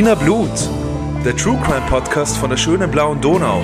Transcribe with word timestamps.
Wiener 0.00 0.16
Blut, 0.16 0.48
der 1.26 1.36
True 1.36 1.60
Crime 1.62 1.86
Podcast 1.86 2.38
von 2.38 2.48
der 2.48 2.56
schönen 2.56 2.90
blauen 2.90 3.20
Donau. 3.20 3.62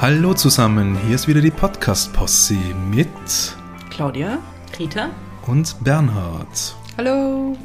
Hallo 0.00 0.34
zusammen, 0.34 0.96
hier 1.04 1.16
ist 1.16 1.26
wieder 1.26 1.40
die 1.40 1.50
Podcast-Posse 1.50 2.54
mit 2.92 3.08
Claudia, 3.90 4.38
Rita? 4.78 5.10
und 5.48 5.74
Bernhard. 5.82 6.76
hallo. 6.96 7.58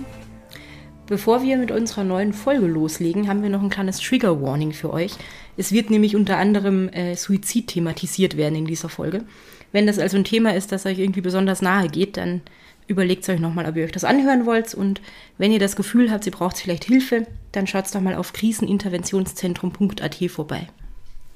Bevor 1.05 1.43
wir 1.43 1.57
mit 1.57 1.69
unserer 1.69 2.03
neuen 2.03 2.33
Folge 2.33 2.65
loslegen, 2.65 3.27
haben 3.27 3.43
wir 3.43 3.49
noch 3.51 3.61
ein 3.61 3.69
kleines 3.69 3.99
Trigger 3.99 4.41
Warning 4.41 4.73
für 4.73 4.91
euch. 4.91 5.11
Es 5.55 5.71
wird 5.71 5.91
nämlich 5.91 6.15
unter 6.15 6.37
anderem 6.37 6.89
äh, 6.89 7.15
Suizid 7.15 7.67
thematisiert 7.67 8.37
werden 8.37 8.55
in 8.55 8.65
dieser 8.65 8.89
Folge. 8.89 9.23
Wenn 9.71 9.85
das 9.85 9.99
also 9.99 10.17
ein 10.17 10.23
Thema 10.23 10.55
ist, 10.55 10.71
das 10.71 10.87
euch 10.87 10.97
irgendwie 10.97 11.21
besonders 11.21 11.61
nahe 11.61 11.89
geht, 11.89 12.17
dann 12.17 12.41
überlegt 12.89 13.29
euch 13.29 13.39
nochmal, 13.39 13.65
ob 13.67 13.77
ihr 13.77 13.85
euch 13.85 13.91
das 13.91 14.03
anhören 14.03 14.45
wollt. 14.45 14.73
Und 14.73 14.99
wenn 15.37 15.53
ihr 15.53 15.59
das 15.59 15.77
Gefühl 15.77 16.11
habt, 16.11 16.25
ihr 16.25 16.31
braucht 16.31 16.57
vielleicht 16.57 16.83
Hilfe, 16.85 17.27
dann 17.51 17.67
schaut 17.67 17.93
doch 17.93 18.01
mal 18.01 18.15
auf 18.15 18.33
kriseninterventionszentrum.at 18.33 20.17
vorbei. 20.29 20.67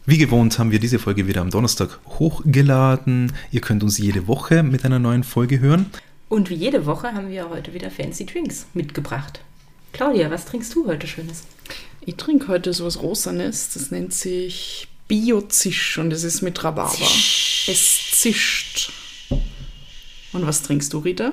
Wie 0.06 0.18
gewohnt 0.18 0.60
haben 0.60 0.72
wir 0.72 0.80
diese 0.80 1.00
Folge 1.00 1.28
wieder 1.28 1.40
am 1.40 1.50
Donnerstag 1.50 2.00
hochgeladen. 2.20 3.32
Ihr 3.52 3.62
könnt 3.62 3.84
uns 3.84 3.98
jede 3.98 4.28
Woche 4.28 4.62
mit 4.64 4.84
einer 4.84 5.00
neuen 5.00 5.24
Folge 5.24 5.62
hören. 5.62 5.86
Und 6.28 6.50
wie 6.50 6.56
jede 6.56 6.86
Woche 6.86 7.14
haben 7.14 7.30
wir 7.30 7.50
heute 7.50 7.74
wieder 7.74 7.90
Fancy 7.90 8.26
Drinks 8.26 8.66
mitgebracht. 8.74 9.40
Claudia, 9.94 10.30
was 10.32 10.46
trinkst 10.46 10.76
du 10.76 10.88
heute 10.88 11.08
Schönes? 11.08 11.44
Ich 12.02 12.16
trinke 12.16 12.50
heute 12.50 12.74
sowas 12.74 13.02
Rosanes, 13.02 13.70
das 13.74 13.92
nennt 13.92 14.14
sich 14.14 14.90
Biozisch 15.08 15.98
und 15.98 16.12
es 16.12 16.24
ist 16.24 16.42
mit 16.42 16.64
Rhabarber. 16.64 17.08
Es 17.68 18.12
zischt. 18.12 18.92
Und 20.34 20.46
was 20.46 20.64
trinkst 20.64 20.92
du, 20.94 21.00
Rita? 21.00 21.32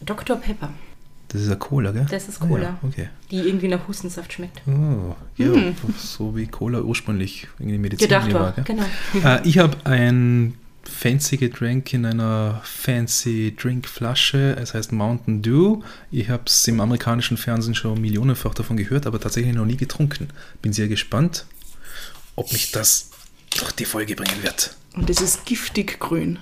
Dr. 0.00 0.36
Pepper. 0.36 0.72
Das 1.28 1.42
ist 1.42 1.48
ja 1.48 1.54
Cola, 1.54 1.92
gell? 1.92 2.06
Das 2.10 2.28
ist 2.28 2.42
Ah 2.42 2.46
Cola. 2.46 2.62
Ja, 2.62 2.78
okay. 2.82 3.08
Die 3.30 3.36
irgendwie 3.36 3.68
nach 3.68 3.86
Hustensaft 3.86 4.32
schmeckt. 4.32 4.62
Oh, 4.66 5.14
ja, 5.36 5.52
so 5.96 6.36
wie 6.36 6.46
Cola 6.46 6.80
ursprünglich 6.80 7.46
irgendwie 7.58 7.78
Medizin 7.78 8.08
Gedacht 8.08 8.32
war, 8.32 8.52
gell? 8.52 8.64
genau. 8.64 8.84
Äh, 9.24 9.46
ich 9.46 9.58
habe 9.58 9.76
ein 9.84 10.54
fancy 10.82 11.36
Getränk 11.36 11.92
in 11.92 12.04
einer 12.04 12.60
fancy 12.64 13.54
Drinkflasche. 13.56 14.56
Es 14.60 14.74
heißt 14.74 14.90
Mountain 14.90 15.42
Dew. 15.42 15.82
Ich 16.10 16.30
habe 16.30 16.44
es 16.46 16.66
im 16.66 16.80
amerikanischen 16.80 17.36
Fernsehen 17.36 17.76
schon 17.76 18.00
millionenfach 18.00 18.54
davon 18.54 18.76
gehört, 18.76 19.06
aber 19.06 19.20
tatsächlich 19.20 19.54
noch 19.54 19.66
nie 19.66 19.76
getrunken. 19.76 20.28
Bin 20.62 20.72
sehr 20.72 20.88
gespannt, 20.88 21.46
ob 22.34 22.52
mich 22.52 22.72
das 22.72 23.10
durch 23.56 23.72
die 23.72 23.84
Folge 23.84 24.16
bringen 24.16 24.42
wird. 24.42 24.76
Und 24.94 25.08
es 25.10 25.20
ist 25.20 25.46
giftig 25.46 26.00
grün. 26.00 26.40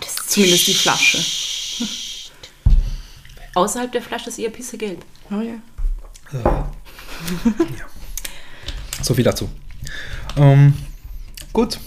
Das 0.00 0.14
ist 0.14 0.30
Zumindest 0.30 0.66
die 0.68 0.74
Flasche. 0.74 1.18
Außerhalb 3.54 3.90
der 3.90 4.02
Flasche 4.02 4.28
ist 4.28 4.38
eher 4.38 4.50
pissegelb. 4.50 5.04
Oh 5.30 5.40
ja. 5.40 5.58
So 9.02 9.14
viel 9.14 9.24
dazu. 9.24 9.48
Ähm, 10.36 10.74
gut. 11.52 11.78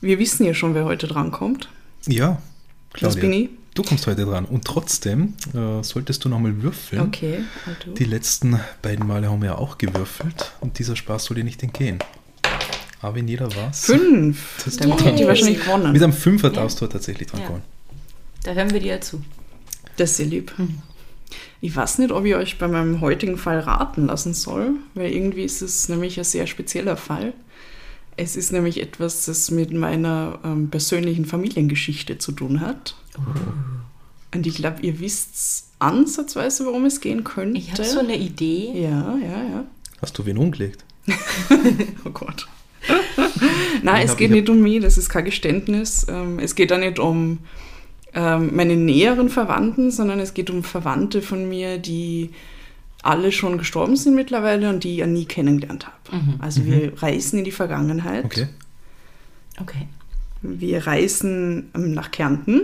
Wir 0.00 0.18
wissen 0.18 0.46
ja 0.46 0.54
schon, 0.54 0.74
wer 0.74 0.84
heute 0.86 1.06
drankommt. 1.06 1.68
Ja, 2.06 2.40
Das 2.92 3.00
Claudia. 3.00 3.20
bin 3.20 3.32
ich. 3.34 3.50
Du 3.74 3.82
kommst 3.84 4.06
heute 4.06 4.24
dran. 4.24 4.46
Und 4.46 4.64
trotzdem 4.64 5.34
äh, 5.54 5.82
solltest 5.84 6.24
du 6.24 6.28
nochmal 6.28 6.60
würfeln. 6.62 7.02
Okay. 7.02 7.44
Die 7.98 8.04
letzten 8.04 8.58
beiden 8.82 9.06
Male 9.06 9.28
haben 9.30 9.42
wir 9.42 9.50
ja 9.50 9.54
auch 9.58 9.78
gewürfelt 9.78 10.52
und 10.60 10.78
dieser 10.78 10.96
Spaß 10.96 11.24
soll 11.26 11.36
dir 11.36 11.44
nicht 11.44 11.62
entgehen. 11.62 11.98
Aber 13.02 13.16
in 13.16 13.28
jeder 13.28 13.54
war 13.56 13.70
es. 13.70 13.86
Fünf. 13.86 14.62
Das 14.64 14.76
Damit 14.76 15.02
hätte 15.04 15.22
ich 15.22 15.28
wahrscheinlich 15.28 15.56
Mit 15.58 15.66
gewonnen. 15.66 15.86
einem 16.02 16.12
Fünfer 16.12 16.50
darfst 16.50 16.80
du 16.80 16.86
tatsächlich 16.86 17.28
dran 17.28 17.40
Ja. 17.40 17.46
kommen. 17.46 17.62
Da 18.42 18.52
hören 18.52 18.70
wir 18.72 18.80
dir 18.80 18.94
ja 18.94 19.00
zu. 19.00 19.22
Das 19.96 20.10
ist 20.12 20.16
sehr 20.18 20.26
lieb. 20.26 20.52
Ich 21.60 21.74
weiß 21.76 21.98
nicht, 21.98 22.10
ob 22.12 22.24
ich 22.24 22.34
euch 22.34 22.58
bei 22.58 22.68
meinem 22.68 23.00
heutigen 23.00 23.36
Fall 23.36 23.60
raten 23.60 24.06
lassen 24.06 24.34
soll, 24.34 24.72
weil 24.94 25.12
irgendwie 25.12 25.44
ist 25.44 25.62
es 25.62 25.88
nämlich 25.88 26.18
ein 26.18 26.24
sehr 26.24 26.46
spezieller 26.46 26.96
Fall. 26.96 27.32
Es 28.16 28.36
ist 28.36 28.52
nämlich 28.52 28.80
etwas, 28.80 29.24
das 29.26 29.50
mit 29.50 29.72
meiner 29.72 30.38
ähm, 30.44 30.68
persönlichen 30.70 31.24
Familiengeschichte 31.24 32.18
zu 32.18 32.32
tun 32.32 32.60
hat. 32.60 32.96
Und 34.34 34.46
ich 34.46 34.54
glaube, 34.56 34.82
ihr 34.82 35.00
wisst 35.00 35.68
ansatzweise, 35.78 36.66
worum 36.66 36.84
es 36.84 37.00
gehen 37.00 37.24
könnte. 37.24 37.58
Ich 37.58 37.72
habe 37.72 37.84
so 37.84 38.00
eine 38.00 38.16
Idee. 38.16 38.72
Ja, 38.74 39.16
ja, 39.16 39.42
ja. 39.42 39.64
Hast 40.02 40.18
du 40.18 40.26
wen 40.26 40.36
umgelegt? 40.38 40.84
Oh 42.04 42.10
Gott. 42.10 42.46
Nein, 43.82 44.04
Ich 44.04 44.10
es 44.10 44.16
geht 44.16 44.30
nicht 44.30 44.48
um 44.48 44.60
mich, 44.60 44.80
das 44.80 44.98
ist 44.98 45.08
kein 45.08 45.24
Geständnis. 45.24 46.06
Ähm, 46.08 46.38
Es 46.38 46.54
geht 46.54 46.72
auch 46.72 46.78
nicht 46.78 46.98
um 46.98 47.38
ähm, 48.14 48.50
meine 48.54 48.76
näheren 48.76 49.28
Verwandten, 49.30 49.90
sondern 49.90 50.18
es 50.20 50.34
geht 50.34 50.50
um 50.50 50.62
Verwandte 50.62 51.22
von 51.22 51.48
mir, 51.48 51.78
die 51.78 52.30
alle 53.02 53.32
schon 53.32 53.56
gestorben 53.56 53.96
sind 53.96 54.14
mittlerweile 54.14 54.68
und 54.68 54.84
die 54.84 54.92
ich 54.92 54.98
ja 54.98 55.06
nie 55.06 55.24
kennengelernt 55.24 55.86
habe. 55.86 55.96
Also 56.38 56.66
wir 56.66 56.92
reisen 57.02 57.38
in 57.38 57.44
die 57.44 57.50
Vergangenheit. 57.52 58.24
Okay. 58.24 58.46
Okay. 59.60 59.86
Wir 60.42 60.86
reisen 60.86 61.70
ähm, 61.74 61.92
nach 61.94 62.10
Kärnten, 62.10 62.62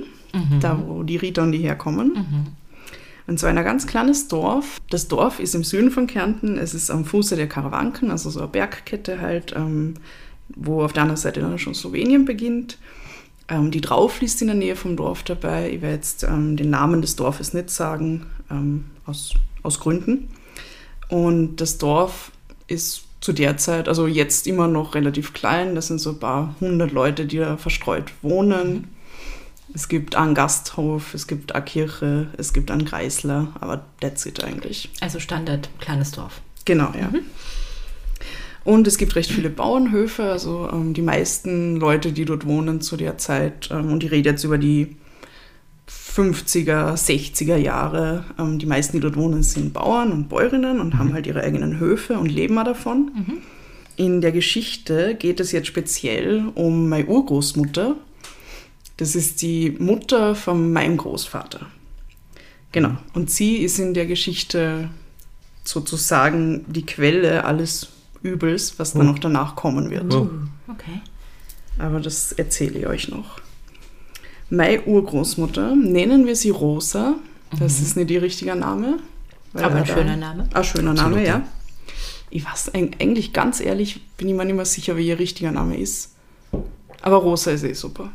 da 0.61 0.83
wo 0.87 1.03
die 1.03 1.17
Rita 1.17 1.43
und 1.43 1.53
die 1.53 1.59
herkommen. 1.59 2.13
In 3.29 3.43
ein 3.43 3.57
ganz 3.57 3.87
kleines 3.87 4.29
Dorf. 4.29 4.81
Das 4.89 5.09
Dorf 5.09 5.41
ist 5.41 5.55
im 5.55 5.65
Süden 5.65 5.91
von 5.91 6.07
Kärnten. 6.07 6.59
Es 6.59 6.75
ist 6.75 6.91
am 6.91 7.05
Fuße 7.05 7.35
der 7.35 7.49
Karawanken, 7.49 8.11
also 8.11 8.31
so 8.31 8.41
eine 8.41 8.49
Bergkette 8.49 9.21
halt, 9.21 9.53
ähm, 9.57 9.95
wo 10.49 10.83
auf 10.83 10.93
der 10.93 11.03
anderen 11.03 11.21
Seite 11.21 11.41
dann 11.41 11.59
schon 11.59 11.75
Slowenien 11.75 12.25
beginnt. 12.25 12.79
Ähm, 13.49 13.73
die 13.73 13.81
drauf 13.81 14.21
liest 14.21 14.41
in 14.43 14.49
der 14.49 14.57
Nähe 14.57 14.77
vom 14.77 14.97
Dorf 14.97 15.25
dabei. 15.25 15.71
Ich 15.71 15.83
werde 15.83 15.97
jetzt 15.97 16.23
ähm, 16.23 16.57
den 16.57 16.71
Namen 16.71 17.01
des 17.01 17.17
Dorfes 17.17 17.53
nicht 17.53 17.71
sagen, 17.71 18.27
ähm, 18.51 18.85
aus, 19.07 19.35
aus 19.63 19.81
Gründen. 19.81 20.29
Und 21.09 21.57
das 21.57 21.79
Dorf 21.79 22.31
ist 22.69 23.05
zu 23.21 23.33
der 23.33 23.57
Zeit, 23.57 23.89
also 23.89 24.07
jetzt 24.07 24.47
immer 24.47 24.69
noch 24.69 24.95
relativ 24.95 25.33
klein. 25.33 25.75
Das 25.75 25.89
sind 25.89 25.99
so 25.99 26.11
ein 26.11 26.21
paar 26.21 26.55
hundert 26.61 26.93
Leute, 26.93 27.27
die 27.27 27.39
da 27.39 27.57
verstreut 27.57 28.13
wohnen. 28.23 28.89
Es 29.77 29.89
gibt 29.89 30.17
einen 30.17 30.35
Gasthof, 30.35 31.13
es 31.13 31.27
gibt 31.27 31.55
eine 31.55 31.63
Kirche, 31.63 32.29
es 32.39 32.55
gibt 32.55 32.71
einen 32.71 32.87
Kreisler, 32.87 33.49
aber 33.61 33.85
that's 34.01 34.25
it 34.25 34.43
eigentlich. 34.43 34.89
Also 35.03 35.21
Standard, 35.21 35.69
kleines 35.81 36.13
Dorf. 36.13 36.41
Genau, 36.65 36.95
ja. 36.99 37.13
Und 38.65 38.87
es 38.87 38.97
gibt 38.97 39.15
recht 39.17 39.31
viele 39.31 39.51
Bauernhöfe, 39.51 40.23
also 40.23 40.67
ähm, 40.73 40.95
die 40.95 41.03
meisten 41.03 41.77
Leute, 41.77 42.13
die 42.13 42.25
dort 42.25 42.47
wohnen 42.47 42.81
zu 42.81 42.97
der 42.97 43.19
Zeit, 43.19 43.69
ähm, 43.71 43.93
und 43.93 44.03
ich 44.03 44.11
rede 44.11 44.31
jetzt 44.31 44.45
über 44.45 44.57
die 44.57 44.97
50er, 45.91 46.95
60er 46.95 47.57
Jahre, 47.57 48.25
ähm, 48.39 48.59
die 48.59 48.65
meisten, 48.65 48.97
die 48.97 49.01
dort 49.03 49.17
wohnen, 49.17 49.43
sind 49.43 49.75
Bauern 49.75 50.11
und 50.11 50.31
Bäuerinnen 50.31 50.81
und 50.81 50.97
haben 50.97 51.13
halt 51.13 51.27
ihre 51.27 51.43
eigenen 51.43 51.79
Höfe 51.79 52.19
und 52.19 52.33
leben 52.33 52.57
auch 52.59 52.65
davon. 52.65 53.11
In 53.97 54.23
der 54.23 54.33
Geschichte 54.33 55.17
geht 55.17 55.39
es 55.39 55.53
jetzt 55.53 55.67
speziell 55.67 56.47
um 56.55 56.89
meine 56.89 57.05
Urgroßmutter. 57.05 57.97
Das 58.99 59.15
ist 59.15 59.43
die 59.43 59.71
Mutter 59.79 60.35
von 60.35 60.73
meinem 60.73 60.97
Großvater. 60.97 61.67
Genau. 62.73 62.97
Und 63.15 63.31
sie 63.31 63.57
ist 63.59 63.79
in 63.79 63.95
der 63.95 64.07
Geschichte 64.07 64.91
sozusagen 65.65 66.65
die 66.69 66.87
Quelle 66.87 67.45
alles 67.45 67.89
Übels, 68.23 68.79
was 68.79 68.93
dann 68.93 69.03
Oh. 69.09 69.13
noch 69.13 69.19
danach 69.19 69.55
kommen 69.57 69.91
wird. 69.91 70.13
Oh. 70.15 70.29
Okay. 70.69 71.01
Aber 71.79 72.01
das 72.01 72.33
erzähle 72.33 72.79
ich 72.81 72.87
euch 72.87 73.09
noch. 73.09 73.41
Meine 74.49 74.83
Urgroßmutter, 74.83 75.75
nennen 75.77 76.25
wir 76.27 76.37
sie 76.37 76.51
Rosa. 76.51 77.15
Das 77.59 77.81
ist 77.81 77.97
nicht 77.97 78.11
ihr 78.11 78.23
richtiger 78.23 78.55
Name. 78.55 78.99
weil 79.53 79.65
Aber 79.65 79.75
ein 79.77 79.85
er 79.85 79.87
schöner 79.87 80.17
Name. 80.17 80.49
Ein 80.53 80.65
schöner 80.65 80.95
Name, 80.95 81.17
Absolut, 81.17 81.27
ja. 81.27 81.43
Ich 82.31 82.45
weiß 82.45 82.75
eig- 82.75 83.01
eigentlich 83.01 83.33
ganz 83.33 83.61
ehrlich, 83.61 84.01
bin 84.17 84.29
ich 84.29 84.35
mir 84.35 84.45
nicht 84.45 84.57
mehr 84.57 84.65
sicher, 84.65 84.97
wie 84.97 85.07
ihr 85.09 85.19
richtiger 85.19 85.53
Name 85.53 85.77
ist. 85.79 86.15
Aber 87.03 87.17
Rosa 87.17 87.53
ist 87.53 87.63
eh 87.65 87.73
super. 87.73 88.11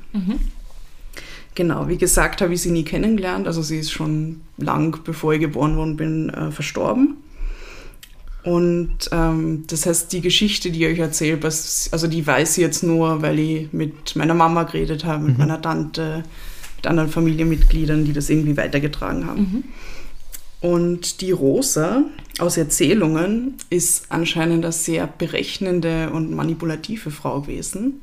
Genau, 1.55 1.87
wie 1.89 1.97
gesagt, 1.97 2.41
habe 2.41 2.53
ich 2.53 2.61
sie 2.61 2.71
nie 2.71 2.83
kennengelernt. 2.83 3.45
Also 3.47 3.61
sie 3.61 3.77
ist 3.79 3.91
schon 3.91 4.41
lang, 4.57 4.99
bevor 5.03 5.33
ich 5.33 5.41
geboren 5.41 5.75
worden 5.75 5.97
bin, 5.97 6.29
äh, 6.29 6.51
verstorben. 6.51 7.17
Und 8.43 8.97
ähm, 9.11 9.65
das 9.67 9.85
heißt, 9.85 10.11
die 10.13 10.21
Geschichte, 10.21 10.71
die 10.71 10.85
ich 10.85 10.93
euch 10.93 10.99
erzähle, 10.99 11.43
was- 11.43 11.89
also 11.91 12.07
die 12.07 12.25
weiß 12.25 12.57
ich 12.57 12.61
jetzt 12.63 12.81
nur, 12.83 13.21
weil 13.21 13.37
ich 13.37 13.71
mit 13.73 14.15
meiner 14.15 14.33
Mama 14.33 14.63
geredet 14.63 15.05
habe, 15.05 15.25
mit 15.25 15.37
meiner 15.37 15.61
Tante, 15.61 16.23
mit 16.77 16.87
anderen 16.87 17.09
Familienmitgliedern, 17.09 18.03
die 18.05 18.13
das 18.13 18.29
irgendwie 18.31 18.57
weitergetragen 18.57 19.27
haben. 19.27 19.63
Und 20.61 21.21
die 21.21 21.31
Rosa 21.31 22.03
aus 22.39 22.57
Erzählungen 22.57 23.55
ist 23.69 24.05
anscheinend 24.09 24.63
eine 24.63 24.71
sehr 24.71 25.05
berechnende 25.07 26.09
und 26.11 26.31
manipulative 26.33 27.11
Frau 27.11 27.41
gewesen, 27.41 28.01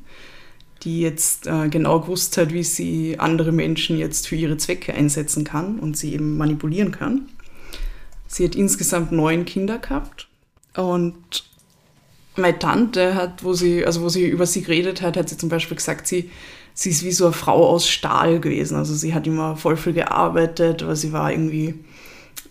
die 0.85 1.01
jetzt 1.01 1.47
äh, 1.47 1.69
genau 1.69 2.01
gewusst 2.01 2.37
hat, 2.37 2.53
wie 2.53 2.63
sie 2.63 3.19
andere 3.19 3.53
Menschen 3.53 3.99
jetzt 3.99 4.29
für 4.29 4.37
ihre 4.37 4.57
Zwecke 4.57 4.95
einsetzen 4.95 5.45
kann 5.45 5.79
und 5.79 5.97
sie 5.97 6.15
eben 6.15 6.37
manipulieren 6.37 6.93
kann. 6.93 7.29
Sie 8.27 8.45
hat 8.45 8.55
insgesamt 8.55 9.11
neun 9.13 9.45
Kinder 9.45 9.79
gehabt 9.79 10.29
und 10.77 11.15
meine 12.37 12.59
Tante 12.59 13.15
hat, 13.15 13.43
wo 13.43 13.53
sie, 13.55 13.85
also 13.85 14.03
wo 14.03 14.09
sie 14.09 14.27
über 14.29 14.47
sie 14.47 14.63
geredet 14.63 15.03
hat, 15.03 15.17
hat 15.17 15.29
sie 15.29 15.37
zum 15.37 15.49
Beispiel 15.49 15.77
gesagt, 15.77 16.07
sie, 16.07 16.31
sie 16.75 16.91
ist 16.91 17.05
wie 17.05 17.11
so 17.11 17.25
eine 17.25 17.33
Frau 17.33 17.67
aus 17.67 17.89
Stahl 17.89 18.39
gewesen. 18.39 18.77
Also 18.77 18.95
sie 18.95 19.13
hat 19.15 19.27
immer 19.27 19.57
voll 19.57 19.77
viel 19.77 19.95
gearbeitet, 19.95 20.83
aber 20.85 20.95
sie 20.95 21.13
war 21.13 21.33
irgendwie 21.33 21.75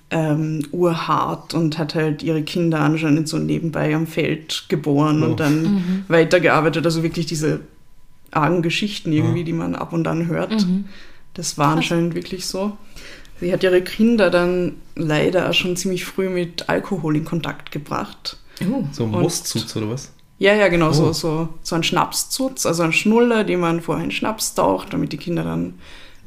ähm, 0.10 0.66
urhart 0.72 1.54
und 1.54 1.78
hat 1.78 1.96
halt 1.96 2.24
ihre 2.24 2.44
Kinder 2.44 2.80
anscheinend 2.82 3.30
so 3.30 3.38
nebenbei 3.38 3.96
am 3.96 4.08
Feld 4.08 4.66
geboren 4.68 5.24
Oh. 5.24 5.28
und 5.28 5.40
dann 5.40 6.04
weitergearbeitet. 6.10 6.84
Also 6.86 7.04
wirklich 7.04 7.26
diese 7.28 7.62
argen 8.32 8.62
Geschichten 8.62 9.12
irgendwie, 9.12 9.44
die 9.44 9.54
man 9.54 9.76
ab 9.76 9.94
und 9.94 10.08
an 10.08 10.28
hört. 10.28 10.66
Das 11.34 11.58
war 11.58 11.76
anscheinend 11.76 12.16
wirklich 12.16 12.46
so. 12.46 12.78
Sie 13.40 13.54
hat 13.54 13.62
ihre 13.64 13.82
Kinder 13.84 14.30
dann 14.32 14.76
leider 14.96 15.50
auch 15.50 15.54
schon 15.54 15.76
ziemlich 15.78 16.06
früh 16.06 16.30
mit 16.30 16.70
Alkohol 16.70 17.16
in 17.18 17.26
Kontakt 17.26 17.72
gebracht. 17.72 18.38
Oh. 18.68 18.84
So 18.92 19.04
ein 19.04 19.12
Mostzutz 19.12 19.76
oder 19.76 19.90
was? 19.92 20.12
Ja, 20.40 20.54
ja, 20.54 20.68
genau, 20.68 20.90
Oh. 20.90 20.94
so, 20.94 21.14
so, 21.14 21.50
so 21.62 21.76
ein 21.76 21.84
Schnapszutz, 21.84 22.66
also 22.66 22.84
ein 22.84 22.94
Schnuller, 22.94 23.44
den 23.44 23.60
man 23.60 23.82
vorher 23.82 24.04
in 24.04 24.12
Schnaps 24.12 24.56
taucht, 24.56 24.94
damit 24.94 25.12
die 25.14 25.18
Kinder 25.18 25.44
dann 25.44 25.76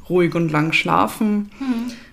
ruhig 0.09 0.35
und 0.35 0.51
lang 0.51 0.73
schlafen. 0.73 1.49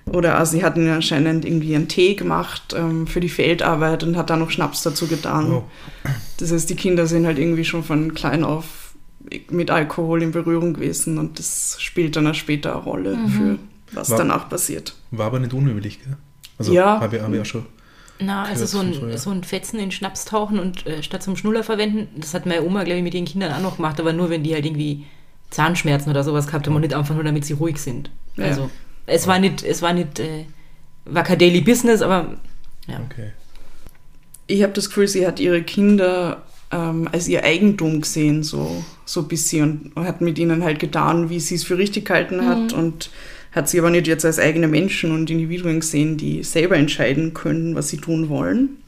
Oder 0.06 0.38
also 0.38 0.52
sie 0.56 0.64
hatten 0.64 0.87
ja 0.87 0.94
anscheinend 0.94 1.44
irgendwie 1.44 1.75
einen 1.75 1.88
Tee 1.88 2.14
gemacht 2.14 2.75
ähm, 2.76 3.06
für 3.06 3.20
die 3.20 3.29
Feldarbeit 3.29 4.02
und 4.05 4.17
hat 4.17 4.31
da 4.31 4.37
noch 4.37 4.50
Schnaps 4.50 4.82
dazu 4.82 5.06
getan. 5.06 5.52
Oh. 5.52 5.64
Das 6.38 6.52
heißt, 6.52 6.70
die 6.70 6.76
Kinder 6.76 7.06
sind 7.06 7.26
halt 7.26 7.38
irgendwie 7.38 7.64
schon 7.64 7.82
von 7.85 8.14
klein 8.14 8.44
auf 8.44 8.64
mit 9.50 9.70
Alkohol 9.70 10.22
in 10.22 10.32
Berührung 10.32 10.75
gewesen 10.75 11.19
und 11.19 11.38
das 11.38 11.76
spielt 11.80 12.16
dann 12.16 12.26
auch 12.26 12.34
später 12.34 12.72
eine 12.75 12.82
Rolle 12.82 13.19
für 13.28 13.58
was 13.92 14.10
War- 14.10 14.19
danach 14.19 14.48
passiert. 14.48 14.94
War 15.10 15.26
aber 15.26 15.38
nicht 15.40 15.52
unüblich, 15.54 16.02
gell? 16.02 16.16
Also 16.58 16.72
Ja. 16.72 17.00
habe 17.00 17.16
ich, 17.16 17.22
hab 17.22 17.32
ich 17.32 17.40
auch 17.40 17.44
schon. 17.44 17.66
Na, 18.20 18.42
also 18.44 18.66
so 18.66 18.80
ein, 18.80 19.16
so 19.16 19.30
ein 19.30 19.44
Fetzen 19.44 19.78
in 19.78 19.92
Schnaps 19.92 20.25
tauchen 20.25 20.58
und 20.58 20.86
äh, 20.86 21.02
statt 21.04 21.22
zum 21.22 21.36
Schnuller 21.36 21.62
verwenden, 21.62 22.08
das 22.16 22.34
hat 22.34 22.46
meine 22.46 22.62
Oma, 22.64 22.82
glaube 22.82 22.98
ich, 22.98 23.04
mit 23.04 23.14
den 23.14 23.25
Kindern 23.26 23.52
auch 23.52 23.60
noch 23.62 23.76
gemacht, 23.76 24.00
aber 24.00 24.12
nur, 24.12 24.28
wenn 24.28 24.42
die 24.42 24.54
halt 24.54 24.66
irgendwie 24.66 25.04
Zahnschmerzen 25.50 26.10
oder 26.10 26.25
sowas 26.25 26.46
gehabt 26.48 26.66
haben 26.66 26.75
und 26.75 26.80
nicht 26.82 26.94
einfach 26.94 27.14
nur, 27.14 27.22
damit 27.25 27.44
sie 27.44 27.52
ruhig 27.52 27.78
sind. 27.78 28.10
Ja. 28.36 28.46
Also, 28.46 28.70
es 29.06 29.26
war 29.28 29.38
nicht, 29.38 29.62
es 29.62 29.82
war 29.82 29.92
nicht, 29.92 30.19
äh, 30.19 30.46
war 31.04 31.22
kein 31.22 31.38
Daily 31.38 31.60
Business, 31.60 32.02
aber 32.02 32.38
ja. 32.88 33.00
Okay. 33.08 33.30
Ich 34.48 34.62
habe 34.62 34.72
das 34.72 34.88
Gefühl, 34.88 35.06
sie 35.08 35.26
hat 35.26 35.38
ihre 35.40 35.62
Kinder 35.62 36.42
ähm, 36.70 37.09
als 37.12 37.29
ihr 37.29 37.44
Eigentum 37.44 38.00
gesehen, 38.00 38.43
so, 38.43 38.85
so 39.05 39.20
ein 39.20 39.29
bisschen 39.29 39.93
und 39.94 40.05
hat 40.05 40.20
mit 40.20 40.38
ihnen 40.38 40.62
halt 40.65 40.79
getan, 40.79 41.31
wie 41.31 41.41
sie 41.41 41.55
es 41.55 41.65
für 41.65 41.79
richtig 41.79 42.06
gehalten 42.06 42.47
hat 42.47 42.73
und 42.73 43.11
hat 43.53 43.69
sie 43.69 43.79
aber 43.79 43.91
nicht 43.91 44.06
jetzt 44.06 44.25
als 44.25 44.38
eigene 44.38 44.69
Menschen 44.69 45.11
und 45.11 45.31
Individuen 45.31 45.81
gesehen, 45.81 46.17
die 46.17 46.43
selber 46.44 46.76
entscheiden 46.76 47.35
können, 47.35 47.75
was 47.75 47.88
sie 47.88 47.97
tun 47.97 48.29
wollen. 48.29 48.79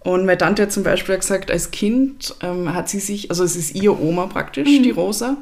Und 0.00 0.24
meine 0.24 0.38
Tante 0.38 0.62
hat 0.62 0.72
zum 0.72 0.84
Beispiel 0.84 1.16
gesagt, 1.16 1.50
als 1.50 1.70
Kind 1.70 2.34
ähm, 2.40 2.72
hat 2.72 2.88
sie 2.88 3.00
sich, 3.00 3.30
also 3.30 3.44
es 3.44 3.56
ist 3.56 3.74
ihr 3.74 4.00
Oma 4.00 4.26
praktisch, 4.26 4.68
die 4.68 4.90
Rosa. 4.90 5.36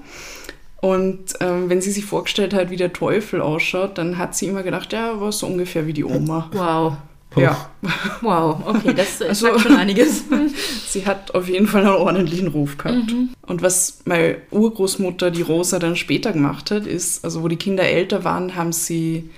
Und 0.80 1.34
ähm, 1.40 1.68
wenn 1.68 1.80
sie 1.80 1.90
sich 1.90 2.04
vorgestellt 2.04 2.52
hat, 2.52 2.70
wie 2.70 2.76
der 2.76 2.92
Teufel 2.92 3.40
ausschaut, 3.40 3.98
dann 3.98 4.18
hat 4.18 4.34
sie 4.34 4.46
immer 4.46 4.62
gedacht, 4.62 4.92
ja, 4.92 5.20
war 5.20 5.32
so 5.32 5.46
ungefähr 5.46 5.86
wie 5.86 5.92
die 5.92 6.04
Oma. 6.04 6.50
Wow. 6.52 6.94
Ja, 7.42 7.70
Wow, 8.22 8.60
okay, 8.66 8.94
das 8.94 9.20
äh, 9.20 9.28
Also- 9.28 9.46
sagt 9.46 9.60
schon 9.60 9.76
einiges. 9.76 10.24
sie 10.88 11.06
hat 11.06 11.34
auf 11.34 11.48
jeden 11.48 11.66
Fall 11.66 11.82
einen 11.86 11.94
ordentlichen 11.96 12.48
Ruf 12.48 12.78
gehabt. 12.78 13.14
Und 13.46 13.62
was 13.62 14.00
meine 14.04 14.36
Urgroßmutter, 14.50 15.30
die 15.30 15.42
Rosa, 15.42 15.78
dann 15.78 15.96
später 15.96 16.32
gemacht 16.32 16.70
hat, 16.70 16.86
ist, 16.86 17.24
also 17.24 17.42
wo 17.42 17.48
die 17.48 17.56
Kinder 17.56 17.84
älter 17.84 18.24
waren, 18.24 18.54
haben 18.56 18.72
sie 18.72 19.30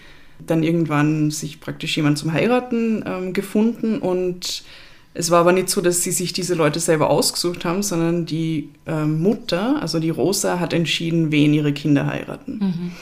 dann 0.46 0.62
irgendwann 0.62 1.30
sich 1.30 1.60
praktisch 1.60 1.96
jemand 1.96 2.16
zum 2.18 2.32
Heiraten 2.32 3.04
ähm, 3.06 3.32
gefunden 3.32 3.98
und 3.98 4.62
es 5.14 5.32
war 5.32 5.40
aber 5.40 5.52
nicht 5.52 5.68
so, 5.68 5.80
dass 5.80 6.04
sie 6.04 6.12
sich 6.12 6.32
diese 6.32 6.54
Leute 6.54 6.78
selber 6.78 7.10
ausgesucht 7.10 7.64
haben, 7.64 7.82
sondern 7.82 8.24
die 8.24 8.68
ähm, 8.86 9.20
Mutter, 9.20 9.82
also 9.82 9.98
die 9.98 10.10
Rosa, 10.10 10.60
hat 10.60 10.72
entschieden, 10.72 11.32
wen 11.32 11.52
ihre 11.54 11.72
Kinder 11.72 12.06
heiraten. 12.06 12.92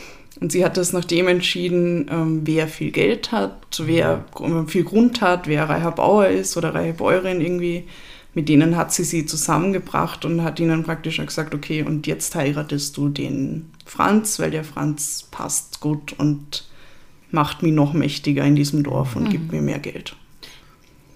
Und 0.40 0.52
sie 0.52 0.64
hat 0.64 0.76
das 0.76 0.92
nach 0.92 1.04
dem 1.04 1.28
entschieden, 1.28 2.08
ähm, 2.10 2.40
wer 2.44 2.68
viel 2.68 2.90
Geld 2.90 3.32
hat, 3.32 3.80
wer 3.84 4.24
gr- 4.34 4.66
viel 4.66 4.84
Grund 4.84 5.20
hat, 5.22 5.46
wer 5.46 5.68
reicher 5.68 5.92
Bauer 5.92 6.26
ist 6.28 6.56
oder 6.56 6.74
reiche 6.74 6.94
Bäuerin 6.94 7.40
irgendwie. 7.40 7.84
Mit 8.34 8.50
denen 8.50 8.76
hat 8.76 8.92
sie 8.92 9.04
sie 9.04 9.24
zusammengebracht 9.24 10.26
und 10.26 10.42
hat 10.42 10.60
ihnen 10.60 10.82
praktisch 10.82 11.16
gesagt, 11.16 11.54
okay, 11.54 11.82
und 11.82 12.06
jetzt 12.06 12.34
heiratest 12.34 12.94
du 12.98 13.08
den 13.08 13.70
Franz, 13.86 14.38
weil 14.38 14.50
der 14.50 14.64
Franz 14.64 15.26
passt 15.30 15.80
gut 15.80 16.12
und 16.18 16.68
macht 17.30 17.62
mich 17.62 17.72
noch 17.72 17.94
mächtiger 17.94 18.44
in 18.44 18.54
diesem 18.54 18.82
Dorf 18.82 19.16
und 19.16 19.30
gibt 19.30 19.52
mir 19.52 19.62
mehr 19.62 19.78
Geld. 19.78 20.16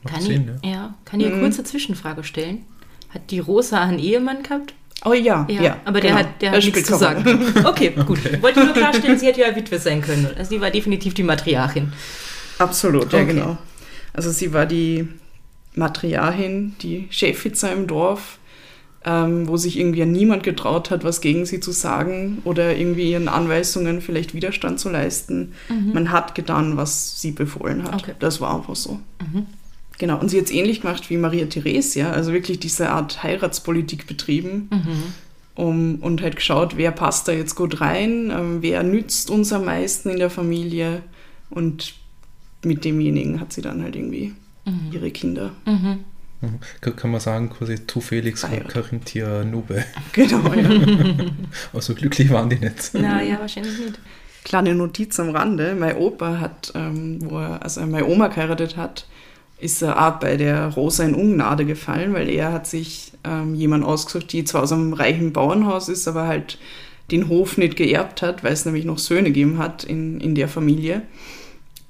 Kann 0.06 0.22
Sinn, 0.22 0.50
ich, 0.62 0.70
ja. 0.70 0.94
kann 1.04 1.20
ich 1.20 1.26
eine 1.26 1.40
kurze 1.40 1.62
Zwischenfrage 1.62 2.24
stellen? 2.24 2.64
Hat 3.10 3.30
die 3.30 3.38
Rosa 3.38 3.82
einen 3.82 3.98
Ehemann 3.98 4.42
gehabt? 4.42 4.72
Oh 5.04 5.12
ja, 5.12 5.46
Ja, 5.48 5.62
ja. 5.62 5.76
aber 5.84 6.00
der 6.00 6.10
genau. 6.10 6.22
hat, 6.22 6.42
der 6.42 6.50
hat 6.52 6.62
nichts 6.64 6.84
zu 6.84 6.96
sagen. 6.96 7.24
Okay, 7.64 7.92
gut. 8.06 8.18
Wollte 8.42 8.60
ich 8.60 8.66
nur 8.66 8.74
klarstellen, 8.74 9.18
sie 9.18 9.26
hätte 9.26 9.40
ja 9.40 9.54
Witwe 9.56 9.78
sein 9.78 10.02
können. 10.02 10.28
Also 10.36 10.50
sie 10.50 10.60
war 10.60 10.70
definitiv 10.70 11.14
die 11.14 11.22
Matriarchin. 11.22 11.92
Absolut, 12.58 13.12
ja 13.12 13.20
Okay. 13.20 13.32
genau. 13.34 13.58
Also 14.12 14.30
sie 14.30 14.52
war 14.52 14.66
die 14.66 15.08
Matriarchin, 15.74 16.74
die 16.82 17.06
Chefitzer 17.10 17.72
im 17.72 17.86
Dorf, 17.86 18.38
ähm, 19.04 19.48
wo 19.48 19.56
sich 19.56 19.78
irgendwie 19.78 20.04
niemand 20.04 20.42
getraut 20.42 20.90
hat, 20.90 21.04
was 21.04 21.20
gegen 21.22 21.46
sie 21.46 21.60
zu 21.60 21.70
sagen 21.72 22.42
oder 22.44 22.76
irgendwie 22.76 23.10
ihren 23.10 23.28
Anweisungen 23.28 24.02
vielleicht 24.02 24.34
Widerstand 24.34 24.78
zu 24.80 24.90
leisten. 24.90 25.54
Man 25.94 26.10
hat 26.10 26.34
getan, 26.34 26.76
was 26.76 27.20
sie 27.20 27.30
befohlen 27.30 27.84
hat. 27.84 28.02
Okay. 28.02 28.12
Das 28.18 28.40
war 28.42 28.54
einfach 28.54 28.76
so. 28.76 29.00
Genau, 30.00 30.18
und 30.18 30.30
sie 30.30 30.38
hat 30.38 30.46
es 30.46 30.50
ähnlich 30.50 30.80
gemacht 30.80 31.10
wie 31.10 31.18
Maria 31.18 31.44
Theresia, 31.44 32.10
also 32.10 32.32
wirklich 32.32 32.58
diese 32.58 32.88
Art 32.88 33.22
Heiratspolitik 33.22 34.06
betrieben 34.06 34.70
um, 35.56 35.96
und 35.96 36.22
halt 36.22 36.36
geschaut, 36.36 36.78
wer 36.78 36.90
passt 36.90 37.28
da 37.28 37.32
jetzt 37.32 37.54
gut 37.54 37.82
rein, 37.82 38.32
ähm, 38.34 38.62
wer 38.62 38.82
nützt 38.82 39.28
uns 39.28 39.52
am 39.52 39.66
meisten 39.66 40.08
in 40.08 40.16
der 40.16 40.30
Familie 40.30 41.02
und 41.50 41.96
mit 42.64 42.86
demjenigen 42.86 43.40
hat 43.40 43.52
sie 43.52 43.60
dann 43.60 43.82
halt 43.82 43.94
irgendwie 43.94 44.32
ihre 44.90 45.10
Kinder. 45.10 45.50
Mhm. 45.66 46.04
Kann, 46.80 46.96
kann 46.96 47.10
man 47.10 47.20
sagen, 47.20 47.50
quasi 47.50 47.80
tu 47.86 48.00
Felix 48.00 48.42
und 48.42 48.48
Verheiratet. 48.48 48.72
Carinthia 48.72 49.44
Nube. 49.44 49.84
Genau, 50.14 50.54
ja. 50.54 50.70
Also 51.74 51.94
glücklich 51.94 52.30
waren 52.30 52.48
die 52.48 52.56
nicht. 52.56 52.92
Na 52.94 53.22
ja, 53.22 53.38
wahrscheinlich 53.38 53.78
nicht. 53.78 53.98
Kleine 54.44 54.74
Notiz 54.74 55.20
am 55.20 55.28
Rande, 55.28 55.76
mein 55.78 55.98
Opa 55.98 56.40
hat, 56.40 56.72
ähm, 56.74 57.18
wo 57.20 57.38
er, 57.38 57.62
also 57.62 57.82
meine 57.82 58.06
Oma 58.06 58.28
geheiratet 58.28 58.78
hat, 58.78 59.06
ist 59.60 59.82
er 59.82 60.06
auch 60.06 60.18
bei 60.18 60.36
der 60.36 60.68
Rosa 60.68 61.04
in 61.04 61.14
Ungnade 61.14 61.64
gefallen, 61.64 62.14
weil 62.14 62.28
er 62.28 62.52
hat 62.52 62.66
sich 62.66 63.12
ähm, 63.24 63.54
jemand 63.54 63.84
ausgesucht, 63.84 64.32
die 64.32 64.44
zwar 64.44 64.62
aus 64.62 64.72
einem 64.72 64.92
reichen 64.92 65.32
Bauernhaus 65.32 65.88
ist, 65.88 66.08
aber 66.08 66.26
halt 66.26 66.58
den 67.10 67.28
Hof 67.28 67.58
nicht 67.58 67.76
geerbt 67.76 68.22
hat, 68.22 68.44
weil 68.44 68.52
es 68.52 68.64
nämlich 68.64 68.84
noch 68.84 68.98
Söhne 68.98 69.28
gegeben 69.28 69.58
hat 69.58 69.84
in, 69.84 70.20
in 70.20 70.34
der 70.34 70.48
Familie. 70.48 71.02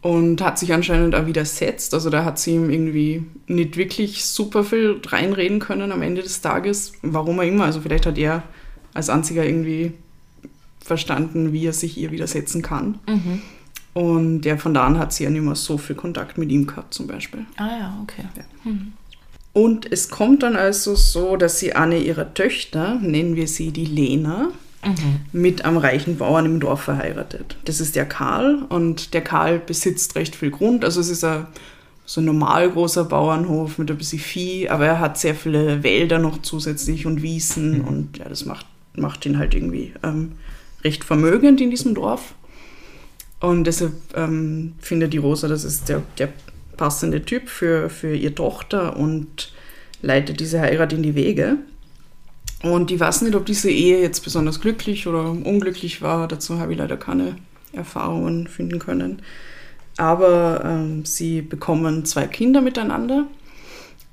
Und 0.02 0.40
hat 0.40 0.58
sich 0.58 0.72
anscheinend 0.72 1.14
auch 1.14 1.26
widersetzt. 1.26 1.92
Also 1.92 2.08
da 2.08 2.24
hat 2.24 2.38
sie 2.38 2.54
ihm 2.54 2.70
irgendwie 2.70 3.22
nicht 3.48 3.76
wirklich 3.76 4.24
super 4.24 4.64
viel 4.64 4.98
reinreden 5.06 5.58
können 5.58 5.92
am 5.92 6.00
Ende 6.00 6.22
des 6.22 6.40
Tages. 6.40 6.94
Warum 7.02 7.38
auch 7.38 7.44
immer. 7.44 7.66
Also 7.66 7.82
vielleicht 7.82 8.06
hat 8.06 8.16
er 8.16 8.42
als 8.94 9.10
einziger 9.10 9.44
irgendwie 9.44 9.92
verstanden, 10.82 11.52
wie 11.52 11.66
er 11.66 11.74
sich 11.74 11.98
ihr 11.98 12.12
widersetzen 12.12 12.62
kann. 12.62 12.98
Und 13.92 14.44
ja, 14.44 14.56
von 14.56 14.74
da 14.74 14.86
an 14.86 14.98
hat 14.98 15.12
sie 15.12 15.24
ja 15.24 15.30
nicht 15.30 15.42
mehr 15.42 15.56
so 15.56 15.78
viel 15.78 15.96
Kontakt 15.96 16.38
mit 16.38 16.50
ihm 16.50 16.66
gehabt, 16.66 16.94
zum 16.94 17.06
Beispiel. 17.06 17.44
Ah 17.56 17.78
ja, 17.78 17.98
okay. 18.02 18.24
Und 19.52 19.90
es 19.90 20.10
kommt 20.10 20.44
dann 20.44 20.54
also 20.54 20.94
so, 20.94 21.36
dass 21.36 21.58
sie 21.58 21.72
eine 21.72 21.98
ihrer 21.98 22.34
Töchter, 22.34 22.96
nennen 23.00 23.34
wir 23.34 23.48
sie 23.48 23.72
die 23.72 23.84
Lena, 23.84 24.50
mit 25.32 25.64
einem 25.64 25.76
reichen 25.76 26.16
Bauern 26.16 26.46
im 26.46 26.60
Dorf 26.60 26.82
verheiratet. 26.82 27.56
Das 27.64 27.80
ist 27.80 27.96
der 27.96 28.06
Karl 28.06 28.62
und 28.68 29.12
der 29.12 29.22
Karl 29.22 29.58
besitzt 29.58 30.14
recht 30.14 30.34
viel 30.34 30.50
Grund. 30.50 30.84
Also 30.84 31.00
es 31.00 31.10
ist 31.10 31.24
ein 31.24 31.46
so 32.10 32.20
ein 32.20 32.24
normal 32.24 32.68
großer 32.68 33.04
Bauernhof 33.04 33.78
mit 33.78 33.88
ein 33.88 33.96
bisschen 33.96 34.18
Vieh, 34.18 34.68
aber 34.68 34.84
er 34.84 34.98
hat 34.98 35.16
sehr 35.16 35.36
viele 35.36 35.84
Wälder 35.84 36.18
noch 36.18 36.42
zusätzlich 36.42 37.06
und 37.06 37.22
Wiesen 37.22 37.82
und 37.82 38.18
ja, 38.18 38.28
das 38.28 38.44
macht, 38.46 38.66
macht 38.96 39.24
ihn 39.26 39.38
halt 39.38 39.54
irgendwie 39.54 39.92
ähm, 40.02 40.32
recht 40.82 41.04
vermögend 41.04 41.60
in 41.60 41.70
diesem 41.70 41.94
Dorf. 41.94 42.34
Und 43.40 43.64
deshalb 43.64 43.92
ähm, 44.14 44.74
findet 44.80 45.12
die 45.12 45.18
Rosa, 45.18 45.48
das 45.48 45.64
ist 45.64 45.88
der, 45.88 46.02
der 46.18 46.28
passende 46.76 47.22
Typ 47.22 47.48
für, 47.48 47.90
für 47.90 48.14
ihre 48.14 48.34
Tochter 48.34 48.96
und 48.96 49.52
leitet 50.02 50.40
diese 50.40 50.60
Heirat 50.60 50.92
in 50.92 51.02
die 51.02 51.14
Wege. 51.14 51.56
Und 52.62 52.90
ich 52.90 53.00
weiß 53.00 53.22
nicht, 53.22 53.34
ob 53.34 53.46
diese 53.46 53.70
Ehe 53.70 54.00
jetzt 54.00 54.22
besonders 54.22 54.60
glücklich 54.60 55.06
oder 55.06 55.30
unglücklich 55.30 56.02
war. 56.02 56.28
Dazu 56.28 56.58
habe 56.58 56.72
ich 56.72 56.78
leider 56.78 56.98
keine 56.98 57.36
Erfahrungen 57.72 58.46
finden 58.46 58.78
können. 58.78 59.22
Aber 59.96 60.62
ähm, 60.64 61.04
sie 61.04 61.40
bekommen 61.40 62.04
zwei 62.04 62.26
Kinder 62.26 62.60
miteinander. 62.60 63.26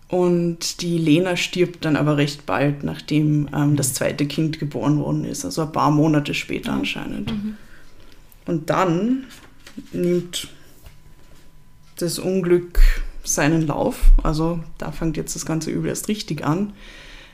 Und 0.09 0.81
die 0.81 0.97
Lena 0.97 1.35
stirbt 1.35 1.83
dann 1.83 1.97
aber 1.97 2.15
recht 2.15 2.45
bald, 2.45 2.83
nachdem 2.83 3.49
ähm, 3.53 3.75
das 3.75 3.93
zweite 3.93 4.25
Kind 4.25 4.59
geboren 4.59 4.99
worden 4.99 5.25
ist. 5.25 5.43
Also 5.43 5.63
ein 5.63 5.71
paar 5.73 5.91
Monate 5.91 6.33
später 6.33 6.71
anscheinend. 6.71 7.33
Und 8.47 8.69
dann 8.69 9.25
nimmt 9.93 10.47
das 11.99 12.17
Unglück 12.19 12.79
seinen 13.23 13.67
Lauf. 13.67 13.97
Also 14.23 14.59
da 14.77 14.91
fängt 14.91 15.17
jetzt 15.17 15.35
das 15.35 15.45
ganze 15.45 15.69
Übel 15.69 15.89
erst 15.89 16.07
richtig 16.07 16.43
an. 16.45 16.73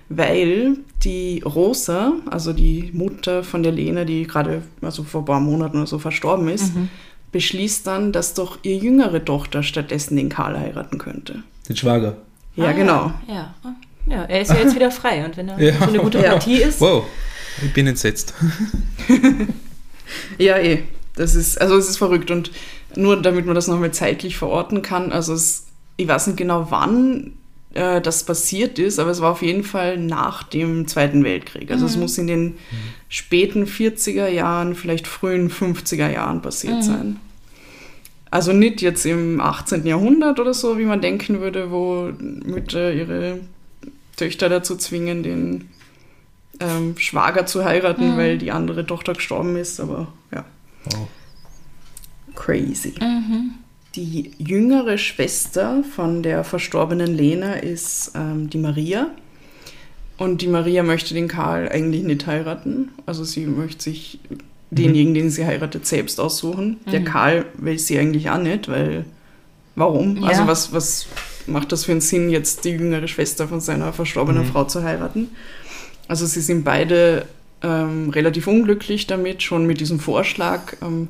weil 0.10 0.78
die 1.04 1.42
Rosa, 1.46 2.14
also 2.30 2.52
die 2.54 2.92
Mutter 2.94 3.44
von 3.44 3.64
der 3.64 3.72
Lena, 3.72 4.04
die 4.06 4.24
gerade 4.28 4.62
also 4.82 5.04
vor 5.04 5.22
ein 5.22 5.26
paar 5.26 5.40
Monaten 5.40 5.78
oder 5.78 5.88
so 5.88 5.98
verstorben 5.98 6.50
ist, 6.50 6.72
beschließt 7.32 7.88
dann, 7.88 8.12
dass 8.12 8.34
doch 8.34 8.60
ihre 8.64 8.84
jüngere 8.84 9.24
Tochter 9.24 9.64
stattdessen 9.64 10.16
den 10.18 10.30
Karl 10.30 10.60
heiraten 10.60 10.98
könnte. 11.00 11.42
Den 11.68 11.78
Schwager. 11.78 12.18
Ja, 12.56 12.66
Ah, 12.66 12.72
genau. 12.74 13.14
Ja. 13.28 13.56
ja, 14.08 14.24
er 14.26 14.42
ist 14.42 14.50
ja 14.52 14.58
jetzt 14.58 14.76
wieder 14.76 14.92
frei 14.92 15.26
und 15.26 15.36
wenn 15.38 15.50
er 15.50 15.60
Ja. 15.60 15.78
so 15.80 15.86
eine 15.86 15.98
gute 16.00 16.22
Ja. 16.22 16.32
Partie 16.32 16.58
ist, 16.62 16.80
Wow, 16.82 17.06
ich 17.64 17.74
bin 17.74 17.88
entsetzt. 17.88 18.34
Ja, 20.38 20.58
eh. 20.60 20.84
Das 21.16 21.36
ist, 21.36 21.62
also 21.62 21.78
es 21.78 21.90
ist 21.90 21.98
verrückt 21.98 22.32
und 22.32 22.52
nur 22.96 23.22
damit 23.22 23.46
man 23.46 23.56
das 23.56 23.68
nochmal 23.68 23.92
zeitlich 23.92 24.38
verorten 24.38 24.82
kann, 24.82 25.12
also 25.12 25.34
es, 25.34 25.68
ich 25.98 26.08
weiß 26.08 26.28
nicht 26.28 26.38
genau 26.38 26.68
wann 26.70 27.34
äh, 27.74 28.02
das 28.02 28.24
passiert 28.24 28.80
ist, 28.80 29.00
aber 29.00 29.12
es 29.12 29.22
war 29.22 29.32
auf 29.32 29.42
jeden 29.42 29.64
Fall 29.64 29.98
nach 29.98 30.44
dem 30.44 30.88
Zweiten 30.88 31.24
Weltkrieg. 31.24 31.72
Also 31.72 31.86
es 31.86 31.98
muss 31.98 32.18
in 32.18 32.28
den 32.28 32.56
späten 33.10 33.66
40er 33.66 34.28
Jahren, 34.28 34.76
vielleicht 34.76 35.08
frühen 35.08 35.50
50er 35.50 36.12
Jahren 36.12 36.42
passiert 36.42 36.84
sein. 36.84 37.20
Also 38.30 38.52
nicht 38.52 38.82
jetzt 38.82 39.06
im 39.06 39.40
18. 39.40 39.86
Jahrhundert 39.86 40.40
oder 40.40 40.54
so, 40.54 40.80
wie 40.80 40.86
man 40.86 41.02
denken 41.02 41.40
würde, 41.40 41.70
wo 41.70 42.12
Mütter 42.20 42.92
ihre 42.92 43.40
Töchter 44.18 44.50
dazu 44.50 44.76
zwingen, 44.76 45.24
den 45.24 45.70
ähm, 46.60 46.98
Schwager 46.98 47.46
zu 47.46 47.64
heiraten, 47.66 48.18
weil 48.18 48.38
die 48.38 48.52
andere 48.52 48.86
Tochter 48.86 49.14
gestorben 49.14 49.56
ist, 49.56 49.80
aber 49.80 50.08
ja. 50.32 50.46
Wow. 50.86 51.08
Crazy. 52.36 52.96
Die 53.96 54.32
jüngere 54.38 54.98
Schwester 54.98 55.84
von 55.84 56.24
der 56.24 56.44
verstorbenen 56.44 57.14
Lena 57.16 57.54
ist 57.54 58.12
ähm, 58.16 58.50
die 58.50 58.58
Maria. 58.58 59.12
Und 60.18 60.42
die 60.42 60.48
Maria 60.48 60.84
möchte 60.84 61.14
den 61.14 61.28
Karl 61.28 61.70
eigentlich 61.70 62.04
nicht 62.04 62.26
heiraten. 62.28 62.90
Also 63.06 63.24
sie 63.24 63.46
möchte 63.46 63.84
sich 63.84 64.20
denjenigen, 64.72 65.14
den 65.14 65.30
sie 65.30 65.46
heiratet, 65.46 65.86
selbst 65.86 66.20
aussuchen. 66.20 66.78
Der 66.92 67.04
Karl 67.04 67.46
will 67.58 67.78
sie 67.78 68.00
eigentlich 68.00 68.30
auch 68.30 68.40
nicht, 68.40 68.68
weil 68.68 69.06
warum? 69.76 70.18
Ja. 70.18 70.30
Also 70.30 70.48
was, 70.48 70.74
was 70.74 71.08
macht 71.46 71.72
das 71.72 71.86
für 71.86 71.92
einen 71.92 72.02
Sinn, 72.02 72.30
jetzt 72.30 72.66
die 72.66 72.72
jüngere 72.72 73.08
Schwester 73.08 73.48
von 73.48 73.60
seiner 73.60 73.94
verstorbenen 73.94 74.46
Frau 74.46 74.64
zu 74.64 74.84
heiraten? 74.84 75.30
Also 76.08 76.26
sie 76.26 76.42
sind 76.42 76.64
beide 76.64 77.26
ähm, 77.64 78.10
relativ 78.10 78.48
unglücklich 78.48 79.08
damit, 79.08 79.42
schon 79.42 79.66
mit 79.66 79.80
diesem 79.80 80.00
Vorschlag. 80.00 80.76
Ähm, 80.82 81.08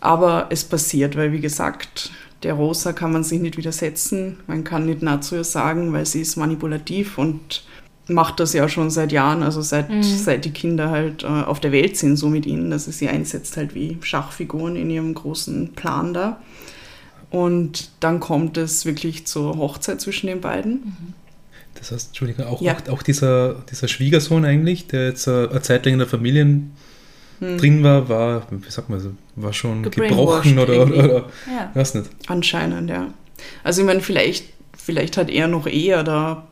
aber 0.00 0.46
es 0.50 0.64
passiert, 0.64 1.16
weil 1.16 1.32
wie 1.32 1.40
gesagt, 1.40 2.10
der 2.42 2.54
Rosa 2.54 2.92
kann 2.92 3.12
man 3.12 3.22
sich 3.22 3.40
nicht 3.40 3.56
widersetzen. 3.56 4.38
Man 4.46 4.64
kann 4.64 4.86
nicht 4.86 5.02
ihr 5.32 5.44
sagen, 5.44 5.92
weil 5.92 6.06
sie 6.06 6.22
ist 6.22 6.36
manipulativ 6.36 7.18
und 7.18 7.64
macht 8.08 8.40
das 8.40 8.52
ja 8.52 8.68
schon 8.68 8.90
seit 8.90 9.12
Jahren, 9.12 9.42
also 9.42 9.60
seit, 9.60 9.88
seit 10.02 10.44
die 10.44 10.50
Kinder 10.50 10.90
halt 10.90 11.22
äh, 11.22 11.26
auf 11.26 11.60
der 11.60 11.70
Welt 11.70 11.96
sind, 11.96 12.16
so 12.16 12.28
mit 12.28 12.46
ihnen, 12.46 12.70
dass 12.70 12.86
sie 12.86 12.92
sie 12.92 13.08
einsetzt 13.08 13.56
halt 13.56 13.74
wie 13.74 13.98
Schachfiguren 14.00 14.74
in 14.74 14.90
ihrem 14.90 15.14
großen 15.14 15.74
Plan 15.74 16.12
da. 16.12 16.40
Und 17.30 17.90
dann 18.00 18.18
kommt 18.18 18.56
es 18.56 18.84
wirklich 18.84 19.26
zur 19.26 19.56
Hochzeit 19.56 20.00
zwischen 20.00 20.26
den 20.26 20.40
beiden. 20.40 21.14
Das 21.74 21.92
heißt, 21.92 22.08
Entschuldigung, 22.08 22.46
auch, 22.46 22.60
Ja. 22.60 22.76
auch, 22.76 22.92
auch 22.92 23.02
dieser, 23.02 23.54
dieser 23.70 23.88
Schwiegersohn 23.88 24.44
eigentlich, 24.44 24.86
der 24.88 25.06
jetzt 25.08 25.26
äh, 25.26 25.48
eine 25.48 25.62
Zeit 25.62 25.84
lang 25.86 25.94
in 25.94 25.98
der 26.00 26.08
Familie 26.08 26.60
drin 27.40 27.82
war, 27.82 28.08
war, 28.10 28.46
wie 28.50 28.70
sagt 28.70 28.90
man 28.90 29.00
so, 29.00 29.12
war 29.36 29.52
schon 29.54 29.82
gebrochen 29.84 30.58
oder, 30.58 30.82
oder, 30.82 30.94
oder 31.04 31.28
Ja. 31.46 31.70
weiß 31.74 31.94
nicht. 31.94 32.10
Anscheinend, 32.26 32.90
ja. 32.90 33.06
Also 33.64 33.80
ich 33.80 33.86
meine, 33.86 34.00
vielleicht, 34.02 34.44
vielleicht 34.76 35.16
hat 35.16 35.30
er 35.30 35.48
noch 35.48 35.66
eher 35.66 36.02
da 36.04 36.46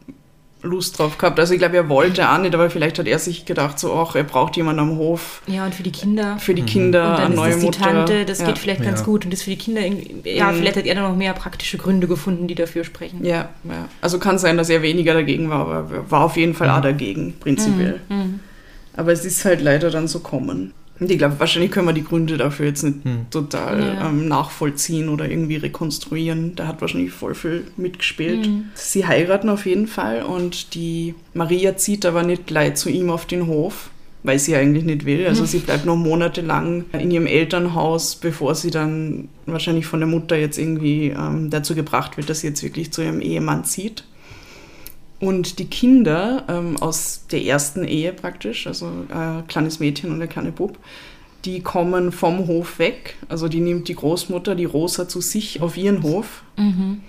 Lust 0.69 0.99
drauf 0.99 1.19
gehabt. 1.19 1.41
Also 1.41 1.53
ich 1.55 1.59
glaube, 1.59 1.77
er 1.77 1.89
wollte 1.89 2.29
auch 2.31 2.39
nicht, 2.39 2.55
aber 2.55 2.71
vielleicht 2.71 2.99
hat 2.99 3.07
er 3.09 3.19
sich 3.19 3.45
gedacht, 3.45 3.79
so, 3.79 3.93
ach, 3.95 4.15
er 4.15 4.23
braucht 4.25 4.57
jemanden 4.57 4.81
am 4.81 4.97
Hof 4.97 5.43
ja, 5.47 5.65
und 5.65 5.75
für 5.75 5.83
die 5.83 5.91
Kinder. 5.93 6.37
für 6.39 6.55
die 6.55 6.63
Kinder, 6.63 7.11
und 7.11 7.19
dann 7.19 7.25
eine 7.25 7.35
ist 7.35 7.37
neue 7.37 7.51
das 7.51 7.59
die 7.61 7.67
Mutter. 7.67 7.81
Tante, 7.83 8.25
das 8.25 8.39
ja. 8.41 8.47
geht 8.47 8.59
vielleicht 8.59 8.83
ganz 8.83 9.01
Ja. 9.01 9.05
gut. 9.07 9.25
Und 9.25 9.33
das 9.33 9.43
für 9.43 9.51
die 9.51 9.57
Kinder, 9.59 9.81
irgendwie- 9.81 10.31
ja, 10.31 10.51
Mhm. 10.53 10.57
vielleicht 10.59 10.77
hat 10.77 10.87
er 10.87 10.95
dann 10.95 11.05
noch 11.05 11.17
mehr 11.17 11.33
praktische 11.33 11.79
Gründe 11.79 12.07
gefunden, 12.07 12.47
die 12.47 12.55
dafür 12.55 12.85
sprechen. 12.85 13.25
Ja, 13.25 13.49
ja. 13.65 13.89
Also 14.01 14.19
kann 14.19 14.39
sein, 14.39 14.57
dass 14.57 14.71
er 14.71 14.83
weniger 14.83 15.15
dagegen 15.15 15.51
war, 15.51 15.61
aber 15.61 15.95
er 15.97 16.11
war 16.11 16.21
auf 16.25 16.37
jeden 16.37 16.55
Fall 16.55 16.71
auch 16.71 16.81
dagegen, 16.83 17.35
prinzipiell. 17.41 18.01
Mhm. 18.09 18.41
Aber 18.97 19.13
es 19.13 19.25
ist 19.25 19.45
halt 19.45 19.61
leider 19.61 19.91
dann 19.91 20.09
so 20.09 20.21
kommen. 20.21 20.73
Und 21.01 21.11
ich 21.11 21.19
glaube, 21.19 21.39
wahrscheinlich 21.39 21.71
können 21.71 21.87
wir 21.87 21.93
die 21.93 22.03
Gründe 22.05 22.37
dafür 22.37 22.67
jetzt 22.67 22.83
nicht 22.83 23.05
Hm. 23.05 23.27
total 23.31 23.81
Ja. 23.81 24.09
ähm, 24.09 24.27
nachvollziehen 24.29 25.09
oder 25.09 25.29
irgendwie 25.31 25.57
rekonstruieren. 25.57 26.55
Da 26.57 26.67
hat 26.67 26.81
wahrscheinlich 26.81 27.13
voll 27.13 27.35
viel 27.35 27.65
mitgespielt. 27.77 28.47
Mhm. 28.49 28.65
Sie 28.75 29.07
heiraten 29.07 29.49
auf 29.49 29.65
jeden 29.67 29.87
Fall 29.87 30.23
und 30.23 30.75
die 30.75 31.15
Maria 31.35 31.77
zieht 31.77 32.05
aber 32.05 32.23
nicht 32.25 32.47
gleich 32.47 32.75
zu 32.75 32.89
ihm 32.91 33.11
auf 33.11 33.27
den 33.27 33.47
Hof, 33.47 33.91
weil 34.25 34.39
sie 34.41 34.57
eigentlich 34.57 34.83
nicht 34.85 35.05
will. 35.07 35.27
Also 35.29 35.45
sie 35.45 35.59
bleibt 35.59 35.87
noch 35.87 35.97
monatelang 35.97 36.85
in 36.93 37.11
ihrem 37.13 37.27
Elternhaus, 37.27 38.17
bevor 38.17 38.57
sie 38.57 38.71
dann 38.73 39.29
wahrscheinlich 39.47 39.87
von 39.87 40.01
der 40.01 40.09
Mutter 40.09 40.37
jetzt 40.37 40.59
irgendwie 40.59 41.09
ähm, 41.17 41.49
dazu 41.51 41.75
gebracht 41.77 42.17
wird, 42.17 42.29
dass 42.29 42.41
sie 42.41 42.49
jetzt 42.49 42.63
wirklich 42.65 42.91
zu 42.93 43.03
ihrem 43.03 43.21
Ehemann 43.21 43.65
zieht. 43.65 44.03
Und 45.21 45.59
die 45.59 45.65
Kinder 45.67 46.45
ähm, 46.49 46.77
aus 46.81 47.23
der 47.33 47.43
ersten 47.43 47.85
Ehe 47.85 48.13
praktisch, 48.13 48.67
also 48.69 48.87
ein 49.13 49.47
kleines 49.49 49.81
Mädchen 49.81 50.13
und 50.13 50.23
ein 50.23 50.29
kleiner 50.29 50.53
Bub, 50.53 50.79
die 51.45 51.61
kommen 51.61 52.13
vom 52.13 52.47
Hof 52.47 52.79
weg. 52.79 53.17
Also 53.29 53.49
die 53.49 53.61
nimmt 53.61 53.89
die 53.89 53.95
Großmutter, 53.95 54.55
die 54.55 54.65
Rosa, 54.65 55.09
zu 55.09 55.21
sich 55.21 55.61
auf 55.61 55.77
ihren 55.77 56.03
Hof. 56.03 56.43
Mhm. 56.57 57.01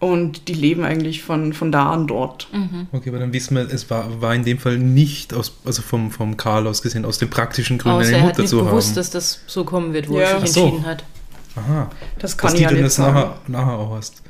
Und 0.00 0.48
die 0.48 0.54
leben 0.54 0.84
eigentlich 0.84 1.22
von, 1.22 1.52
von 1.52 1.70
da 1.72 1.90
an 1.92 2.06
dort. 2.06 2.48
Mhm. 2.52 2.88
Okay, 2.92 3.08
aber 3.08 3.20
dann 3.20 3.32
wissen 3.32 3.56
wir, 3.56 3.72
es 3.72 3.88
war, 3.88 4.20
war 4.20 4.34
in 4.34 4.44
dem 4.44 4.58
Fall 4.58 4.76
nicht 4.78 5.32
aus, 5.32 5.52
also 5.64 5.80
vom, 5.80 6.10
vom 6.10 6.36
Karl 6.36 6.66
aus 6.66 6.82
gesehen, 6.82 7.04
aus 7.04 7.18
den 7.18 7.30
praktischen 7.30 7.78
Gründen 7.78 8.00
Außer 8.00 8.08
eine 8.08 8.16
er 8.18 8.22
hat 8.22 8.28
Mutter 8.30 8.40
nicht 8.42 8.50
zu 8.50 8.64
gewusst, 8.64 8.88
haben. 8.88 8.94
dass 8.96 9.10
das 9.10 9.40
so 9.46 9.64
kommen 9.64 9.92
wird, 9.92 10.08
wo 10.08 10.18
Ja. 10.18 10.24
er 10.26 10.40
sich 10.40 10.52
so. 10.52 10.64
entschieden 10.64 10.86
hat. 10.86 11.04
Aha, 11.56 11.88
Das 12.18 12.36
kann 12.36 12.50
dass 12.50 12.60
ich 12.60 12.66
die 12.66 12.74
ja 12.74 12.82
nicht 12.82 12.92
sagen. 12.92 13.14
nachher, 13.14 13.38
nachher 13.46 13.78
auch 13.78 13.96
hast. 13.96 14.22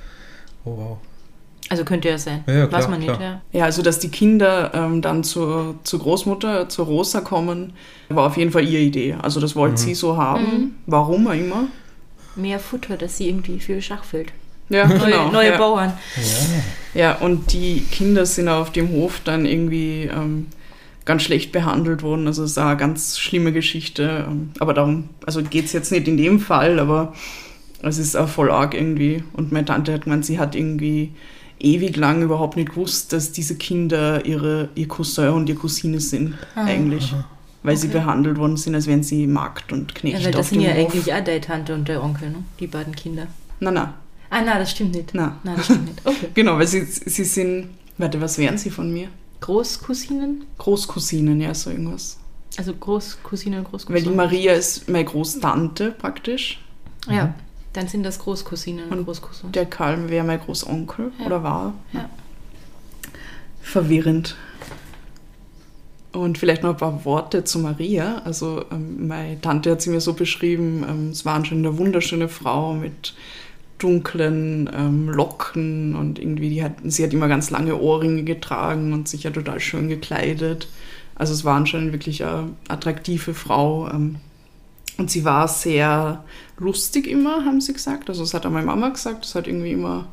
Oh 0.67 0.77
wow. 0.77 0.99
Also 1.71 1.85
könnte 1.85 2.09
er 2.11 2.19
sein. 2.19 2.45
Ja, 2.47 2.55
ja, 2.55 2.63
Weiß 2.73 2.81
klar, 2.81 2.91
man 2.91 3.01
nicht, 3.01 3.15
klar. 3.15 3.23
ja. 3.53 3.59
Ja, 3.59 3.65
also 3.65 3.81
dass 3.83 3.99
die 3.99 4.11
Kinder 4.11 4.71
ähm, 4.75 5.01
dann 5.01 5.25
zur, 5.25 5.77
zur 5.85 6.01
Großmutter, 6.01 6.69
zur 6.69 6.85
Rosa 6.87 7.21
kommen, 7.23 7.73
war 8.11 8.27
auf 8.27 8.37
jeden 8.37 8.51
Fall 8.53 8.65
ihre 8.69 8.83
Idee. 8.83 9.17
Also 9.23 9.41
das 9.41 9.57
wollte 9.57 9.79
sie 9.79 9.95
so 9.95 10.17
haben. 10.17 10.77
Warum 10.87 11.27
auch 11.27 11.33
immer. 11.33 11.65
Mehr 12.37 12.59
Futter, 12.59 12.97
dass 12.97 13.17
sie 13.17 13.29
irgendwie 13.29 13.61
für 13.61 13.81
Schachfeld. 13.81 14.33
Ja, 14.69 14.87
Neue, 14.87 14.99
genau. 14.99 15.31
neue 15.31 15.51
ja. 15.53 15.59
Bauern. 15.59 15.93
Ja, 16.95 17.17
und 17.17 17.53
die 17.53 17.81
Kinder 17.91 18.25
sind 18.27 18.49
auf 18.49 18.73
dem 18.73 18.91
Hof 18.91 19.21
dann 19.25 19.45
irgendwie 19.47 20.05
ähm, 20.05 20.47
ganz 21.05 21.23
schlecht 21.23 21.53
behandelt 21.53 22.03
worden. 22.03 22.27
Also 22.27 22.45
es 22.45 22.53
ist 22.53 22.59
eine 22.59 22.77
ganz 22.77 23.19
schlimme 23.19 23.53
Geschichte. 23.53 24.27
Ähm, 24.29 24.51
Aber 24.61 24.75
darum, 24.75 25.11
also 25.27 25.43
geht 25.43 25.67
es 25.67 25.73
jetzt 25.73 25.93
nicht 25.93 26.09
in 26.09 26.17
dem 26.17 26.41
Fall, 26.41 26.79
aber 26.79 27.15
es 27.83 27.99
ist 27.99 28.17
auch 28.17 28.29
voll 28.29 28.51
arg 28.51 28.75
irgendwie. 28.75 29.23
Und 29.33 29.53
meine 29.53 29.67
Tante 29.67 29.93
hat 29.93 30.03
gemeint, 30.05 30.25
sie 30.25 30.39
hat 30.39 30.55
irgendwie 30.55 31.13
ewig 31.61 31.97
lang 31.97 32.23
überhaupt 32.23 32.57
nicht 32.57 32.71
gewusst, 32.71 33.13
dass 33.13 33.33
diese 33.33 33.57
Kinder 33.57 34.25
ihre, 34.27 34.69
ihr 34.75 34.89
Cousin 34.89 35.29
und 35.31 35.49
ihre 35.49 35.59
Cousine 35.59 36.01
sind, 36.01 36.35
eigentlich. 36.55 37.15
Weil 37.63 37.77
sie 37.79 37.89
Okay. 37.89 37.99
behandelt 37.99 38.37
worden 38.39 38.57
sind, 38.59 38.75
als 38.75 38.87
wären 38.87 39.03
sie 39.03 39.27
Magd 39.27 39.73
und 39.73 39.93
Ja, 39.93 39.99
Knecht 39.99 40.25
weil 40.25 40.33
das 40.33 40.41
auf 40.41 40.49
sind 40.49 40.61
dem 40.61 40.69
ja 40.69 40.75
Hof. 40.75 40.79
eigentlich 40.93 41.15
auch 41.15 41.25
deine 41.25 41.41
Tante 41.41 41.75
und 41.75 41.89
der 41.89 42.03
Onkel, 42.03 42.29
ne? 42.31 42.45
Die 42.61 42.67
beiden 42.67 42.95
Kinder. 42.95 43.27
Na, 43.61 43.71
na, 43.71 43.95
Ah, 44.31 44.43
nein, 44.43 44.59
das 44.59 44.73
stimmt 44.73 44.95
nicht. 44.95 45.11
na. 45.15 45.37
Nein, 45.45 45.57
das 45.57 45.65
stimmt 45.67 45.85
nicht. 45.87 46.01
Okay. 46.05 46.27
Genau, 46.35 46.59
weil 46.59 46.67
sie, 46.67 46.83
sie 46.85 47.25
sind, 47.25 47.69
warte, 47.97 48.21
was 48.21 48.37
wären 48.37 48.59
sie 48.59 48.69
von 48.71 48.93
mir? 48.93 49.09
Großcousinen? 49.41 50.45
Großcousinen, 50.59 51.41
ja, 51.41 51.55
so 51.55 51.71
irgendwas. 51.71 52.19
Also 52.59 52.75
Großcousine 52.75 53.59
und 53.59 53.65
Weil 53.65 53.71
Großcousine. 53.71 54.11
die 54.11 54.17
Maria 54.17 54.53
ist 54.53 54.89
meine 54.89 55.05
Großtante 55.07 55.91
praktisch. 55.93 56.61
Ja, 57.09 57.35
dann 57.75 57.89
sind 57.89 58.03
das 58.05 58.19
Großcousinen 58.19 58.87
und, 58.89 58.99
Und 58.99 59.05
Großcousinen. 59.05 59.53
Der 59.53 59.67
Karl 59.67 60.09
wäre 60.09 60.25
mein 60.25 60.41
Großonkel 60.41 61.13
Ja. 61.19 61.27
oder 61.27 61.43
war. 61.43 61.75
Ja. 61.93 62.09
Verwirrend. 63.61 64.37
Und 66.13 66.39
vielleicht 66.39 66.63
noch 66.63 66.71
ein 66.71 66.77
paar 66.77 67.05
Worte 67.05 67.43
zu 67.45 67.59
Maria. 67.59 68.23
Also 68.25 68.65
ähm, 68.71 69.09
meine 69.09 69.41
Tante 69.41 69.73
hat 69.73 69.83
sie 69.83 69.91
mir 69.91 70.01
so 70.01 70.13
beschrieben, 70.13 70.85
ähm, 70.89 71.11
es 71.11 71.25
war 71.25 71.35
anscheinend 71.35 71.67
eine 71.67 71.77
wunderschöne 71.77 72.29
Frau 72.29 72.75
mit 72.75 73.15
dunklen 73.79 74.71
ähm, 74.73 75.09
Locken 75.09 75.97
und 75.97 76.21
irgendwie, 76.21 76.49
die 76.51 76.63
hat, 76.63 76.75
sie 76.85 77.03
hat 77.03 77.13
immer 77.13 77.27
ganz 77.27 77.51
lange 77.51 77.77
Ohrringe 77.77 78.23
getragen 78.23 78.93
und 78.93 79.09
sich 79.09 79.25
ja 79.25 79.31
total 79.33 79.59
schön 79.59 79.89
gekleidet. 79.89 80.69
Also 81.17 81.33
es 81.33 81.45
war 81.45 81.57
anscheinend 81.57 81.93
wirklich 81.93 82.25
eine 82.25 82.51
attraktive 82.69 83.35
Frau. 83.35 83.91
Ähm, 83.91 84.17
und 84.97 85.11
sie 85.11 85.25
war 85.25 85.49
sehr 85.49 86.23
lustig 86.59 87.07
immer, 87.07 87.45
haben 87.45 87.61
sie 87.61 87.73
gesagt. 87.73 88.09
Also 88.09 88.23
das 88.23 88.35
hat 88.35 88.47
auch 88.47 88.51
meine 88.51 88.67
Mama 88.67 88.89
gesagt. 88.91 89.25
Es 89.25 89.35
hat 89.35 89.47
irgendwie 89.47 89.73
immer 89.73 90.07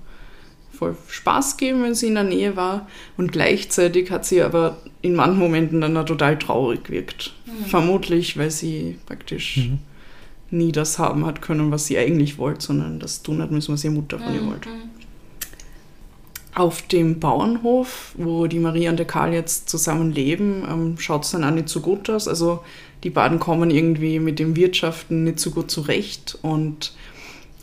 voll 0.74 0.96
Spaß 1.10 1.58
gegeben, 1.58 1.84
wenn 1.84 1.94
sie 1.96 2.08
in 2.08 2.16
der 2.16 2.24
Nähe 2.24 2.56
war. 2.56 2.88
Und 3.18 3.32
gleichzeitig 3.32 4.10
hat 4.12 4.26
sie 4.26 4.42
aber 4.42 4.78
in 5.02 5.16
manchen 5.16 5.38
Momenten 5.40 5.82
dann 5.82 5.96
auch 5.98 6.06
total 6.06 6.38
traurig 6.40 6.86
gewirkt. 6.86 7.34
Vermutlich, 7.68 8.38
weil 8.38 8.50
sie 8.52 8.98
praktisch 9.06 9.58
Mhm. 9.58 9.80
nie 10.50 10.72
das 10.72 10.98
haben 11.00 11.26
hat 11.26 11.42
können, 11.42 11.72
was 11.72 11.86
sie 11.86 11.98
eigentlich 11.98 12.38
wollte, 12.38 12.66
sondern 12.66 13.00
das 13.00 13.22
tun 13.22 13.42
hat 13.42 13.52
müssen, 13.52 13.74
was 13.74 13.84
ihre 13.84 13.94
Mutter 13.94 14.18
von 14.20 14.34
ihr 14.34 14.42
Mhm. 14.42 14.50
wollte. 14.50 14.70
Auf 16.54 16.82
dem 16.82 17.20
Bauernhof, 17.22 18.14
wo 18.18 18.46
die 18.48 18.60
Maria 18.60 18.90
und 18.90 18.98
der 18.98 19.06
Karl 19.08 19.32
jetzt 19.34 19.70
zusammen 19.70 20.12
leben, 20.12 20.64
ähm, 20.70 20.96
schaut 21.00 21.24
es 21.24 21.32
dann 21.32 21.46
auch 21.46 21.52
nicht 21.52 21.70
so 21.70 21.80
gut 21.80 22.10
aus. 22.10 22.28
Also 22.28 22.60
die 23.04 23.10
beiden 23.10 23.40
kommen 23.40 23.72
irgendwie 23.72 24.20
mit 24.20 24.40
dem 24.40 24.56
Wirtschaften 24.56 25.24
nicht 25.24 25.40
so 25.40 25.52
gut 25.52 25.72
zurecht 25.72 26.38
und 26.42 26.94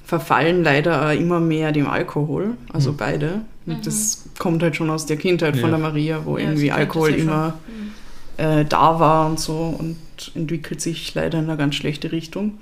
verfallen 0.05 0.65
leider 0.65 1.13
immer 1.15 1.39
mehr 1.39 1.71
dem 1.73 1.87
Alkohol, 1.87 2.55
also 2.73 2.95
beide. 2.95 3.43
Und 3.67 3.87
das 3.87 4.25
kommt 4.39 4.63
halt 4.63 4.75
schon 4.77 4.89
aus 4.89 5.05
der 5.05 5.19
Kindheit 5.19 5.57
von 5.57 5.71
Ja. 5.71 5.77
der 5.77 5.79
Maria, 5.79 6.23
wo 6.25 6.39
Ja, 6.39 6.45
irgendwie 6.45 6.73
Alkohol 6.73 7.11
immer 7.11 7.59
äh, 8.39 8.65
da 8.65 8.99
war 8.99 9.27
und 9.29 9.39
so 9.39 9.77
und 9.79 9.97
entwickelt 10.35 10.81
sich 10.81 11.15
leider 11.15 11.39
in 11.39 11.45
eine 11.49 11.59
ganz 11.59 11.75
schlechte 11.75 12.11
Richtung. 12.13 12.59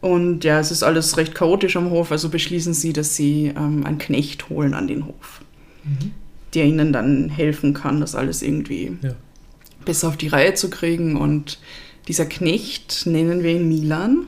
Und 0.00 0.44
ja, 0.44 0.60
es 0.60 0.70
ist 0.70 0.82
alles 0.82 1.16
recht 1.16 1.34
chaotisch 1.34 1.76
am 1.76 1.90
Hof, 1.90 2.12
also 2.12 2.28
beschließen 2.28 2.74
sie, 2.74 2.92
dass 2.92 3.16
sie 3.16 3.52
ähm, 3.56 3.84
einen 3.86 3.98
Knecht 3.98 4.50
holen 4.50 4.74
an 4.74 4.86
den 4.86 5.06
Hof, 5.06 5.40
der 6.54 6.66
ihnen 6.66 6.92
dann 6.92 7.30
helfen 7.30 7.72
kann, 7.74 8.00
das 8.00 8.14
alles 8.14 8.42
irgendwie 8.42 8.92
Ja. 9.02 9.14
Besser 9.84 10.08
auf 10.08 10.16
die 10.16 10.28
Reihe 10.28 10.54
zu 10.54 10.70
kriegen. 10.70 11.16
Und 11.16 11.58
dieser 12.08 12.26
Knecht 12.26 13.06
nennen 13.06 13.42
wir 13.42 13.52
ihn 13.52 13.68
Milan. 13.68 14.26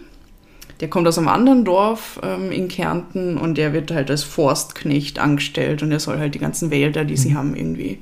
Der 0.81 0.89
kommt 0.89 1.09
aus 1.09 1.17
einem 1.17 1.29
anderen 1.29 1.65
Dorf 1.65 2.21
ähm, 2.23 2.53
in 2.53 2.69
Kärnten 2.69 3.39
und 3.39 3.57
der 3.57 3.73
wird 3.73 3.91
halt 3.91 4.11
als 4.11 4.25
Forstknecht 4.25 5.19
angestellt 5.19 5.83
und 5.83 5.91
er 5.91 6.01
soll 6.01 6.19
halt 6.19 6.35
die 6.35 6.39
ganzen 6.39 6.71
Wälder, 6.71 7.07
die 7.07 7.17
sie 7.17 7.35
haben, 7.35 7.57
irgendwie 7.57 7.99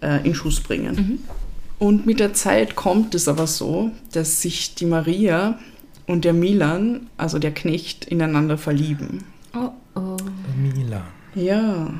äh, 0.00 0.26
in 0.26 0.34
Schuss 0.34 0.60
bringen. 0.60 1.22
Und 1.78 2.06
mit 2.06 2.18
der 2.18 2.32
Zeit 2.32 2.74
kommt 2.74 3.14
es 3.14 3.28
aber 3.28 3.46
so, 3.46 3.90
dass 4.12 4.40
sich 4.40 4.74
die 4.74 4.86
Maria 4.86 5.58
und 6.06 6.24
der 6.24 6.32
Milan, 6.32 7.08
also 7.18 7.38
der 7.38 7.52
Knecht, 7.52 8.06
ineinander 8.06 8.56
verlieben. 8.56 9.24
Oh, 9.54 9.70
oh. 9.94 10.16
Milan. 10.56 11.02
Ja, 11.34 11.92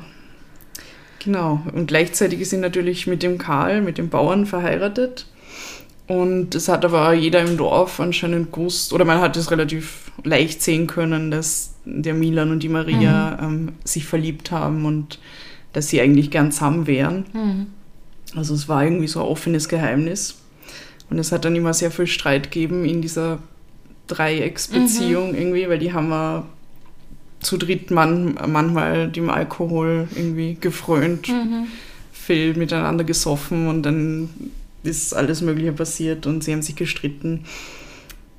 genau. 1.23 1.61
Und 1.73 1.87
gleichzeitig 1.87 2.41
ist 2.41 2.49
sie 2.49 2.57
natürlich 2.57 3.07
mit 3.07 3.23
dem 3.23 3.37
Karl, 3.37 3.81
mit 3.81 3.97
dem 3.97 4.09
Bauern 4.09 4.45
verheiratet. 4.45 5.25
Und 6.07 6.55
es 6.55 6.67
hat 6.67 6.83
aber 6.83 7.13
jeder 7.13 7.41
im 7.41 7.57
Dorf 7.57 7.99
anscheinend 7.99 8.51
gewusst, 8.51 8.91
oder 8.91 9.05
man 9.05 9.21
hat 9.21 9.37
es 9.37 9.49
relativ 9.49 10.11
leicht 10.23 10.61
sehen 10.61 10.87
können, 10.87 11.31
dass 11.31 11.75
der 11.85 12.13
Milan 12.13 12.51
und 12.51 12.61
die 12.63 12.69
Maria 12.69 13.39
ähm, 13.41 13.73
sich 13.85 14.05
verliebt 14.05 14.51
haben 14.51 14.85
und 14.85 15.19
dass 15.73 15.87
sie 15.87 16.01
eigentlich 16.01 16.29
gern 16.29 16.51
zusammen 16.51 16.85
wären. 16.85 17.25
Mhm. 17.33 17.67
Also 18.35 18.53
es 18.53 18.67
war 18.67 18.83
irgendwie 18.83 19.07
so 19.07 19.21
ein 19.21 19.27
offenes 19.27 19.69
Geheimnis. 19.69 20.35
Und 21.09 21.19
es 21.19 21.31
hat 21.31 21.45
dann 21.45 21.55
immer 21.55 21.73
sehr 21.73 21.91
viel 21.91 22.07
Streit 22.07 22.51
gegeben 22.51 22.85
in 22.85 23.01
dieser 23.01 23.39
Dreiecksbeziehung 24.07 25.35
irgendwie, 25.35 25.67
weil 25.69 25.79
die 25.79 25.93
haben 25.93 26.09
wir 26.09 26.45
zu 27.41 27.57
dritt 27.57 27.91
man, 27.91 28.35
manchmal 28.47 29.09
dem 29.09 29.29
Alkohol 29.29 30.07
irgendwie 30.15 30.55
gefrönt, 30.59 31.27
viel 32.11 32.55
miteinander 32.55 33.03
gesoffen 33.03 33.67
und 33.67 33.83
dann 33.83 34.29
ist 34.83 35.13
alles 35.13 35.41
Mögliche 35.41 35.73
passiert 35.73 36.25
und 36.25 36.43
sie 36.43 36.53
haben 36.53 36.61
sich 36.61 36.75
gestritten. 36.75 37.45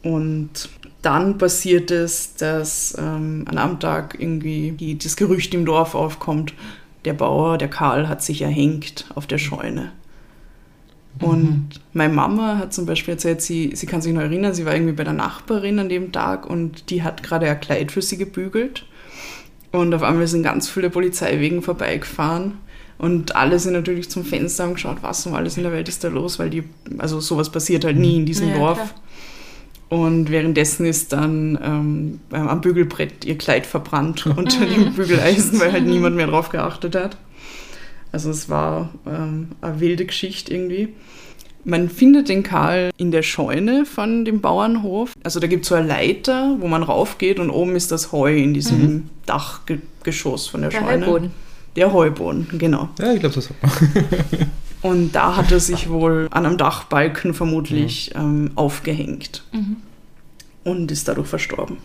Und 0.03 0.69
dann 1.03 1.39
passiert 1.39 1.91
es, 1.91 2.35
dass 2.35 2.97
ähm, 2.99 3.45
an 3.49 3.59
einem 3.59 3.81
Tag 3.81 4.17
irgendwie 4.19 4.73
die, 4.73 4.99
das 4.99 5.17
Gerücht 5.17 5.55
im 5.55 5.65
Dorf 5.65 5.95
aufkommt, 5.95 6.55
der 7.05 7.13
Bauer, 7.13 7.59
der 7.59 7.69
Karl, 7.69 8.09
hat 8.09 8.23
sich 8.23 8.43
erhängt 8.43 9.07
auf 9.15 9.27
der 9.27 9.39
Scheune. 9.39 9.93
Und 11.21 11.69
meine 11.93 12.13
Mama 12.13 12.57
hat 12.57 12.73
zum 12.73 12.87
Beispiel 12.87 13.15
erzählt, 13.15 13.43
sie, 13.43 13.73
sie 13.75 13.87
kann 13.87 14.01
sich 14.01 14.15
noch 14.15 14.23
erinnern, 14.23 14.55
sie 14.55 14.65
war 14.65 14.75
irgendwie 14.75 14.95
bei 14.95 15.05
der 15.05 15.13
Nachbarin 15.13 15.79
an 15.79 15.89
dem 15.89 16.11
Tag 16.11 16.49
und 16.49 16.91
die 16.91 17.03
hat 17.03 17.23
gerade 17.23 17.51
ein 17.51 17.61
Kleid 17.61 17.93
für 17.93 18.03
sie 18.03 18.17
gebügelt. 18.17 18.87
Und 19.73 19.95
auf 19.95 20.03
einmal 20.03 20.27
sind 20.27 20.43
ganz 20.43 20.69
viele 20.69 20.91
Polizeiwegen 20.91 21.63
vorbeigefahren. 21.63 22.59
Und 22.99 23.35
alle 23.35 23.59
sind 23.59 23.73
natürlich 23.73 24.11
zum 24.11 24.25
Fenster 24.25 24.65
und 24.65 24.75
geschaut, 24.75 24.99
was 25.01 25.27
um 25.27 25.35
alles 25.35 25.57
in 25.57 25.65
der 25.65 25.73
Welt 25.73 25.89
ist 25.89 26.05
da 26.05 26.09
los, 26.09 26.39
weil 26.39 26.51
die, 26.51 26.63
also 26.99 27.19
sowas 27.19 27.51
passiert 27.51 27.85
halt 27.85 27.97
nie 27.97 28.17
in 28.19 28.27
diesem 28.27 28.51
Ja, 28.51 28.59
Dorf. 28.59 28.77
klar. 28.79 28.91
Und 29.89 30.31
währenddessen 30.31 30.87
ist 30.87 31.13
dann 31.13 31.59
ähm, 31.63 32.21
am 32.31 32.61
Bügelbrett 32.61 33.25
ihr 33.25 33.37
Kleid 33.37 33.67
verbrannt 33.67 34.27
unter 34.37 34.65
dem 34.65 34.95
Bügeleisen, 34.95 35.59
weil 35.61 35.73
halt 35.73 35.85
niemand 35.85 36.17
mehr 36.17 36.29
drauf 36.29 36.49
geachtet 36.51 36.95
hat. 36.95 37.17
Also 38.13 38.31
es 38.31 38.49
war 38.49 38.91
ähm, 39.07 39.49
eine 39.61 39.81
wilde 39.81 40.07
Geschichte 40.07 40.55
irgendwie. 40.55 40.91
Man 41.65 41.89
findet 41.89 42.29
den 42.29 42.43
Karl 42.43 42.91
in 42.97 43.13
der 43.13 43.23
Scheune 43.23 43.87
von 43.87 44.25
dem 44.25 44.41
Bauernhof. 44.41 45.13
Also 45.23 45.39
da 45.39 45.47
gibt 45.47 45.63
es 45.63 45.69
so 45.69 45.75
eine 45.77 45.87
Leiter, 45.87 46.57
wo 46.59 46.67
man 46.67 46.83
raufgeht 46.83 47.39
und 47.39 47.51
oben 47.51 47.77
ist 47.77 47.93
das 47.93 48.11
Heu 48.13 48.37
in 48.37 48.53
diesem 48.55 49.11
Dachgeschoss 49.27 50.49
von 50.49 50.63
der, 50.63 50.71
Der 50.71 50.81
Scheune. 50.81 51.07
Heuboden. 51.07 51.31
Der 51.77 51.93
Heuboden, 51.93 52.49
genau. 52.59 52.89
Ja, 52.99 53.13
ich 53.13 53.21
glaube, 53.21 53.35
das 53.35 53.49
hat 53.49 53.57
man. 53.63 54.49
Und 54.83 55.13
da 55.13 55.37
hat 55.37 55.53
er 55.53 55.61
sich 55.61 55.89
wohl 55.89 56.27
an 56.33 56.45
einem 56.45 56.59
Dachbalken 56.59 57.35
vermutlich 57.35 58.11
ähm, 58.17 58.51
aufgehängt 58.57 59.45
und 60.65 60.91
ist 60.91 61.07
dadurch 61.07 61.29
verstorben. 61.29 61.77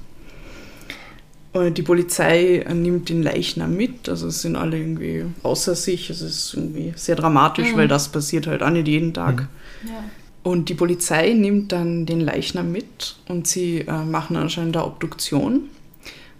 Und 1.54 1.78
die 1.78 1.84
Polizei 1.84 2.58
äh, 2.58 2.74
nimmt 2.74 3.10
den 3.10 3.24
Leichnam 3.24 3.76
mit, 3.76 4.10
also 4.10 4.28
es 4.28 4.42
sind 4.42 4.56
alle 4.56 4.78
irgendwie 4.78 5.26
außer 5.44 5.76
sich. 5.76 6.10
Es 6.10 6.22
ist 6.22 6.54
irgendwie 6.54 6.94
sehr 6.96 7.16
dramatisch, 7.16 7.76
weil 7.76 7.88
das 7.88 8.10
passiert 8.10 8.48
halt 8.48 8.62
auch 8.62 8.70
nicht 8.70 8.88
jeden 8.88 9.14
Tag. 9.14 9.48
Ja. 9.88 10.04
Und 10.44 10.70
die 10.70 10.76
Polizei 10.76 11.34
nimmt 11.34 11.72
dann 11.72 12.06
den 12.06 12.22
Leichnam 12.22 12.72
mit 12.72 13.18
und 13.28 13.48
sie 13.48 13.80
äh, 13.80 14.06
machen 14.06 14.38
anscheinend 14.38 14.78
eine 14.78 14.86
Obduktion, 14.86 15.64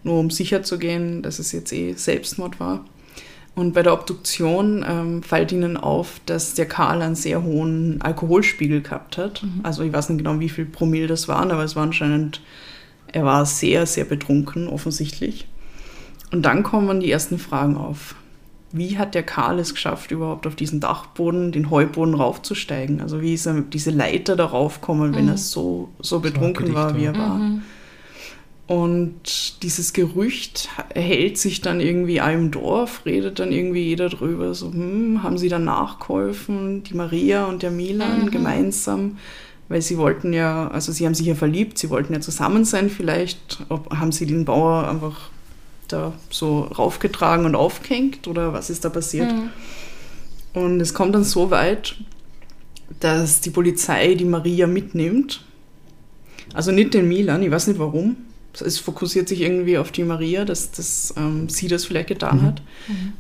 nur 0.04 0.20
um 0.20 0.30
sicher 0.30 0.64
zu 0.64 0.78
gehen, 0.78 1.22
dass 1.24 1.40
es 1.40 1.52
jetzt 1.52 1.74
eh 1.74 1.94
Selbstmord 1.94 2.60
war. 2.60 2.86
Und 3.58 3.74
bei 3.74 3.82
der 3.82 3.94
Obduktion 3.94 4.86
ähm, 4.88 5.24
fällt 5.24 5.52
ihnen 5.52 5.78
auf, 5.78 6.22
dass 6.28 6.54
der 6.54 6.68
Karl 6.68 7.02
einen 7.02 7.16
sehr 7.16 7.44
hohen 7.44 8.00
Alkoholspiegel 8.04 8.82
gehabt 8.82 9.18
hat. 9.18 9.44
Also 9.64 9.82
ich 9.82 9.92
weiß 9.92 10.10
nicht 10.10 10.20
genau, 10.20 10.40
wie 10.40 10.50
viel 10.50 10.66
Promille 10.66 11.08
das 11.08 11.28
waren, 11.28 11.50
aber 11.50 11.64
es 11.64 11.76
war 11.76 11.82
anscheinend, 11.82 12.40
er 13.12 13.26
war 13.26 13.46
sehr, 13.46 13.86
sehr 13.86 14.06
betrunken, 14.06 14.68
offensichtlich. 14.68 15.48
Und 16.32 16.44
dann 16.44 16.64
kommen 16.64 17.00
die 17.00 17.12
ersten 17.12 17.40
Fragen 17.40 17.78
auf. 17.78 18.16
Wie 18.72 18.98
hat 18.98 19.16
der 19.16 19.24
Karl 19.24 19.60
es 19.60 19.74
geschafft, 19.74 20.12
überhaupt 20.12 20.46
auf 20.46 20.56
diesen 20.56 20.82
Dachboden, 20.82 21.54
den 21.54 21.70
Heuboden 21.70 22.16
raufzusteigen? 22.16 23.00
Also 23.02 23.22
wie 23.22 23.34
ist 23.34 23.46
er 23.46 23.62
diese 23.62 23.92
Leiter 23.92 24.36
darauf 24.36 24.82
kommen, 24.82 25.16
wenn 25.16 25.30
er 25.30 25.38
so, 25.38 25.90
so 26.00 26.20
betrunken 26.20 26.74
war, 26.74 26.98
wie 26.98 27.06
er 27.06 27.18
war? 27.18 27.40
Und 28.68 29.64
dieses 29.64 29.94
Gerücht 29.94 30.68
hält 30.94 31.38
sich 31.38 31.62
dann 31.62 31.80
irgendwie 31.80 32.18
im 32.18 32.52
Dorf, 32.52 33.06
redet 33.06 33.40
dann 33.40 33.54
irgendwie 33.54 33.84
jeder 33.84 34.10
drüber, 34.10 34.54
so, 34.54 34.74
hm, 34.74 35.24
haben 35.24 35.38
sie 35.38 35.48
dann 35.48 35.64
nachgeholfen, 35.64 36.84
die 36.84 36.94
Maria 36.94 37.46
und 37.46 37.64
der 37.64 37.72
Milan 37.72 38.30
gemeinsam, 38.30 39.18
weil 39.70 39.82
sie 39.82 39.98
wollten 39.98 40.34
ja, 40.34 40.70
also 40.70 40.92
sie 40.92 41.06
haben 41.06 41.14
sich 41.14 41.28
ja 41.28 41.36
verliebt, 41.36 41.78
sie 41.78 41.90
wollten 41.90 42.14
ja 42.14 42.22
zusammen 42.22 42.66
sein 42.66 42.90
vielleicht, 42.90 43.60
ob, 43.70 43.94
haben 43.94 44.12
sie 44.12 44.26
den 44.26 44.46
Bauer 44.46 44.88
einfach 44.88 45.30
da 45.88 46.14
so 46.30 46.62
raufgetragen 46.62 47.46
und 47.46 47.56
aufgehängt 47.56 48.28
oder 48.28 48.54
was 48.54 48.70
ist 48.70 48.86
da 48.86 48.90
passiert? 48.90 49.30
Und 50.54 50.82
es 50.82 50.94
kommt 50.94 51.16
dann 51.16 51.24
so 51.24 51.52
weit, 51.52 51.96
dass 53.00 53.42
die 53.42 53.50
Polizei 53.50 54.16
die 54.16 54.26
Maria 54.26 54.68
mitnimmt. 54.68 55.44
Also 56.54 56.72
nicht 56.72 56.94
den 56.94 57.08
Milan, 57.08 57.44
ich 57.44 57.52
weiß 57.52 57.68
nicht 57.68 57.80
warum. 57.80 58.18
Es 58.60 58.80
fokussiert 58.80 59.30
sich 59.30 59.42
irgendwie 59.42 59.78
auf 59.78 59.92
die 59.92 60.04
Maria, 60.04 60.44
dass, 60.44 60.72
dass 60.72 61.14
ähm, 61.16 61.48
sie 61.48 61.68
das 61.68 61.86
vielleicht 61.86 62.08
getan 62.08 62.42
hat. 62.42 62.62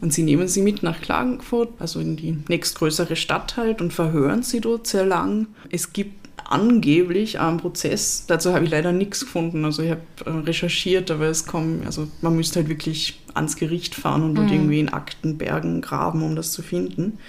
Und 0.02 0.12
sie 0.12 0.24
nehmen 0.24 0.48
sie 0.48 0.64
mit 0.64 0.82
nach 0.82 1.00
Klagenfurt, 1.00 1.70
also 1.78 2.00
in 2.00 2.16
die 2.16 2.38
nächstgrößere 2.48 3.16
Stadt 3.16 3.56
halt, 3.56 3.80
und 3.80 3.94
verhören 3.94 4.42
sie 4.42 4.62
dort 4.62 4.88
sehr 4.88 5.06
lang. 5.06 5.46
Es 5.70 5.94
gibt 5.94 6.27
angeblich 6.50 7.40
einen 7.40 7.58
Prozess, 7.58 8.26
dazu 8.28 8.54
habe 8.54 8.66
ich 8.66 8.72
leider 8.72 8.92
nichts 8.92 9.22
gefunden. 9.22 9.66
Also 9.66 9.84
ich 9.84 9.92
habe 9.92 10.02
äh, 10.26 10.30
recherchiert, 10.30 11.12
aber 11.12 11.26
es 11.26 11.46
kommt, 11.46 11.86
also 11.86 12.08
man 12.22 12.36
müsste 12.36 12.60
halt 12.60 12.70
wirklich 12.70 13.20
ans 13.34 13.56
Gericht 13.56 13.96
fahren 13.96 14.24
und 14.24 14.36
dort 14.36 14.52
irgendwie 14.52 14.80
in 14.80 14.90
Aktenbergen 14.90 15.82
graben, 15.82 16.24
um 16.24 16.36
das 16.36 16.52
zu 16.52 16.62
finden. 16.62 17.20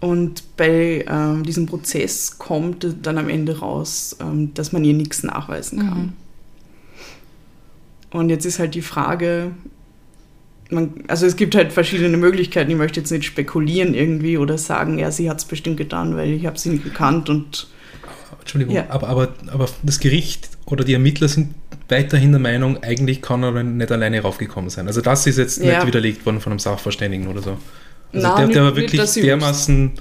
Und 0.00 0.56
bei 0.56 1.04
ähm, 1.08 1.44
diesem 1.44 1.66
Prozess 1.66 2.38
kommt 2.38 2.84
dann 3.02 3.18
am 3.18 3.28
Ende 3.28 3.60
raus, 3.60 4.16
ähm, 4.20 4.52
dass 4.54 4.72
man 4.72 4.82
ihr 4.82 4.94
nichts 4.94 5.22
nachweisen 5.22 5.78
kann. 5.78 6.12
Und 8.10 8.28
jetzt 8.28 8.44
ist 8.44 8.58
halt 8.58 8.74
die 8.74 8.82
Frage, 8.82 9.52
man, 10.70 11.04
also 11.06 11.24
es 11.24 11.36
gibt 11.36 11.54
halt 11.54 11.72
verschiedene 11.72 12.16
Möglichkeiten. 12.16 12.70
Ich 12.70 12.76
möchte 12.76 13.00
jetzt 13.00 13.10
nicht 13.10 13.24
spekulieren 13.24 13.94
irgendwie 13.94 14.38
oder 14.38 14.58
sagen, 14.58 14.98
ja, 14.98 15.10
sie 15.10 15.30
hat 15.30 15.38
es 15.38 15.44
bestimmt 15.44 15.76
getan, 15.76 16.16
weil 16.16 16.32
ich 16.32 16.46
habe 16.46 16.58
sie 16.58 16.70
nicht 16.70 16.84
gekannt 16.84 17.28
und 17.28 17.68
Entschuldigung, 18.40 18.74
Ja. 18.74 18.86
aber, 18.88 19.08
aber, 19.08 19.28
aber 19.52 19.68
das 19.82 20.00
Gericht 20.00 20.48
oder 20.66 20.84
die 20.84 20.92
Ermittler 20.94 21.28
sind 21.28 21.54
weiterhin 21.88 22.30
der 22.32 22.40
Meinung, 22.40 22.82
eigentlich 22.82 23.20
kann 23.22 23.42
er 23.42 23.62
nicht 23.62 23.92
alleine 23.92 24.20
raufgekommen 24.20 24.70
sein. 24.70 24.86
Also 24.86 25.00
das 25.00 25.26
ist 25.26 25.38
jetzt 25.38 25.62
Ja. 25.62 25.76
nicht 25.78 25.86
widerlegt 25.86 26.24
worden 26.24 26.40
von 26.40 26.52
einem 26.52 26.58
Sachverständigen 26.58 27.28
oder 27.28 27.42
so. 27.42 27.50
Also 28.12 28.28
Na, 28.28 28.36
der, 28.36 28.48
der 28.48 28.62
war 28.64 28.76
wirklich 28.76 29.10
dermaßen 29.12 29.92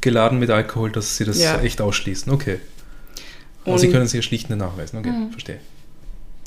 geladen 0.00 0.38
mit 0.38 0.50
Alkohol, 0.50 0.90
dass 0.90 1.16
sie 1.16 1.24
das 1.24 1.40
Ja. 1.40 1.60
echt 1.60 1.80
ausschließen. 1.80 2.32
Okay. 2.32 2.58
Aber 3.64 3.78
sie 3.78 3.90
können 3.90 4.06
sich 4.06 4.14
ja 4.18 4.22
schlicht 4.22 4.50
nicht 4.50 4.58
nachweisen. 4.58 4.98
Okay, 4.98 5.12
verstehe. 5.30 5.58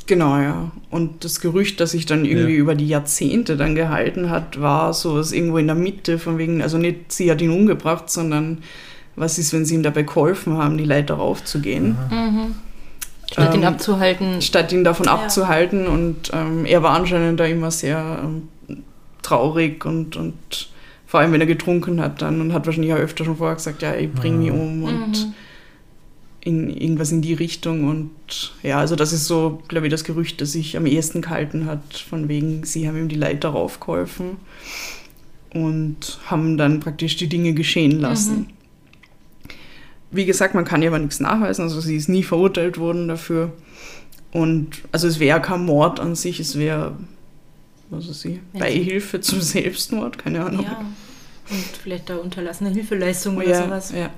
Genau, 0.07 0.37
ja. 0.37 0.71
Und 0.91 1.23
das 1.23 1.39
Gerücht, 1.41 1.79
das 1.79 1.91
sich 1.91 2.05
dann 2.05 2.25
irgendwie 2.25 2.53
Ja. 2.53 2.59
über 2.59 2.75
die 2.75 2.87
Jahrzehnte 2.87 3.57
dann 3.57 3.73
gehalten 3.73 4.29
hat, 4.29 4.61
war 4.61 4.93
sowas 4.93 5.31
irgendwo 5.31 5.57
in 5.57 5.65
der 5.67 5.75
Mitte, 5.75 6.19
von 6.19 6.37
wegen, 6.37 6.61
also 6.61 6.77
nicht 6.77 7.11
sie 7.11 7.31
hat 7.31 7.41
ihn 7.41 7.49
umgebracht, 7.49 8.09
sondern 8.09 8.59
was 9.15 9.37
ist, 9.37 9.53
wenn 9.53 9.65
sie 9.65 9.75
ihm 9.75 9.83
dabei 9.83 10.03
geholfen 10.03 10.57
haben, 10.57 10.77
die 10.77 10.83
Leiter 10.85 11.15
raufzugehen, 11.15 11.95
Statt 13.31 13.55
ihn 13.55 13.61
Ähm, 13.63 13.67
abzuhalten. 13.67 14.41
statt 14.41 14.71
ihn 14.71 14.83
davon 14.83 15.07
Ja. 15.07 15.13
abzuhalten. 15.15 15.87
Und 15.87 16.31
ähm, 16.33 16.65
er 16.65 16.83
war 16.83 16.91
anscheinend 16.91 17.39
da 17.39 17.45
immer 17.45 17.71
sehr 17.71 18.19
ähm, 18.23 18.49
traurig 19.23 19.83
und, 19.85 20.15
und 20.15 20.35
vor 21.07 21.19
allem, 21.21 21.31
wenn 21.31 21.41
er 21.41 21.47
getrunken 21.47 21.99
hat 22.01 22.21
dann 22.21 22.39
und 22.41 22.53
hat 22.53 22.65
wahrscheinlich 22.67 22.93
auch 22.93 22.97
öfter 22.97 23.25
schon 23.25 23.37
vorher 23.37 23.55
gesagt, 23.55 23.81
ja, 23.81 23.95
ich 23.95 24.11
bring 24.11 24.37
mich 24.39 24.51
um 24.51 24.83
und 24.83 25.33
in 26.41 26.69
irgendwas 26.69 27.11
in 27.11 27.23
die 27.23 27.33
Richtung 27.33 27.85
und 27.89 28.53
ja, 28.61 28.77
also 28.77 28.95
das 28.95 29.11
ist 29.13 29.25
so, 29.25 29.63
glaube 29.67 29.87
ich, 29.87 29.91
das 29.91 30.03
Gerücht, 30.03 30.39
das 30.41 30.51
sich 30.51 30.77
am 30.77 30.85
ehesten 30.85 31.21
gehalten 31.21 31.65
hat, 31.65 31.95
von 32.07 32.27
wegen, 32.29 32.63
sie 32.63 32.87
haben 32.87 32.97
ihm 32.97 33.07
die 33.07 33.15
Leiter 33.15 33.49
raufgeholfen 33.49 34.37
und 35.53 36.19
haben 36.27 36.57
dann 36.57 36.79
praktisch 36.81 37.15
die 37.15 37.27
Dinge 37.27 37.53
geschehen 37.53 37.99
lassen. 37.99 38.47
Wie 40.15 40.25
gesagt, 40.25 40.55
man 40.55 40.65
kann 40.65 40.81
ihr 40.81 40.89
aber 40.89 40.99
nichts 40.99 41.19
nachweisen, 41.19 41.63
also 41.63 41.79
sie 41.81 41.95
ist 41.95 42.09
nie 42.09 42.23
verurteilt 42.23 42.77
worden 42.77 43.07
dafür 43.07 43.51
und 44.31 44.69
also 44.91 45.07
es 45.07 45.19
wäre 45.19 45.41
kein 45.41 45.65
Mord 45.65 45.99
an 45.99 46.15
sich, 46.15 46.39
es 46.39 46.57
wäre, 46.57 46.95
was 47.89 48.07
ist 48.07 48.21
sie, 48.21 48.39
Wenn 48.53 48.53
sie- 48.53 48.59
Beihilfe 48.59 49.19
zum 49.21 49.41
Selbstmord, 49.41 50.17
keine 50.17 50.45
Ahnung. 50.45 50.63
Ja. 50.63 50.79
Und 51.49 51.63
vielleicht 51.83 52.09
da 52.09 52.15
unterlassene 52.17 52.71
Hilfeleistung 52.71 53.37
oder 53.37 53.47
Ja, 53.49 53.63
sowas. 53.65 53.91
ja. 53.95 54.09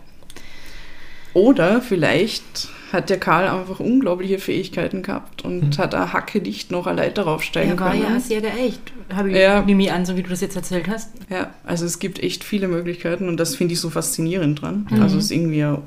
Oder 1.33 1.81
vielleicht 1.81 2.69
hat 2.93 3.09
der 3.09 3.19
Karl 3.19 3.47
einfach 3.47 3.79
unglaubliche 3.79 4.39
Fähigkeiten 4.39 5.03
gehabt 5.03 5.43
und 5.43 5.77
hat 5.77 5.93
eine 5.93 6.13
Hacke 6.13 6.39
dicht 6.41 6.71
noch 6.71 6.87
eine 6.87 7.01
Leiter 7.01 7.23
raufsteigen 7.23 7.71
Er 7.73 7.79
war 7.79 7.91
können. 7.91 8.03
ja 8.03 8.19
sehr 8.19 8.41
geeicht. 8.41 8.81
Habe 9.13 9.29
ich 9.31 9.35
Ja. 9.37 9.61
nehme 9.61 9.83
ich 9.83 9.91
an, 9.91 10.05
so 10.05 10.15
wie 10.15 10.23
du 10.23 10.29
das 10.29 10.41
jetzt 10.41 10.55
erzählt 10.55 10.87
hast. 10.87 11.11
Ja, 11.29 11.51
also 11.65 11.85
es 11.85 11.99
gibt 11.99 12.19
echt 12.23 12.43
viele 12.43 12.67
Möglichkeiten 12.67 13.27
und 13.27 13.37
das 13.37 13.55
finde 13.55 13.73
ich 13.73 13.79
so 13.81 13.89
faszinierend 13.89 14.61
dran. 14.61 14.87
Mhm. 14.89 15.01
Also 15.01 15.17
es 15.17 15.25
ist 15.25 15.31
irgendwie 15.31 15.63
eine 15.63 15.81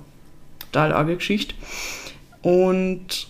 total 0.58 0.92
arge 0.92 1.16
Geschichte. 1.16 1.54
Und 2.42 3.28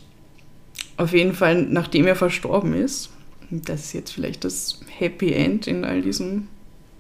auf 0.96 1.12
jeden 1.12 1.32
Fall, 1.34 1.62
nachdem 1.62 2.06
er 2.06 2.16
verstorben 2.16 2.74
ist, 2.74 3.10
das 3.50 3.80
ist 3.86 3.92
jetzt 3.94 4.10
vielleicht 4.12 4.44
das 4.44 4.80
Happy 4.98 5.32
End 5.32 5.66
in 5.66 5.84
all 5.84 6.02
diesem 6.02 6.48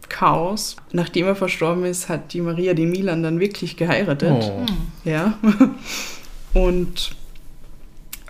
Chaos, 0.08 0.76
nachdem 0.92 1.26
er 1.26 1.36
verstorben 1.36 1.84
ist, 1.84 2.08
hat 2.08 2.32
die 2.32 2.40
Maria 2.40 2.74
den 2.74 2.90
Milan 2.90 3.22
dann 3.22 3.38
wirklich 3.38 3.76
geheiratet. 3.76 4.42
Oh. 4.52 4.66
Ja. 5.04 5.38
Und 6.54 7.12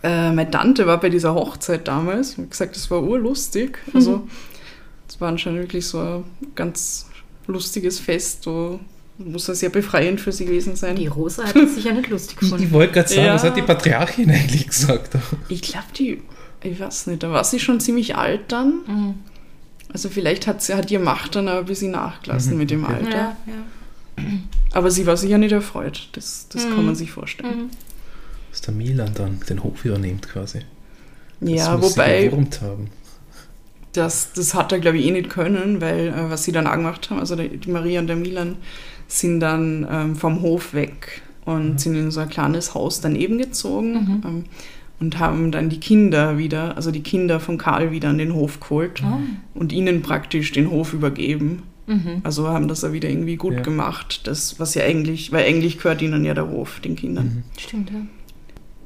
äh, 0.02 0.33
meine 0.33 0.50
Tante 0.50 0.87
war 0.87 0.98
bei 1.00 1.09
dieser 1.09 1.35
Hochzeit 1.35 1.88
damals 1.88 2.35
und 2.37 2.44
hat 2.44 2.50
gesagt, 2.52 2.76
das 2.76 2.90
war 2.90 3.02
urlustig. 3.02 3.78
Also, 3.94 4.26
es 5.09 5.20
war 5.20 5.28
anscheinend 5.28 5.61
wirklich 5.61 5.87
so 5.87 5.98
ein 6.00 6.24
ganz 6.54 7.06
lustiges 7.46 7.98
Fest. 7.98 8.44
So, 8.44 8.80
muss 9.18 9.46
ja 9.46 9.54
sehr 9.54 9.68
befreiend 9.70 10.20
für 10.20 10.33
sie 10.33 10.46
gewesen 10.46 10.76
sein. 10.76 10.96
Die 10.96 11.06
Rosa 11.06 11.44
hat 11.44 11.56
es 11.56 11.74
sicher 11.74 11.92
nicht 11.92 12.09
lustig 12.09 12.38
Ich, 12.40 12.46
ich 12.46 12.50
gefunden. 12.52 12.72
wollte 12.72 12.92
gerade 12.94 13.09
sagen, 13.09 13.24
Ja. 13.26 13.35
was 13.35 13.44
hat 13.44 13.56
die 13.56 13.62
Patriarchin 13.62 14.30
eigentlich 14.30 14.66
gesagt? 14.66 15.11
Ich 15.48 15.61
glaube, 15.62 15.87
die, 15.98 16.22
ich 16.62 16.80
weiß 16.80 17.06
nicht, 17.09 17.22
da 17.22 17.30
war 17.30 17.44
sie 17.44 17.61
schon 17.61 17.80
ziemlich 17.80 18.16
alt 18.16 18.40
dann. 18.48 18.80
Mhm. 18.87 19.14
Also, 19.92 20.09
vielleicht 20.09 20.46
hat, 20.46 20.62
sie, 20.62 20.74
hat 20.74 20.90
ihr 20.90 21.00
Macht 21.00 21.35
dann 21.37 21.48
aber 21.48 21.61
ein 21.61 21.64
bisschen 21.66 21.90
nachgelassen 21.90 22.52
Mhm, 22.52 22.59
mit 22.59 22.70
dem. 22.70 22.85
Alter. 22.85 23.11
Ja, 23.11 23.37
ja. 24.16 24.24
Aber 24.72 24.90
sie 24.90 25.06
war 25.06 25.16
sicher 25.16 25.37
nicht 25.38 25.52
erfreut. 25.52 26.09
Das, 26.12 26.46
das 26.50 26.62
kann 26.68 26.78
Mhm. 26.80 26.87
man 26.87 26.94
sich 26.94 27.11
vorstellen. 27.11 27.70
Mhm. 28.50 28.52
Dass 28.52 28.60
der 28.62 28.74
Milan 28.74 29.10
dann 29.14 29.40
den 29.48 29.62
Hof 29.62 29.84
übernimmt 29.84 30.28
quasi. 30.28 30.60
Ja, 31.40 31.72
das 31.72 31.80
muss 31.80 31.94
sie 31.94 32.00
wobei. 32.00 32.30
Das, 33.92 34.32
das 34.34 34.54
hat 34.54 34.70
er, 34.72 34.78
glaube 34.78 34.98
ich, 34.98 35.06
eh 35.06 35.10
nicht 35.10 35.30
können, 35.30 35.80
weil 35.80 36.08
äh, 36.08 36.30
was 36.30 36.44
sie 36.44 36.52
dann 36.52 36.66
auch 36.68 36.74
gemacht 36.74 37.10
haben, 37.10 37.18
also 37.18 37.34
die, 37.34 37.56
die 37.56 37.70
Maria 37.70 38.00
und 38.00 38.06
der 38.06 38.16
Milan 38.16 38.56
sind 39.08 39.40
dann 39.40 39.86
ähm, 39.90 40.14
vom 40.16 40.42
Hof 40.42 40.74
weg 40.74 41.22
und 41.44 41.80
sind 41.80 41.96
in 41.96 42.12
so 42.12 42.20
ein 42.20 42.28
kleines 42.28 42.74
Haus 42.74 43.00
daneben 43.00 43.38
gezogen 43.38 43.92
Mhm. 43.94 44.22
ähm, 44.24 44.44
und 45.00 45.18
haben 45.18 45.50
dann 45.50 45.70
die 45.70 45.80
Kinder 45.80 46.38
wieder, 46.38 46.76
also 46.76 46.90
die 46.92 47.02
Kinder 47.02 47.40
von 47.40 47.58
Karl 47.58 47.90
wieder 47.90 48.10
an 48.10 48.18
den 48.18 48.34
Hof 48.34 48.60
geholt 48.60 49.02
Ah. 49.02 49.18
und 49.54 49.72
ihnen 49.72 50.02
praktisch 50.02 50.52
den 50.52 50.70
Hof 50.70 50.92
übergeben. 50.92 51.62
Mhm. 51.88 52.20
Also 52.22 52.46
haben 52.48 52.68
das 52.68 52.82
ja 52.82 52.92
wieder 52.92 53.08
irgendwie 53.08 53.36
gut 53.36 53.54
Ja. 53.54 53.60
gemacht, 53.62 54.20
das, 54.28 54.60
was 54.60 54.74
ja 54.74 54.84
eigentlich, 54.84 55.32
weil 55.32 55.46
eigentlich 55.46 55.78
gehört 55.78 56.00
ihnen 56.02 56.24
ja 56.24 56.34
der 56.34 56.48
Hof, 56.48 56.78
den 56.80 56.94
Kindern. 56.94 57.24
Mhm. 57.24 57.42
Stimmt, 57.58 57.90
ja. 57.90 57.96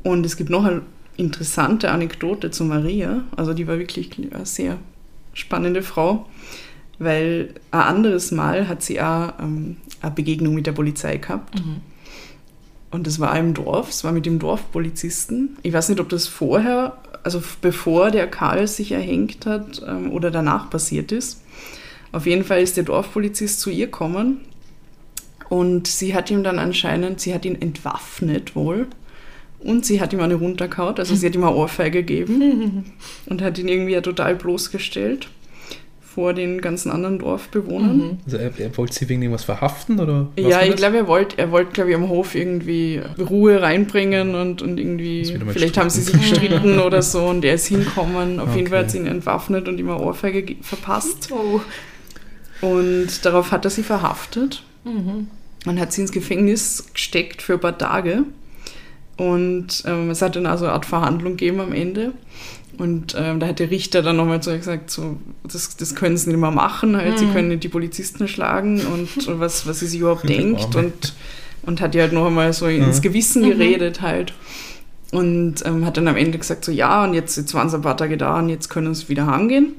Und 0.04 0.24
es 0.24 0.36
gibt 0.36 0.50
noch 0.50 0.64
eine 0.64 0.82
interessante 1.16 1.90
Anekdote 1.90 2.50
zu 2.50 2.64
Maria. 2.64 3.24
Also 3.36 3.54
die 3.54 3.66
war 3.66 3.78
wirklich 3.78 4.10
eine 4.16 4.46
sehr 4.46 4.78
spannende 5.32 5.82
Frau, 5.82 6.26
weil 6.98 7.54
ein 7.72 7.80
anderes 7.80 8.30
Mal 8.30 8.68
hat 8.68 8.82
sie 8.82 9.00
auch 9.00 9.32
ähm, 9.40 9.78
eine 10.00 10.12
Begegnung 10.12 10.54
mit 10.54 10.66
der 10.66 10.72
Polizei 10.72 11.16
gehabt. 11.16 11.56
Mhm. 11.56 11.80
Und 12.90 13.08
das 13.08 13.18
war 13.18 13.36
im 13.36 13.54
Dorf, 13.54 13.88
es 13.88 14.04
war 14.04 14.12
mit 14.12 14.24
dem 14.24 14.38
Dorfpolizisten. 14.38 15.56
Ich 15.62 15.72
weiß 15.72 15.88
nicht, 15.88 16.00
ob 16.00 16.08
das 16.10 16.28
vorher, 16.28 16.96
also 17.24 17.42
bevor 17.60 18.12
der 18.12 18.28
Karl 18.28 18.68
sich 18.68 18.92
erhängt 18.92 19.46
hat 19.46 19.82
ähm, 19.84 20.12
oder 20.12 20.30
danach 20.30 20.70
passiert 20.70 21.10
ist. 21.10 21.42
Auf 22.12 22.26
jeden 22.26 22.44
Fall 22.44 22.62
ist 22.62 22.76
der 22.76 22.84
Dorfpolizist 22.84 23.58
zu 23.58 23.70
ihr 23.70 23.86
gekommen 23.86 24.42
und 25.48 25.88
sie 25.88 26.14
hat 26.14 26.30
ihm 26.30 26.44
dann 26.44 26.60
anscheinend, 26.60 27.20
sie 27.20 27.34
hat 27.34 27.44
ihn 27.44 27.60
entwaffnet 27.60 28.54
wohl 28.54 28.86
und 29.64 29.84
sie 29.84 30.00
hat 30.00 30.12
ihm 30.12 30.20
eine 30.20 30.34
runtergehauen, 30.34 30.96
also 30.96 31.14
sie 31.14 31.26
hat 31.26 31.34
ihm 31.34 31.44
eine 31.44 31.54
Ohrfeige 31.56 32.02
gegeben 32.04 32.84
und 33.26 33.42
hat 33.42 33.58
ihn 33.58 33.68
irgendwie 33.68 33.92
ja 33.92 34.00
total 34.00 34.34
bloßgestellt 34.36 35.28
vor 36.00 36.32
den 36.32 36.60
ganzen 36.60 36.92
anderen 36.92 37.18
Dorfbewohnern. 37.18 37.96
Mhm. 37.96 38.18
Also 38.24 38.36
er, 38.36 38.52
er 38.56 38.76
wollte 38.76 38.94
sie 38.94 39.08
wegen 39.08 39.22
irgendwas 39.22 39.42
verhaften 39.42 39.98
oder 39.98 40.28
was 40.36 40.46
Ja, 40.48 40.62
ich 40.62 40.76
glaube, 40.76 40.98
er 40.98 41.08
wollte, 41.08 41.38
er 41.38 41.50
wollte, 41.50 41.72
glaube 41.72 41.90
ich, 41.90 41.96
am 41.96 42.08
Hof 42.08 42.36
irgendwie 42.36 43.00
Ruhe 43.18 43.60
reinbringen 43.60 44.36
und, 44.36 44.62
und 44.62 44.78
irgendwie, 44.78 45.24
vielleicht 45.48 45.76
haben 45.76 45.90
sie 45.90 46.02
sich 46.02 46.14
gestritten. 46.14 46.78
oder 46.86 47.02
so 47.02 47.24
und 47.26 47.44
er 47.44 47.54
ist 47.54 47.66
hinkommen. 47.66 48.38
Auf 48.38 48.54
jeden 48.54 48.68
Fall 48.68 48.78
Okay. 48.78 48.84
hat 48.84 48.90
sie 48.92 48.98
ihn 48.98 49.06
entwaffnet 49.06 49.66
und 49.66 49.78
ihm 49.80 49.88
eine 49.90 49.98
Ohrfeige 49.98 50.42
ge- 50.44 50.56
verpasst. 50.62 51.30
Oh. 51.32 51.60
Und 52.60 53.24
darauf 53.24 53.50
hat 53.50 53.64
er 53.64 53.70
sie 53.70 53.82
verhaftet 53.82 54.62
Mhm. 54.84 55.26
und 55.66 55.80
hat 55.80 55.92
sie 55.92 56.02
ins 56.02 56.12
Gefängnis 56.12 56.84
gesteckt 56.92 57.42
für 57.42 57.54
ein 57.54 57.60
paar 57.60 57.76
Tage. 57.78 58.22
Und 59.16 59.84
ähm, 59.86 60.10
es 60.10 60.22
hat 60.22 60.36
dann 60.36 60.46
also 60.46 60.64
eine 60.64 60.74
Art 60.74 60.86
Verhandlung 60.86 61.32
gegeben 61.36 61.60
am 61.60 61.72
Ende. 61.72 62.12
Und 62.76 63.14
ähm, 63.16 63.38
da 63.38 63.46
hat 63.46 63.60
der 63.60 63.70
Richter 63.70 64.02
dann 64.02 64.16
nochmal 64.16 64.42
zu 64.42 64.50
ihr 64.50 64.58
gesagt, 64.58 64.90
so, 64.90 65.16
das, 65.44 65.76
das 65.76 65.94
können 65.94 66.16
sie 66.16 66.30
nicht 66.30 66.40
mehr 66.40 66.50
machen, 66.50 66.96
halt, 66.96 67.20
sie 67.20 67.26
Mhm. 67.26 67.32
können 67.32 67.48
nicht 67.48 67.62
die 67.62 67.68
Polizisten 67.68 68.26
schlagen 68.26 68.80
und 68.84 69.08
was, 69.38 69.66
was 69.68 69.78
sie 69.78 69.86
sich 69.86 70.00
überhaupt 70.00 70.28
denkt. 70.28 70.74
Und, 70.74 71.14
und 71.62 71.80
hat 71.80 71.94
ihr 71.94 72.02
halt 72.02 72.12
noch 72.12 72.26
einmal 72.26 72.52
so 72.52 72.66
ins 72.66 72.98
Mhm. 72.98 73.02
Gewissen 73.02 73.42
Mhm. 73.44 73.50
geredet 73.50 74.00
halt. 74.00 74.32
Und 75.12 75.64
ähm, 75.64 75.86
hat 75.86 75.96
dann 75.96 76.08
am 76.08 76.16
Ende 76.16 76.36
gesagt, 76.38 76.64
so 76.64 76.72
ja, 76.72 77.04
und 77.04 77.14
jetzt, 77.14 77.36
jetzt 77.36 77.54
waren 77.54 77.70
sie 77.70 77.76
ein 77.76 77.82
paar 77.82 77.96
Tage 77.96 78.16
da 78.16 78.40
und 78.40 78.48
jetzt 78.48 78.68
können 78.68 78.92
sie 78.94 79.08
wieder 79.08 79.26
heimgehen. 79.28 79.74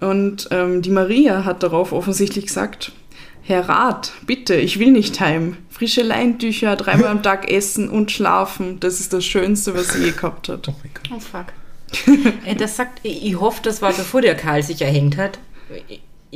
Und 0.00 0.48
ähm, 0.50 0.82
die 0.82 0.90
Maria 0.90 1.44
hat 1.44 1.62
darauf 1.62 1.92
offensichtlich 1.92 2.46
gesagt, 2.46 2.90
Herr 3.46 3.68
Rat, 3.68 4.12
bitte, 4.26 4.56
ich 4.56 4.80
will 4.80 4.90
nicht 4.90 5.20
heim. 5.20 5.56
Frische 5.70 6.02
Leintücher, 6.02 6.74
dreimal 6.74 7.06
am 7.06 7.22
Tag 7.22 7.48
essen 7.48 7.88
und 7.88 8.10
schlafen. 8.10 8.80
Das 8.80 8.98
ist 8.98 9.12
das 9.12 9.24
Schönste, 9.24 9.72
was 9.72 9.92
sie 9.92 10.06
je 10.06 10.10
gehabt 10.10 10.48
hat. 10.48 10.66
Oh 10.68 10.74
mein 10.82 10.92
Gott. 10.92 11.10
Oh 11.14 11.20
fuck. 11.20 11.52
Äh, 12.44 12.56
das 12.56 12.76
sagt, 12.76 12.98
ich 13.04 13.24
ich 13.24 13.38
hoffe, 13.38 13.60
das 13.62 13.80
war 13.82 13.92
bevor 13.92 14.20
der 14.20 14.34
Karl 14.34 14.64
sich 14.64 14.82
erhängt 14.82 15.16
hat. 15.16 15.38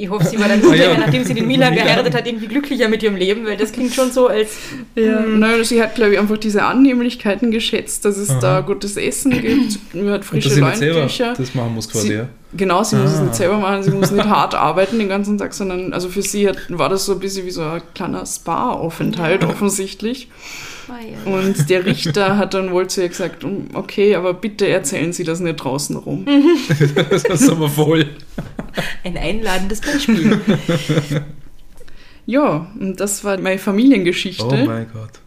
Ich- 0.03 0.09
hoffe, 0.11 0.25
sie 0.27 0.39
war 0.41 0.49
dann 0.49 0.61
Ah, 0.65 0.67
ja. 0.69 0.73
hinterher, 0.73 0.99
nachdem 0.99 1.25
sie 1.25 1.35
den 1.35 1.47
Milan 1.47 1.75
geheiratet 1.77 2.15
hat, 2.15 2.27
irgendwie 2.27 2.47
glücklicher 2.47 2.89
mit 2.89 3.03
ihrem 3.03 3.17
Leben, 3.17 3.45
weil 3.47 3.57
das 3.57 3.73
klingt 3.73 3.93
schon 3.95 4.11
so, 4.13 4.29
als 4.29 4.57
Ja, 4.95 5.21
nein, 5.21 5.63
sie 5.65 5.83
hat, 5.83 5.95
glaube 5.95 6.13
ich, 6.15 6.19
einfach 6.19 6.39
diese 6.39 6.63
Annehmlichkeiten 6.63 7.51
geschätzt, 7.51 8.05
dass 8.05 8.17
es 8.17 8.31
Aha. 8.31 8.41
da 8.41 8.61
gutes 8.61 8.97
Essen 8.97 9.31
gibt. 9.41 9.79
Sie 9.93 10.09
hat 10.11 10.25
frische 10.25 10.59
Leintücher. 10.61 11.35
das 11.37 11.55
machen 11.55 11.75
muss 11.75 11.89
quasi, 11.89 12.09
Sie- 12.09 12.15
ja. 12.15 12.29
Genau, 12.53 12.83
sie 12.83 12.97
muss 12.97 13.13
es 13.13 13.19
Ah. 13.19 13.23
nicht 13.23 13.35
selber 13.37 13.59
machen, 13.59 13.83
sie 13.85 13.93
muss 13.93 14.11
nicht 14.11 14.25
hart 14.29 14.57
arbeiten 14.57 14.99
den 14.99 15.09
ganzen 15.09 15.39
Tag, 15.39 15.55
sondern 15.55 15.93
also 15.93 16.09
für 16.09 16.23
sie 16.23 16.49
hat, 16.49 16.57
war 16.71 16.89
das 16.89 17.05
so 17.05 17.13
ein 17.13 17.21
bisschen 17.21 17.47
wie 17.47 17.51
so 17.53 17.63
ein 17.63 17.81
kleiner 17.95 18.27
Spa-Aufenthalt 18.27 19.45
offensichtlich. 19.45 20.29
Und 21.25 21.69
der 21.71 21.85
Richter 21.87 22.37
hat 22.37 22.55
dann 22.55 22.71
wohl 22.73 22.89
zu 22.89 23.03
ihr 23.03 23.09
gesagt, 23.09 23.43
"Mm, 23.45 23.75
okay, 23.75 24.15
aber 24.15 24.35
bitte 24.35 24.69
erzählen 24.69 25.13
Sie 25.13 25.25
das 25.25 25.41
nicht 25.41 25.57
draußen 25.57 25.97
rum. 25.97 26.27
das 27.11 27.25
ist 27.25 27.49
aber 27.51 27.69
voll. 27.69 28.07
ein 29.05 29.17
einladendes 29.17 29.81
Beispiel. 29.81 30.41
Ja, 32.27 32.71
und 32.79 33.01
das 33.01 33.25
war 33.25 33.39
meine 33.39 33.59
Familiengeschichte 33.59 34.45
Oh 34.45 34.67
mein 34.67 34.87
Gott. 34.93 35.21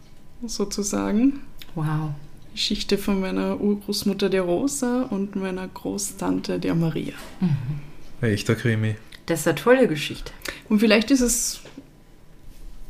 sozusagen. 0.46 1.40
Wow. 1.74 2.10
Geschichte 2.52 2.98
von 2.98 3.20
meiner 3.20 3.60
Urgroßmutter 3.60 4.30
der 4.30 4.42
Rosa 4.42 5.02
und 5.10 5.34
meiner 5.34 5.66
Großtante 5.66 6.60
der 6.60 6.74
Maria. 6.74 7.14
Echter 8.20 8.54
Krimi. 8.54 8.94
Das 9.26 9.40
ist 9.40 9.48
eine 9.48 9.56
tolle 9.56 9.88
Geschichte. 9.88 10.32
Und 10.68 10.78
vielleicht 10.78 11.10
ist 11.10 11.20
es 11.20 11.60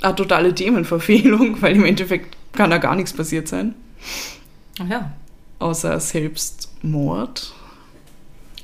eine 0.02 0.14
totale 0.14 0.54
Themenverfehlung, 0.54 1.56
weil 1.62 1.76
im 1.76 1.84
Endeffekt 1.84 2.36
kann 2.56 2.70
da 2.70 2.78
gar 2.78 2.94
nichts 2.96 3.12
passiert 3.12 3.48
sein. 3.48 3.74
Ach 4.80 4.88
ja. 4.88 5.12
außer 5.60 5.98
Selbstmord. 6.00 7.52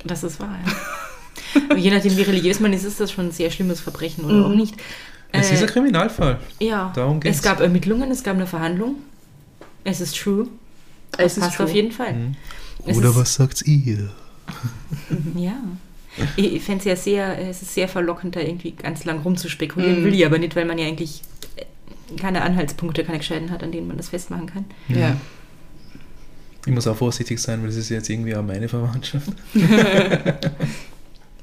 Das 0.03 0.23
ist 0.23 0.39
wahr, 0.39 0.57
ja. 1.69 1.75
Je 1.75 1.91
nachdem, 1.91 2.15
wie 2.17 2.21
religiös 2.21 2.59
man 2.59 2.73
ist, 2.73 2.83
ist 2.83 2.99
das 2.99 3.11
schon 3.11 3.27
ein 3.27 3.31
sehr 3.31 3.49
schlimmes 3.51 3.79
Verbrechen 3.79 4.23
oder 4.25 4.35
Mhm. 4.35 4.43
auch 4.45 4.55
nicht. 4.55 4.75
Es 5.31 5.49
Äh, 5.49 5.55
ist 5.55 5.61
ein 5.63 5.67
Kriminalfall. 5.69 6.39
Ja, 6.59 6.91
Darum 6.95 7.19
geht's. 7.19 7.37
es 7.37 7.43
gab 7.43 7.59
Ermittlungen, 7.59 8.11
es 8.11 8.23
gab 8.23 8.35
eine 8.35 8.47
Verhandlung. 8.47 8.95
Es 9.83 10.01
ist 10.01 10.17
true. 10.19 10.47
Es 11.17 11.37
ist 11.37 11.43
passt 11.43 11.57
true. 11.57 11.65
auf 11.65 11.73
jeden 11.73 11.91
Fall. 11.91 12.13
Mhm. 12.13 12.35
Oder 12.97 13.09
ist- 13.09 13.15
was 13.15 13.33
sagt 13.35 13.61
ihr? 13.67 14.09
Ja. 15.35 15.55
Ich, 16.35 16.53
ich 16.55 16.63
fände 16.63 16.79
es 16.79 16.85
ja 16.85 16.95
sehr, 16.97 17.39
es 17.49 17.61
ist 17.61 17.73
sehr 17.73 17.87
verlockend, 17.87 18.35
da 18.35 18.41
irgendwie 18.41 18.71
ganz 18.71 19.05
lang 19.05 19.19
rumzuspekulieren. 19.21 20.01
Mhm. 20.01 20.05
Will 20.05 20.13
ich 20.13 20.25
aber 20.25 20.37
nicht, 20.39 20.55
weil 20.57 20.65
man 20.65 20.77
ja 20.77 20.85
eigentlich 20.85 21.21
äh, 21.55 21.63
keine 22.19 22.41
Anhaltspunkte, 22.41 23.03
keine 23.03 23.19
Gescheiten 23.19 23.51
hat, 23.51 23.63
an 23.63 23.71
denen 23.71 23.87
man 23.87 23.97
das 23.97 24.09
festmachen 24.09 24.47
kann. 24.47 24.65
Ja. 24.89 25.17
Ich 26.65 26.71
muss 26.71 26.87
auch 26.87 26.95
vorsichtig 26.95 27.39
sein, 27.39 27.61
weil 27.61 27.67
das 27.67 27.77
ist 27.77 27.89
jetzt 27.89 28.09
irgendwie 28.09 28.35
auch 28.35 28.43
meine 28.43 28.67
Verwandtschaft. 28.67 29.31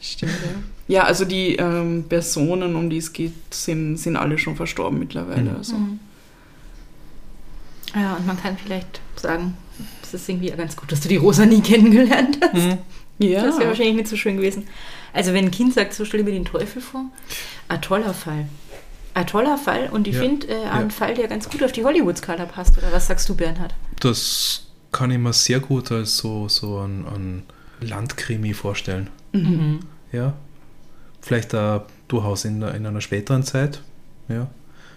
Stimmt, 0.00 0.32
ja. 0.32 0.50
Ja, 0.86 1.04
also 1.04 1.24
die 1.24 1.56
ähm, 1.56 2.04
Personen, 2.08 2.76
um 2.76 2.88
die 2.88 2.98
es 2.98 3.12
geht, 3.12 3.32
sind, 3.50 3.96
sind 3.96 4.16
alle 4.16 4.38
schon 4.38 4.56
verstorben 4.56 4.98
mittlerweile. 4.98 5.50
Mhm. 5.50 5.56
Also. 5.56 5.76
Mhm. 5.76 5.98
Ja, 7.94 8.14
und 8.14 8.26
man 8.26 8.40
kann 8.40 8.56
vielleicht 8.56 9.00
sagen, 9.16 9.54
es 10.02 10.14
ist 10.14 10.28
irgendwie 10.28 10.50
ganz 10.50 10.76
gut, 10.76 10.92
dass 10.92 11.00
du 11.00 11.08
die 11.08 11.16
Rosa 11.16 11.46
nie 11.46 11.60
kennengelernt 11.60 12.38
hast. 12.40 12.54
Mhm. 12.54 12.78
Ja, 13.18 13.44
Das 13.44 13.58
wäre 13.58 13.68
wahrscheinlich 13.68 13.96
nicht 13.96 14.08
so 14.08 14.16
schön 14.16 14.36
gewesen. 14.36 14.68
Also 15.12 15.32
wenn 15.32 15.46
ein 15.46 15.50
Kind 15.50 15.74
sagt, 15.74 15.94
so 15.94 16.04
stell 16.04 16.22
mir 16.22 16.32
den 16.32 16.44
Teufel 16.44 16.80
vor, 16.80 17.06
ein 17.68 17.82
toller 17.82 18.14
Fall. 18.14 18.46
Ein 19.14 19.26
toller 19.26 19.58
Fall 19.58 19.88
und 19.90 20.06
ich 20.06 20.14
Ja. 20.14 20.20
finde 20.22 20.46
äh, 20.48 20.64
ein 20.66 20.84
Ja. 20.84 20.88
Fall, 20.90 21.14
der 21.14 21.28
ganz 21.28 21.48
gut 21.48 21.62
auf 21.64 21.72
die 21.72 21.84
Hollywood-Skala 21.84 22.46
passt. 22.46 22.78
Oder 22.78 22.92
was 22.92 23.06
sagst 23.08 23.28
du, 23.28 23.34
Bernhard? 23.34 23.74
Das 24.00 24.66
kann 24.92 25.10
ich 25.10 25.18
mir 25.18 25.32
sehr 25.32 25.60
gut 25.60 25.90
als 25.92 26.16
so, 26.18 26.48
so 26.48 26.78
ein, 26.78 27.04
ein 27.06 27.42
Landkrimi 27.80 28.54
vorstellen. 28.54 29.08
Mhm. 29.32 29.80
Ja. 30.12 30.34
Vielleicht 31.20 31.54
auch 31.54 31.82
durchaus 32.06 32.44
in, 32.44 32.62
in 32.62 32.86
einer 32.86 33.00
späteren 33.00 33.42
Zeit. 33.42 33.82
Ja. 34.28 34.46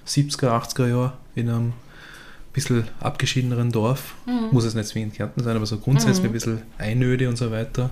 70er, 0.07 0.49
80er 0.49 0.87
Jahre 0.87 1.13
in 1.35 1.49
einem 1.49 1.73
bisschen 2.53 2.83
abgeschiedeneren 2.99 3.71
Dorf. 3.71 4.15
Mhm. 4.25 4.49
Muss 4.51 4.65
es 4.65 4.75
nicht 4.75 4.87
zwingend 4.89 5.15
Kärnten 5.15 5.41
sein, 5.43 5.55
aber 5.55 5.65
so 5.65 5.77
grundsätzlich 5.77 6.19
Mhm. 6.23 6.29
ein 6.29 6.33
bisschen 6.33 6.61
Einöde 6.77 7.27
und 7.29 7.37
so 7.37 7.49
weiter. 7.51 7.89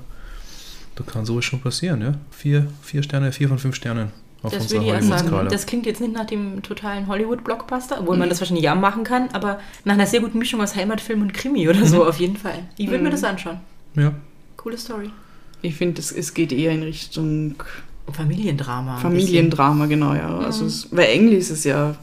Da 0.96 1.04
kann 1.06 1.26
sowas 1.26 1.46
schon 1.46 1.62
passieren, 1.62 2.02
ja. 2.02 2.14
Vier, 2.30 2.68
vier 2.82 3.02
Sterne, 3.04 3.32
vier 3.32 3.48
von 3.48 3.58
fünf 3.58 3.76
Sternen 3.76 4.12
auf 4.42 4.54
Das 4.54 4.64
unserer 4.64 4.86
würde 4.86 5.00
ich 5.00 5.04
sagen. 5.06 5.12
Hollywood-Skala. 5.24 5.50
Das 5.50 5.66
klingt 5.66 5.86
jetzt 5.86 6.00
nicht 6.02 6.14
nach 6.14 6.26
dem 6.26 6.62
totalen 6.62 7.08
Hollywood-Blockbuster, 7.08 8.00
obwohl 8.00 8.18
man 8.18 8.30
das 8.30 8.40
wahrscheinlich 8.40 8.64
ja 8.64 8.76
machen 8.76 9.04
kann, 9.04 9.30
aber 9.34 9.60
nach 9.84 9.96
einer 9.96 10.06
sehr 10.08 10.22
guten 10.22 10.38
Mischung 10.40 10.62
aus 10.62 10.76
Heimatfilm 10.76 11.22
und 11.22 11.34
Krimi 11.34 11.68
oder 11.68 11.86
so 11.86 12.06
auf 12.08 12.20
jeden 12.20 12.38
Fall. 12.38 12.60
Ich 12.78 12.88
würde 12.88 13.04
mir 13.04 13.10
Mhm. 13.10 13.14
das 13.14 13.24
anschauen. 13.24 13.60
Ja. 13.96 14.14
Coole 14.58 14.78
Story. 14.78 15.10
Ich 15.62 15.76
finde, 15.76 16.00
es, 16.00 16.12
es 16.12 16.34
geht 16.34 16.52
eher 16.54 16.72
in 16.72 16.84
Richtung 16.84 17.56
Familiendrama. 18.12 18.96
ein 18.96 19.02
Familiendrama, 19.02 19.86
genau, 19.88 20.14
ja. 20.14 20.38
Also 20.40 20.62
Mhm. 20.64 20.68
es, 20.70 20.88
weil 20.92 21.08
Englisch 21.10 21.40
ist 21.40 21.50
es 21.52 21.64
ja 21.66 21.96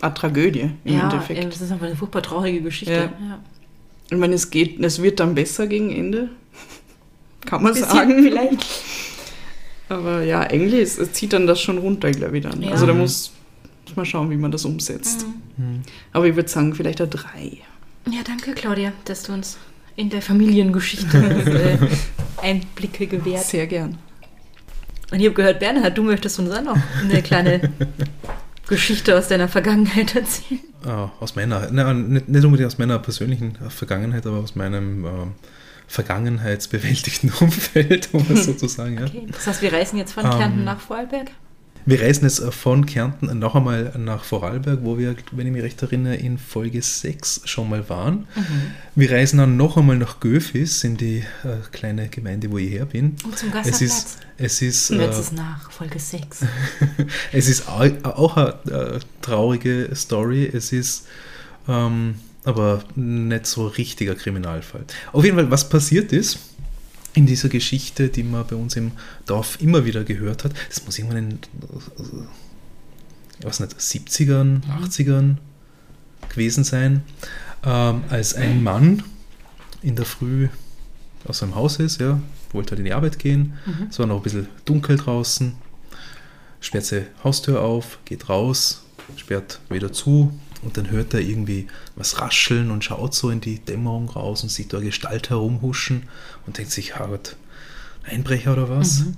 eine 0.00 0.14
Tragödie 0.14 0.70
im. 0.84 0.94
Ja, 0.94 1.02
Endeffekt. 1.10 1.38
ey, 1.44 1.48
das 1.48 1.60
ist 1.60 1.70
einfach 1.70 1.86
eine 1.86 1.96
furchtbar 1.96 2.22
traurige 2.22 2.62
Geschichte. 2.62 2.94
Ja. 2.94 3.02
Ja. 3.02 3.38
Ich 4.10 4.16
meine, 4.18 4.34
es 4.34 4.50
geht, 4.50 4.80
es 4.82 5.02
wird 5.02 5.20
dann 5.20 5.34
besser 5.34 5.66
gegen 5.66 5.90
Ende. 5.90 6.30
Kann 7.46 7.62
man 7.62 7.74
Bisschen 7.74 7.88
sagen. 7.90 8.22
vielleicht. 8.22 8.66
Aber 9.90 10.22
ja, 10.22 10.44
Englisch, 10.44 10.98
es 10.98 11.12
zieht 11.12 11.32
dann 11.32 11.48
das 11.48 11.60
schon 11.60 11.78
runter, 11.78 12.12
glaube 12.12 12.38
ich, 12.38 12.44
dann. 12.44 12.62
Ja. 12.62 12.70
Also 12.70 12.86
da 12.86 12.94
muss, 12.94 13.32
muss 13.86 13.96
man 13.96 14.06
schauen, 14.06 14.30
wie 14.30 14.36
man 14.36 14.52
das 14.52 14.64
umsetzt. 14.64 15.26
Mhm. 15.56 15.64
Mhm. 15.64 15.82
Aber 16.12 16.26
ich 16.26 16.36
würde 16.36 16.48
sagen, 16.48 16.74
vielleicht 16.74 17.00
eine 17.00 17.10
3. 17.10 17.58
Ja, 18.06 18.20
danke, 18.24 18.52
Claudia, 18.52 18.92
dass 19.04 19.24
du 19.24 19.32
uns 19.32 19.58
in 19.96 20.08
der 20.08 20.22
Familiengeschichte 20.22 21.18
äh, 22.40 22.46
Einblicke 22.46 23.08
gewährt. 23.08 23.44
Sehr 23.44 23.66
gern. 23.66 23.98
Und 25.10 25.18
ich 25.18 25.26
habe 25.26 25.34
gehört, 25.34 25.58
Bernhard, 25.58 25.98
du 25.98 26.04
möchtest 26.04 26.38
uns 26.38 26.52
auch 26.52 26.62
noch 26.62 26.78
eine 27.02 27.20
kleine 27.20 27.72
Geschichte 28.68 29.18
aus 29.18 29.26
deiner 29.26 29.48
Vergangenheit 29.48 30.14
erzählen. 30.14 30.60
Ah, 30.86 31.10
aus 31.18 31.34
meiner, 31.34 31.68
nein, 31.72 32.10
nicht, 32.10 32.28
nicht 32.28 32.44
unbedingt 32.44 32.68
aus 32.68 32.78
meiner 32.78 33.00
persönlichen 33.00 33.56
Vergangenheit, 33.68 34.24
aber 34.24 34.36
aus 34.36 34.54
meinem 34.54 35.04
ähm, 35.04 35.32
vergangenheitsbewältigten 35.90 37.32
Umfeld, 37.40 38.08
um 38.12 38.24
es 38.32 38.44
so 38.44 38.52
zu 38.54 38.68
sagen. 38.68 38.98
Ja. 38.98 39.06
Okay. 39.06 39.26
Das 39.32 39.46
heißt, 39.46 39.62
wir 39.62 39.72
reisen 39.72 39.98
jetzt 39.98 40.12
von 40.12 40.24
Ähm, 40.24 40.30
Kärnten 40.30 40.64
nach 40.64 40.80
Vorarlberg. 40.80 41.30
Wir 41.86 42.00
reisen 42.02 42.24
jetzt 42.24 42.40
äh, 42.40 42.52
von 42.52 42.84
Kärnten 42.86 43.38
noch 43.38 43.54
einmal 43.56 43.92
nach 43.98 44.22
Vorarlberg, 44.22 44.80
wo 44.82 44.98
wir, 44.98 45.16
wenn 45.32 45.46
ich 45.46 45.52
mich 45.52 45.62
recht 45.62 45.82
erinnere, 45.82 46.14
in 46.16 46.36
Folge 46.38 46.82
6 46.82 47.40
schon 47.46 47.70
mal 47.70 47.88
waren. 47.88 48.26
Mhm. 48.36 48.44
Wir 48.94 49.10
reisen 49.10 49.38
dann 49.38 49.56
noch 49.56 49.76
einmal 49.78 49.96
nach 49.96 50.20
Göfis, 50.20 50.84
in 50.84 50.96
die 50.98 51.18
äh, 51.42 51.56
kleine 51.72 52.08
Gemeinde, 52.08 52.50
wo 52.50 52.58
ich 52.58 52.70
her 52.70 52.84
bin. 52.84 53.16
Und 53.24 53.36
zum 53.36 53.48
Es 53.64 53.80
ist, 53.80 53.80
Gasserplatz. 53.80 54.18
es 54.36 54.62
ist, 54.62 54.90
äh, 54.90 55.04
es 55.06 55.32
nach, 55.32 55.70
Folge 55.72 55.98
6. 55.98 56.40
es 57.32 57.48
ist 57.48 57.66
au- 57.68 58.04
auch 58.04 58.36
eine 58.36 58.50
äh, 58.70 58.98
traurige 59.22 59.88
Story. 59.94 60.48
Es 60.52 60.72
ist 60.72 61.06
ähm, 61.66 62.16
aber 62.44 62.82
nicht 62.96 63.46
so 63.46 63.66
richtiger 63.66 64.14
Kriminalfall. 64.14 64.84
Auf 65.12 65.24
jeden 65.24 65.36
Fall, 65.36 65.50
was 65.50 65.68
passiert 65.68 66.12
ist 66.12 66.38
in 67.14 67.26
dieser 67.26 67.48
Geschichte, 67.48 68.08
die 68.08 68.22
man 68.22 68.46
bei 68.46 68.56
uns 68.56 68.76
im 68.76 68.92
Dorf 69.26 69.58
immer 69.60 69.84
wieder 69.84 70.04
gehört 70.04 70.44
hat, 70.44 70.52
das 70.68 70.84
muss 70.84 70.98
irgendwann 70.98 71.18
in 71.30 71.38
äh, 73.40 73.44
weiß 73.46 73.60
nicht, 73.60 73.76
70ern, 73.78 74.60
80ern 74.82 75.36
gewesen 76.28 76.62
sein, 76.64 77.02
ähm, 77.64 78.02
als 78.10 78.34
ein 78.34 78.62
Mann 78.62 79.02
in 79.82 79.96
der 79.96 80.04
Früh 80.04 80.48
aus 81.26 81.38
seinem 81.38 81.54
Haus 81.54 81.78
ist, 81.78 82.00
ja, 82.00 82.20
wollte 82.52 82.70
halt 82.72 82.80
in 82.80 82.84
die 82.84 82.92
Arbeit 82.92 83.18
gehen, 83.18 83.54
Mhm. 83.66 83.86
es 83.90 83.98
war 83.98 84.06
noch 84.06 84.16
ein 84.16 84.22
bisschen 84.22 84.48
dunkel 84.64 84.96
draußen, 84.96 85.54
sperrt 86.60 86.84
seine 86.84 87.06
Haustür 87.24 87.60
auf, 87.62 87.98
geht 88.04 88.28
raus, 88.28 88.82
sperrt 89.16 89.60
wieder 89.68 89.92
zu 89.92 90.32
und 90.62 90.76
dann 90.76 90.90
hört 90.90 91.14
er 91.14 91.20
irgendwie 91.20 91.66
was 91.96 92.20
rascheln 92.20 92.70
und 92.70 92.84
schaut 92.84 93.14
so 93.14 93.30
in 93.30 93.40
die 93.40 93.58
Dämmerung 93.58 94.08
raus 94.10 94.42
und 94.42 94.50
sieht 94.50 94.72
da 94.72 94.78
eine 94.78 94.86
Gestalt 94.86 95.30
herumhuschen 95.30 96.04
und 96.46 96.58
denkt 96.58 96.72
sich, 96.72 96.92
Gott, 96.96 97.36
Einbrecher 98.04 98.52
oder 98.52 98.68
was? 98.68 99.00
Mhm. 99.00 99.16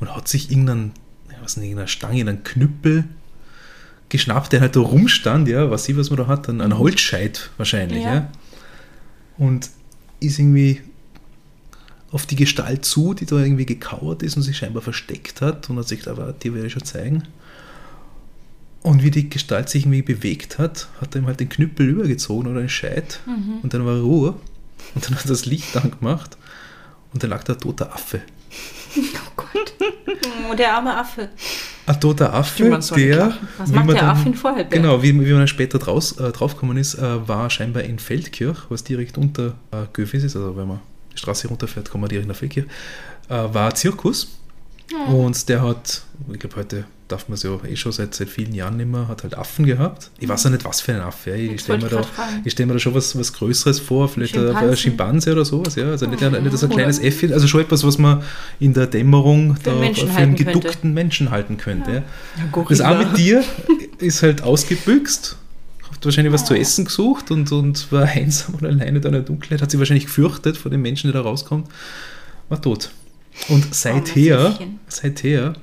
Und 0.00 0.14
hat 0.14 0.28
sich 0.28 0.50
irgendeinen, 0.50 0.92
was 1.42 1.54
denn, 1.54 1.64
irgendeine 1.64 1.88
Stange, 1.88 2.18
irgendeinen 2.18 2.44
Knüppel 2.44 3.04
geschnappt, 4.08 4.52
der 4.52 4.60
halt 4.60 4.76
da 4.76 4.80
rumstand, 4.80 5.48
ja, 5.48 5.70
was 5.70 5.84
sie, 5.84 5.96
was 5.96 6.10
man 6.10 6.18
da 6.18 6.26
hat, 6.26 6.48
ein, 6.48 6.60
ein 6.60 6.78
Holzscheit 6.78 7.50
wahrscheinlich, 7.58 8.02
ja. 8.02 8.14
Ja. 8.14 8.32
Und 9.38 9.70
ist 10.20 10.38
irgendwie 10.38 10.80
auf 12.10 12.26
die 12.26 12.36
Gestalt 12.36 12.84
zu, 12.84 13.14
die 13.14 13.26
da 13.26 13.36
irgendwie 13.36 13.66
gekauert 13.66 14.22
ist 14.22 14.36
und 14.36 14.42
sich 14.42 14.56
scheinbar 14.56 14.82
versteckt 14.82 15.40
hat 15.40 15.70
und 15.70 15.78
hat 15.78 15.88
sich 15.88 16.00
gedacht, 16.00 16.18
"Ah, 16.18 16.32
die 16.32 16.52
werde 16.52 16.66
ich 16.66 16.72
schon 16.72 16.84
zeigen. 16.84 17.22
Und 18.82 19.02
wie 19.02 19.10
die 19.10 19.28
Gestalt 19.28 19.68
sich 19.68 19.84
irgendwie 19.84 20.02
bewegt 20.02 20.58
hat, 20.58 20.88
hat 21.00 21.14
er 21.14 21.20
ihm 21.20 21.26
halt 21.26 21.40
den 21.40 21.48
Knüppel 21.50 21.86
übergezogen 21.88 22.50
oder 22.50 22.60
den 22.60 22.68
Scheit 22.70 23.20
Mhm. 23.26 23.58
und 23.62 23.74
dann 23.74 23.84
war 23.84 23.98
Ruhe 24.00 24.34
und 24.94 25.04
dann 25.04 25.14
hat 25.16 25.24
er 25.24 25.28
das 25.28 25.44
Licht 25.44 25.76
angemacht 25.76 26.38
und 27.12 27.22
dann 27.22 27.30
lag 27.30 27.44
da 27.44 27.52
ein 27.52 27.58
toter 27.58 27.92
Affe. 27.94 28.22
Oh 28.96 29.32
Gott. 29.36 29.74
Oh, 30.50 30.54
der 30.54 30.74
arme 30.74 30.96
Affe. 30.96 31.28
Ein 31.86 32.00
toter 32.00 32.32
Affe, 32.34 32.64
der... 32.64 32.70
Was 32.78 33.70
wie 33.70 33.74
macht 33.76 33.86
man 33.86 33.94
der 33.94 34.08
Affe 34.08 34.28
in 34.28 34.34
Vorarlberg? 34.34 34.70
Genau, 34.70 35.02
wie, 35.02 35.12
wie 35.12 35.30
man 35.30 35.40
dann 35.40 35.48
später 35.48 35.78
draus, 35.78 36.12
äh, 36.18 36.32
draufgekommen 36.32 36.76
ist, 36.76 36.94
äh, 36.94 37.28
war 37.28 37.48
scheinbar 37.50 37.82
in 37.84 37.98
Feldkirch, 37.98 38.58
was 38.68 38.82
direkt 38.82 39.16
unter 39.18 39.54
äh, 39.70 39.84
Göfis 39.92 40.24
ist, 40.24 40.34
also 40.36 40.56
wenn 40.56 40.66
man 40.68 40.80
die 41.12 41.18
Straße 41.18 41.46
runterfährt, 41.48 41.90
kommt 41.90 42.02
man 42.02 42.08
direkt 42.08 42.28
nach 42.28 42.34
Feldkirch, 42.36 42.66
äh, 43.28 43.34
war 43.34 43.68
ein 43.70 43.76
Zirkus. 43.76 44.28
Und 45.08 45.48
der 45.48 45.62
hat, 45.62 46.02
ich 46.32 46.38
glaube, 46.40 46.56
heute 46.56 46.84
darf 47.12 47.28
man 47.28 47.34
es 47.34 47.42
ja 47.42 47.50
eh 47.64 47.76
schon 47.76 47.92
seit, 47.92 48.14
seit 48.14 48.28
vielen 48.28 48.54
Jahren 48.54 48.76
nicht 48.76 48.90
mehr, 48.90 49.08
hat 49.08 49.22
halt 49.22 49.36
Affen 49.36 49.66
gehabt. 49.66 50.10
Ich 50.18 50.28
weiß 50.28 50.44
ja 50.44 50.50
nicht, 50.50 50.64
was 50.64 50.80
für 50.80 50.94
ein 50.94 51.00
Affe. 51.00 51.30
Ja. 51.30 51.52
Ich 51.52 51.60
stelle 51.62 51.78
mir, 51.82 51.88
da, 51.88 52.04
ich 52.44 52.52
stell 52.52 52.66
mir 52.66 52.74
da 52.74 52.78
schon 52.78 52.94
was, 52.94 53.18
was 53.18 53.32
Größeres 53.32 53.80
vor, 53.80 54.08
vielleicht 54.08 54.36
ein-. 54.36 54.76
Schimpanse 54.76 55.32
oder 55.32 55.44
sowas. 55.44 55.74
Ja. 55.74 55.90
Also 55.90 56.06
nicht, 56.06 56.20
nicht 56.20 56.58
so 56.58 56.66
ein 56.66 56.72
kleines 56.72 56.98
Äffchen, 56.98 57.32
also 57.32 57.46
schon 57.46 57.60
etwas, 57.60 57.84
was 57.84 57.98
man 57.98 58.22
in 58.58 58.74
der 58.74 58.86
Dämmerung 58.86 59.56
Für 59.56 59.70
einen 59.70 59.80
da, 59.80 59.84
Menschen 59.84 60.08
für 60.08 60.16
einen 60.16 60.30
halten 60.30 60.44
könnte. 60.44 60.60
geduckten 60.60 60.94
Menschen 60.94 61.30
halten 61.30 61.56
könnte. 61.56 61.90
Ja. 61.92 62.02
Ja, 62.56 62.64
Das 62.68 62.80
arme 62.80 63.12
Tier 63.14 63.42
ist 63.98 64.22
halt 64.22 64.42
ausgebüxt, 64.42 65.36
hat 65.90 66.04
wahrscheinlich 66.04 66.32
was 66.32 66.44
zu 66.44 66.54
essen 66.54 66.84
gesucht 66.84 67.30
und, 67.30 67.50
und 67.52 67.90
war 67.92 68.04
einsam 68.04 68.54
und 68.54 68.64
alleine 68.66 69.00
da 69.00 69.08
in 69.08 69.14
der 69.14 69.22
Dunkelheit, 69.22 69.60
hat 69.62 69.70
sich 69.70 69.78
wahrscheinlich 69.78 70.06
gefürchtet 70.06 70.56
vor 70.56 70.70
dem 70.70 70.82
Menschen, 70.82 71.12
der 71.12 71.22
da 71.22 71.28
rauskommt, 71.28 71.68
war 72.48 72.60
tot. 72.60 72.90
Und 73.48 73.74
seither, 73.74 74.58
seither 74.88 75.54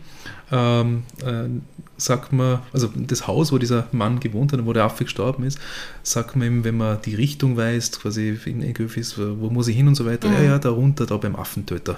ähm, 0.51 1.03
äh, 1.25 1.49
sagt 1.97 2.31
man, 2.31 2.59
also 2.71 2.89
das 2.95 3.27
Haus, 3.27 3.51
wo 3.51 3.57
dieser 3.57 3.87
Mann 3.91 4.19
gewohnt 4.19 4.53
hat 4.53 4.59
und 4.59 4.65
wo 4.65 4.73
der 4.73 4.83
Affe 4.83 5.03
gestorben 5.03 5.43
ist, 5.43 5.59
sagt 6.03 6.35
man 6.35 6.47
ihm, 6.47 6.63
wenn 6.63 6.77
man 6.77 7.01
die 7.01 7.15
Richtung 7.15 7.57
weist, 7.57 8.01
quasi 8.01 8.37
in, 8.45 8.61
in 8.61 8.73
Göfis, 8.73 9.17
wo 9.17 9.39
wo 9.39 9.49
muss 9.49 9.67
ich 9.67 9.75
hin 9.75 9.87
und 9.87 9.95
so 9.95 10.05
weiter, 10.05 10.31
ja, 10.31 10.41
ja, 10.41 10.59
da 10.59 10.69
runter, 10.69 11.05
da 11.05 11.17
beim 11.17 11.35
Affentöter. 11.35 11.97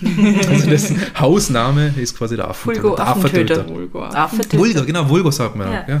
also 0.48 0.70
das 0.70 0.92
Hausname 1.18 1.94
ist 1.96 2.16
quasi 2.16 2.36
der 2.36 2.48
Affentöter. 2.48 2.96
Der 2.96 3.08
Affentöter. 3.08 3.68
Vulgo. 3.68 4.02
Affe 4.04 4.42
Vulgar, 4.52 4.84
genau, 4.84 5.08
Vulgar 5.08 5.32
sagt 5.32 5.56
man. 5.56 5.72
Ja. 5.72 5.84
Ja. 5.88 6.00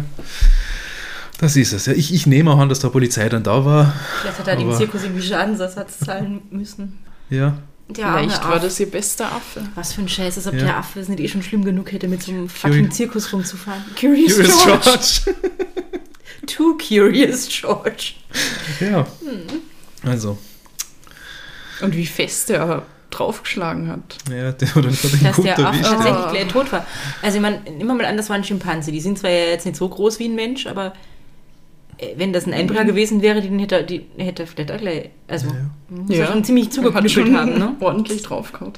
Das 1.40 1.56
ist 1.56 1.72
es. 1.72 1.86
Ja. 1.86 1.92
Ich, 1.94 2.12
ich 2.12 2.26
nehme 2.26 2.50
auch 2.50 2.58
an, 2.58 2.68
dass 2.68 2.80
der 2.80 2.88
Polizei 2.88 3.28
dann 3.28 3.44
da 3.44 3.64
war. 3.64 3.94
Vielleicht 4.20 4.38
hat 4.40 4.48
er 4.48 4.56
dem 4.56 4.72
Zirkus 4.72 5.04
irgendwie 5.04 5.22
Schadensersatz 5.22 6.00
zahlen 6.00 6.42
müssen. 6.50 6.98
Ja. 7.30 7.58
Der 7.88 8.12
Vielleicht 8.12 8.44
war 8.46 8.60
das 8.60 8.78
ihr 8.80 8.90
bester 8.90 9.32
Affe. 9.32 9.62
Was 9.74 9.94
für 9.94 10.02
ein 10.02 10.08
Scheiß, 10.08 10.36
als 10.36 10.46
ob 10.46 10.54
Ja. 10.54 10.60
der 10.60 10.76
Affe 10.76 11.00
es 11.00 11.08
nicht 11.08 11.20
eh 11.20 11.28
schon 11.28 11.42
schlimm 11.42 11.64
genug 11.64 11.90
hätte, 11.92 12.06
mit 12.08 12.22
so 12.22 12.32
einem 12.32 12.48
fucking 12.48 12.90
Zirkus 12.90 13.32
rumzufahren. 13.32 13.82
Curious, 13.98 14.34
Curious 14.34 14.64
George. 14.64 14.80
George. 14.84 15.38
Too 16.46 16.76
Curious 16.78 17.48
George. 17.48 18.12
ja. 18.80 19.06
Hm. 19.20 19.62
Also, 20.10 20.38
Und 21.80 21.96
wie 21.96 22.06
fest 22.06 22.50
er 22.50 22.84
draufgeschlagen 23.10 23.88
hat. 23.88 24.18
ja, 24.30 24.52
der 24.52 24.74
hat 24.74 24.84
ihn 24.84 24.92
gerade 24.92 25.18
Dass 25.22 25.36
gut 25.36 25.44
der 25.46 25.58
Affe 25.58 25.62
erwischt. 25.78 25.82
tatsächlich 25.90 26.30
gleich 26.30 26.48
tot 26.48 26.72
war. 26.72 26.86
Also 27.22 27.36
ich 27.38 27.42
meine, 27.42 27.62
immer 27.80 27.94
mal 27.94 28.04
an, 28.04 28.16
das 28.18 28.28
war 28.28 28.36
ein 28.36 28.44
Schimpanse. 28.44 28.92
Die 28.92 29.00
sind 29.00 29.18
zwar 29.18 29.30
ja 29.30 29.46
jetzt 29.46 29.64
nicht 29.64 29.76
so 29.78 29.88
groß 29.88 30.18
wie 30.18 30.26
ein 30.28 30.34
Mensch, 30.34 30.66
aber 30.66 30.92
wenn 32.16 32.32
das 32.32 32.46
ein 32.46 32.52
Einbrecher 32.54 32.84
gewesen 32.84 33.22
wäre, 33.22 33.40
den 33.42 33.58
hätte 33.58 33.76
er, 33.76 33.82
die, 33.82 34.06
hätte 34.16 34.46
vielleicht 34.46 34.70
auch 34.72 34.78
gleich, 34.78 35.10
also 35.26 35.48
Ja, 35.48 35.54
ja. 35.54 36.18
muss 36.22 36.28
schon 36.30 36.44
ziemlich 36.44 36.70
zugeknüppelt 36.70 37.34
haben, 37.36 37.58
ne? 37.58 37.76
ordentlich 37.80 38.22
draufgehauen. 38.22 38.72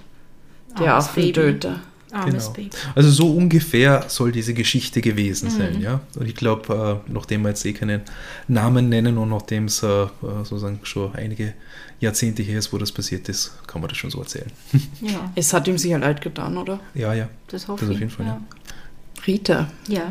Der. 0.78 0.94
Affentöter. 0.96 1.80
Genau. 2.12 2.52
Also 2.96 3.08
so 3.10 3.30
ungefähr 3.32 4.04
soll 4.08 4.32
diese 4.32 4.52
Geschichte 4.52 5.00
gewesen 5.00 5.46
Mhm. 5.46 5.56
sein, 5.58 5.80
ja. 5.80 6.00
Und 6.18 6.26
ich 6.26 6.34
glaube, 6.34 7.00
äh, 7.06 7.12
nachdem 7.12 7.42
wir 7.42 7.50
jetzt 7.50 7.64
eh 7.64 7.72
keinen 7.72 8.00
Namen 8.48 8.88
nennen 8.88 9.16
und 9.16 9.28
nachdem 9.28 9.66
es 9.66 9.80
äh, 9.84 9.86
äh, 10.02 10.08
sozusagen 10.42 10.80
schon 10.82 11.14
einige 11.14 11.54
Jahrzehnte 12.00 12.42
her 12.42 12.58
ist, 12.58 12.72
wo 12.72 12.78
das 12.78 12.90
passiert 12.90 13.28
ist, 13.28 13.52
kann 13.68 13.80
man 13.80 13.88
das 13.88 13.98
schon 13.98 14.10
so 14.10 14.18
erzählen. 14.20 14.50
Ja, 15.00 15.30
Es 15.36 15.52
hat 15.52 15.68
ihm 15.68 15.78
sicher 15.78 15.98
leid 16.00 16.20
getan, 16.20 16.56
oder? 16.56 16.80
Ja, 16.94 17.14
ja. 17.14 17.28
das 17.46 17.68
hoffe 17.68 17.84
Das 17.86 17.90
ich. 17.90 17.94
auf 17.96 18.00
jeden 18.00 18.10
Fall, 18.12 18.26
ja. 18.26 18.40
Rita, 19.26 19.68
Ja. 19.86 20.10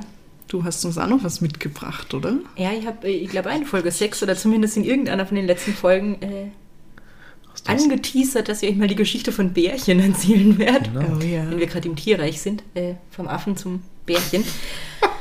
Du 0.49 0.63
hast 0.63 0.83
uns 0.83 0.97
auch 0.97 1.07
noch 1.07 1.23
was 1.23 1.39
mitgebracht, 1.39 2.13
oder? 2.13 2.35
Ja, 2.57 2.71
ich 2.77 2.85
habe, 2.85 3.07
ich 3.07 3.29
glaube, 3.29 3.49
in 3.51 3.65
Folge 3.65 3.89
6 3.89 4.23
oder 4.23 4.35
zumindest 4.35 4.75
in 4.75 4.83
irgendeiner 4.83 5.25
von 5.25 5.35
den 5.35 5.47
letzten 5.47 5.73
Folgen 5.73 6.21
äh, 6.21 6.49
angeteasert, 7.65 8.49
dass 8.49 8.61
ich 8.61 8.71
euch 8.71 8.75
mal 8.75 8.87
die 8.87 8.95
Geschichte 8.95 9.31
von 9.31 9.53
Bärchen 9.53 9.99
erzählen 10.11 10.57
werde. 10.57 10.89
Genau. 10.89 11.17
Oh 11.17 11.23
ja. 11.23 11.49
Wenn 11.49 11.59
wir 11.59 11.67
gerade 11.67 11.87
im 11.87 11.95
Tierreich 11.95 12.41
sind, 12.41 12.63
äh, 12.73 12.95
vom 13.11 13.27
Affen 13.27 13.55
zum 13.55 13.83
Bärchen. 14.05 14.43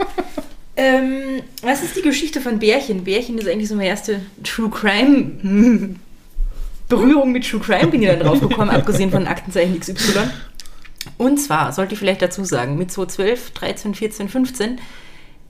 ähm, 0.77 1.43
was 1.63 1.83
ist 1.83 1.97
die 1.97 2.03
Geschichte 2.03 2.41
von 2.41 2.59
Bärchen? 2.59 3.05
Bärchen 3.05 3.39
ist 3.39 3.49
eigentlich 3.49 3.69
so 3.69 3.77
meine 3.77 3.89
erste 3.89 4.21
True 4.43 4.71
Crime 4.71 5.95
Berührung 6.89 7.33
mit 7.33 7.47
True 7.47 7.61
Crime 7.61 7.89
bin 7.89 8.03
ich 8.03 8.09
dann 8.09 8.21
drauf 8.21 8.41
gekommen, 8.41 8.71
abgesehen 8.71 9.11
von 9.11 9.27
Aktenzeichen 9.27 9.79
XY. 9.79 10.31
Und 11.19 11.39
zwar, 11.39 11.73
sollte 11.73 11.93
ich 11.93 11.99
vielleicht 11.99 12.23
dazu 12.23 12.45
sagen, 12.45 12.79
mit 12.79 12.91
so 12.91 13.05
12, 13.05 13.51
13, 13.51 13.95
14, 13.95 14.29
15 14.29 14.79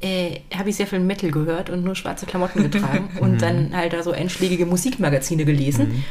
äh, 0.01 0.41
habe 0.55 0.71
ich 0.71 0.77
sehr 0.77 0.87
viel 0.87 1.01
Metal 1.01 1.31
gehört 1.31 1.71
und 1.71 1.85
nur 1.85 1.95
schwarze 1.95 2.27
Klamotten 2.27 2.63
getragen 2.71 3.11
und 3.21 3.43
dann 3.43 3.77
halt 3.77 3.93
da 3.93 4.03
so 4.03 4.13
einschlägige 4.13 4.67
Musikmagazine 4.67 5.45
gelesen. 5.45 6.05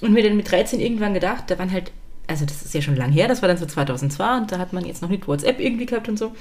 Und 0.00 0.12
mir 0.12 0.22
dann 0.22 0.36
mit 0.36 0.50
13 0.50 0.80
irgendwann 0.80 1.14
gedacht, 1.14 1.44
da 1.48 1.58
waren 1.58 1.72
halt, 1.72 1.92
also 2.26 2.44
das 2.44 2.62
ist 2.62 2.74
ja 2.74 2.82
schon 2.82 2.96
lang 2.96 3.12
her, 3.12 3.28
das 3.28 3.42
war 3.42 3.48
dann 3.48 3.56
so 3.56 3.66
2002 3.66 4.36
und 4.36 4.52
da 4.52 4.58
hat 4.58 4.72
man 4.72 4.84
jetzt 4.84 5.02
noch 5.02 5.08
nicht 5.08 5.26
WhatsApp 5.26 5.60
irgendwie 5.60 5.86
gehabt 5.86 6.08
und 6.08 6.18
so. 6.18 6.32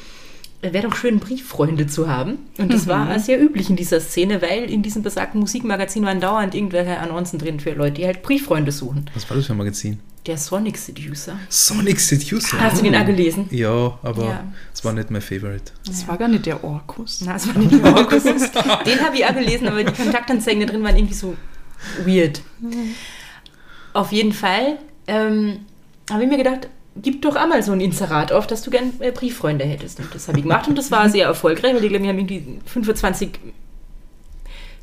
Wäre 0.72 0.88
doch 0.88 0.96
schön, 0.96 1.20
Brieffreunde 1.20 1.88
zu 1.88 2.08
haben. 2.08 2.40
Und 2.58 2.72
das 2.74 2.88
war 2.88 3.20
sehr 3.20 3.42
üblich 3.42 3.70
in 3.70 3.76
dieser 3.76 4.00
Szene, 4.00 4.42
weil 4.42 4.72
in 4.72 4.82
diesem 4.82 5.04
besagten 5.04 5.42
Musikmagazin 5.42 6.06
waren 6.06 6.22
dauernd 6.22 6.56
irgendwelche 6.56 6.98
Annoncen 7.00 7.38
drin 7.38 7.60
für 7.60 7.72
Leute, 7.74 7.96
die 7.96 8.06
halt 8.06 8.24
Brieffreunde 8.24 8.72
suchen. 8.72 9.10
Was 9.14 9.30
war 9.30 9.36
das 9.36 9.46
für 9.48 9.54
ein 9.54 9.58
Magazin? 9.58 10.00
Der 10.26 10.38
Sonic 10.38 10.78
Seducer. 10.78 11.38
Sonic 11.50 12.00
Seducer. 12.00 12.58
Hast 12.62 12.80
du 12.80 12.84
den 12.86 12.96
auch 12.96 13.06
gelesen? 13.06 13.48
Ja, 13.52 14.00
aber 14.04 14.24
Ja. 14.24 14.44
es 14.74 14.86
war 14.86 14.94
nicht 14.94 15.12
mein 15.12 15.22
Favorite. 15.22 15.74
Das 15.86 16.08
war 16.08 16.18
gar 16.18 16.30
nicht 16.30 16.46
der 16.46 16.64
Orkus. 16.64 17.20
Na, 17.26 17.36
es 17.36 17.46
war 17.46 17.56
nicht 17.62 17.72
die 17.74 17.84
Orkus. 17.84 18.24
Den 18.24 19.02
habe 19.02 19.16
ich 19.18 19.26
auch 19.26 19.34
gelesen, 19.34 19.68
aber 19.68 19.84
die 19.84 19.92
Kontaktanzeigen 19.92 20.62
da 20.62 20.68
drin 20.72 20.82
waren 20.82 20.96
irgendwie 20.96 21.14
so 21.14 21.36
weird. 22.06 22.42
Auf 23.92 24.14
jeden 24.14 24.32
Fall 24.32 24.78
ähm, 25.08 25.60
habe 26.10 26.24
ich 26.24 26.30
mir 26.30 26.38
gedacht, 26.38 26.70
gib 27.02 27.22
doch 27.22 27.36
einmal 27.36 27.64
so 27.64 27.72
ein 27.72 27.82
Inserat 27.82 28.32
auf, 28.32 28.46
dass 28.48 28.62
du 28.62 28.70
gern 28.72 28.94
äh, 29.00 29.12
Brieffreunde 29.12 29.66
hättest. 29.66 30.00
Und 30.00 30.14
das 30.14 30.28
habe 30.28 30.38
ich 30.38 30.44
gemacht 30.44 30.68
und 30.68 30.78
das 30.78 30.92
war 30.92 31.10
sehr 31.10 31.26
erfolgreich, 31.26 31.74
weil 31.74 31.82
die, 31.82 31.90
glaube 31.90 32.04
ich, 32.04 32.10
haben 32.10 32.18
irgendwie 32.20 32.60
25 32.66 33.30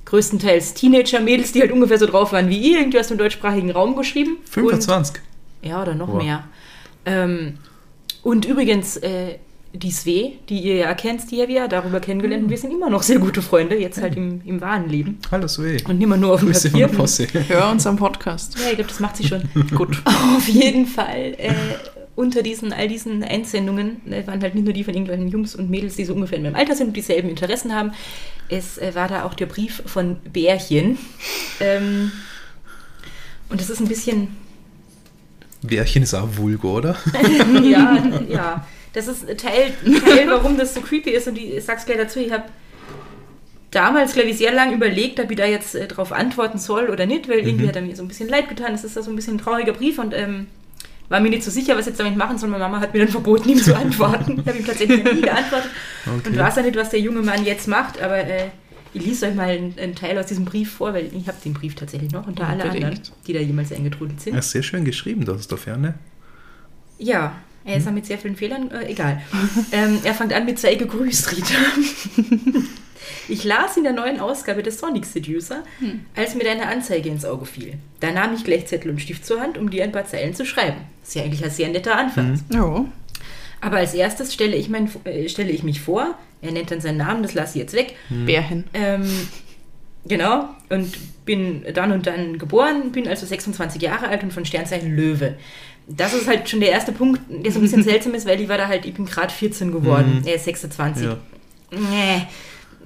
größtenteils 0.05 0.75
Teenager-Mädels, 0.75 1.53
die 1.53 1.61
halt 1.61 1.73
ungefähr 1.73 1.99
so 1.99 2.07
drauf 2.07 2.33
waren 2.33 2.49
wie 2.49 2.59
ihr, 2.59 2.79
irgendwie 2.81 2.99
aus 2.99 3.09
dem 3.09 3.19
deutschsprachigen 3.19 3.71
Raum 3.71 3.95
geschrieben. 3.97 4.39
Und 4.39 4.49
25. 4.49 5.23
ja, 5.63 5.81
oder 5.83 5.95
noch 5.95 6.09
Wow. 6.09 6.23
mehr. 6.23 6.45
Ähm, 7.07 7.59
und 8.23 8.45
übrigens, 8.45 8.97
äh, 8.99 9.37
die 9.73 9.93
Sve, 9.93 10.33
die 10.49 10.59
ihr 10.59 10.75
ja 10.79 10.95
kennt, 10.95 11.31
die 11.31 11.37
ja 11.37 11.47
wir 11.47 11.69
darüber 11.69 12.01
kennengelernt, 12.01 12.43
und 12.45 12.51
wir 12.51 12.59
sind 12.59 12.73
immer 12.73 12.91
noch 12.91 13.05
sehr 13.05 13.21
gute 13.21 13.41
Freunde, 13.41 13.77
jetzt 13.79 14.03
halt 14.03 14.17
im, 14.17 14.41
im 14.45 14.61
wahren 14.61 14.89
Leben. 14.89 15.19
Hallo 15.31 15.47
Zoe. 15.47 15.77
Und 15.89 15.99
nicht 15.99 16.09
mehr 16.09 16.19
nur 16.19 16.35
auf 16.35 16.41
dem 16.41 16.49
Grüße 16.49 16.71
von 16.71 16.81
Papier. 16.81 16.89
der 16.89 16.97
Posse. 16.97 17.27
Hör 17.47 17.71
uns 17.71 17.87
am 17.87 17.97
Podcast. 17.97 18.57
Ja, 18.59 18.71
ich 18.71 18.75
glaube, 18.75 18.89
das 18.91 18.99
macht 18.99 19.17
sie 19.17 19.29
schon. 19.29 19.43
Gut. 19.77 20.03
Auf 20.05 20.49
jeden 20.49 20.87
Fall, 20.87 21.35
äh, 21.39 21.55
unter 22.17 22.43
diesen, 22.43 22.73
all 22.73 22.89
diesen 22.89 23.23
Einsendungen 23.23 24.01
äh, 24.13 24.27
waren 24.27 24.43
halt 24.43 24.55
nicht 24.55 24.65
nur 24.65 24.75
die 24.75 24.85
von 24.85 24.95
irgendwelchen 24.95 25.29
Jungs 25.29 25.55
und 25.55 25.71
Mädels, 25.71 25.97
die 25.97 26.05
so 26.05 26.15
ungefähr 26.15 26.39
in 26.39 26.45
meinem 26.45 26.57
Alter 26.57 26.75
sind 26.75 26.89
und 26.89 26.97
dieselben 26.97 27.31
Interessen 27.31 27.75
haben. 27.75 27.93
Es 28.49 28.79
äh, 28.79 28.95
war 28.95 29.09
da 29.09 29.25
auch 29.25 29.35
der 29.35 29.47
Brief 29.47 29.83
von 29.87 30.17
Bärchen. 30.33 30.99
Ähm, 31.61 32.13
und 33.49 33.61
das 33.61 33.71
ist 33.71 33.81
ein 33.81 33.89
bisschen 33.89 34.29
Bärchen 35.63 36.03
ist 36.03 36.15
auch 36.15 36.29
vulgar, 36.37 36.73
oder? 36.73 36.97
ja, 37.63 38.03
ja. 38.29 38.67
Das 38.93 39.07
ist 39.07 39.27
Teil, 39.39 39.73
Teil, 40.05 40.29
warum 40.29 40.57
das 40.57 40.75
so 40.75 40.81
creepy 40.81 41.11
ist. 41.11 41.29
Und 41.29 41.35
die, 41.35 41.53
ich 41.53 41.65
sag's 41.65 41.85
gleich 41.85 41.99
dazu, 41.99 42.19
ich 42.19 42.33
habe 42.33 42.45
damals, 43.71 44.15
glaube 44.15 44.31
ich, 44.31 44.39
sehr 44.39 44.53
lange 44.53 44.75
überlegt, 44.75 45.21
ob 45.21 45.31
ich 45.31 45.37
da 45.37 45.45
jetzt 45.45 45.75
äh, 45.75 45.87
drauf 45.87 46.13
antworten 46.13 46.59
soll 46.59 46.89
oder 46.89 47.07
nicht, 47.07 47.29
weil 47.29 47.41
irgendwie 47.41 47.69
hat 47.69 47.77
er 47.77 47.83
mir 47.83 47.95
so 47.95 48.03
ein 48.03 48.09
bisschen 48.09 48.29
leid 48.29 48.49
getan. 48.49 48.75
Es 48.75 48.85
ist 48.85 48.97
da 48.97 49.03
so 49.03 49.11
ein 49.11 49.17
bisschen 49.17 49.37
ein 49.37 49.39
trauriger 49.39 49.73
Brief 49.73 49.99
und 49.99 50.15
ähm, 50.15 50.47
war 51.11 51.21
mir 51.21 51.29
nicht 51.29 51.43
so 51.43 51.51
sicher, 51.51 51.75
was 51.75 51.81
ich 51.83 51.87
jetzt 51.89 52.01
damit 52.01 52.17
machen 52.17 52.39
soll. 52.39 52.49
Meine 52.49 52.65
Mama 52.65 52.81
hat 52.81 52.95
mir 52.95 53.01
dann 53.01 53.09
verboten, 53.09 53.49
ihm 53.51 53.59
zu 53.59 53.77
antworten. 53.77 54.41
Ich 54.41 54.47
habe 54.47 54.59
ihm 54.59 54.65
tatsächlich 54.65 55.05
nie 55.05 55.21
geantwortet 55.21 55.71
und 56.07 56.27
Okay. 56.27 56.39
weiß 56.39 56.57
ja 56.57 56.63
nicht, 56.63 56.77
was 56.77 56.89
der 56.91 57.01
junge 57.01 57.21
Mann 57.21 57.45
jetzt 57.45 57.69
macht, 57.69 58.01
aber 58.01 58.17
äh, 58.17 58.47
ich 58.95 59.05
lese 59.05 59.27
euch 59.27 59.35
mal 59.35 59.49
einen, 59.49 59.75
einen 59.79 59.95
Teil 59.95 60.17
aus 60.19 60.27
diesem 60.27 60.45
Brief 60.47 60.73
vor, 60.73 60.95
weil 60.95 61.11
ich 61.15 61.29
habe 61.29 61.37
den 61.45 61.53
Brief 61.53 61.75
tatsächlich 61.75 62.11
noch 62.13 62.27
unter 62.27 62.49
alle 62.49 62.65
anderen, 62.65 63.01
die 63.27 63.33
da 63.33 63.41
jemals 63.41 63.73
eingetrudelt 63.73 64.21
sind. 64.21 64.35
Ja, 64.35 64.43
sehr 64.43 64.63
schön 64.63 64.85
geschrieben, 64.85 65.25
das 65.25 65.41
ist 65.41 65.53
da 65.53 65.57
ferne. 65.57 65.95
Ja, 66.99 67.35
er 67.65 67.77
ist 67.77 67.87
ja 67.87 67.93
mit 67.93 68.07
sehr 68.07 68.19
vielen 68.19 68.37
Fehlern, 68.37 68.71
äh, 68.71 68.87
egal. 68.87 69.21
ähm, 69.73 69.99
er 70.03 70.15
fängt 70.15 70.33
an 70.33 70.45
mit 70.45 70.59
sei 70.59 70.77
gegrüßt, 70.77 71.37
Rita. 71.37 71.55
ich 73.29 73.45
las 73.45 73.77
in 73.77 73.85
der 73.85 73.93
neuen 73.93 74.21
Ausgabe 74.21 74.63
des 74.63 74.79
Sonic 74.79 75.05
Seducer, 75.07 75.63
als 76.17 76.35
mir 76.35 76.45
deine 76.45 76.67
Anzeige 76.67 77.09
ins 77.09 77.25
Auge 77.25 77.47
fiel. 77.47 77.75
Da 78.01 78.11
nahm 78.13 78.35
ich 78.35 78.45
gleich 78.45 78.67
Zettel 78.67 78.91
und 78.91 79.01
Stift 79.01 79.25
zur 79.25 79.41
Hand, 79.41 79.59
um 79.59 79.71
dir 79.71 79.85
ein 79.85 79.93
paar 79.93 80.07
Zeilen 80.07 80.35
zu 80.35 80.45
schreiben. 80.45 80.79
Ist 81.03 81.15
ja 81.15 81.23
eigentlich 81.23 81.45
ein 81.45 81.51
sehr 81.51 81.69
netter 81.69 81.97
Anfang. 81.97 82.41
Ja. 82.53 82.85
Aber 83.61 83.77
als 83.77 83.95
erstes 83.95 84.33
stelle 84.33 84.57
ich, 84.57 84.69
mein, 84.69 84.91
äh, 85.05 85.29
stelle 85.29 85.51
ich 85.51 85.63
mich 85.63 85.81
vor, 85.81 86.15
er 86.43 86.53
nennt 86.53 86.71
dann 86.71 86.81
seinen 86.81 86.99
Namen, 86.99 87.23
das 87.23 87.35
lasse 87.35 87.59
ich 87.59 87.63
jetzt 87.63 87.75
weg. 87.75 87.95
Bärchen. 88.09 88.65
Ähm, 88.73 89.07
genau, 90.07 90.49
und 90.71 90.97
bin 91.27 91.65
dann 91.75 91.93
und 91.93 92.07
dann 92.07 92.39
geboren, 92.39 92.93
bin 92.93 93.07
also 93.07 93.27
26 93.27 93.83
Jahre 93.83 94.09
alt 94.09 94.23
und 94.23 94.33
von 94.33 94.45
Sternzeichen 94.45 94.97
Löwe. 94.97 95.37
Das 95.87 96.15
ist 96.15 96.29
halt 96.29 96.49
schon 96.49 96.61
der 96.61 96.71
erste 96.71 96.93
Punkt, 96.93 97.21
der 97.29 97.53
so 97.53 97.59
ein 97.59 97.63
bisschen 97.63 97.83
seltsam 97.85 98.15
ist, 98.15 98.27
weil 98.27 98.41
ich 98.41 98.49
war 98.49 98.57
da 98.57 98.69
halt, 98.69 98.87
ich 98.87 98.95
bin 98.95 99.07
gerade 99.07 99.33
14 99.33 99.73
geworden, 99.73 100.23
er 100.25 100.37
ist 100.37 100.45
26. 100.45 101.05
Ja. 101.05 101.19
Nee, 101.73 102.27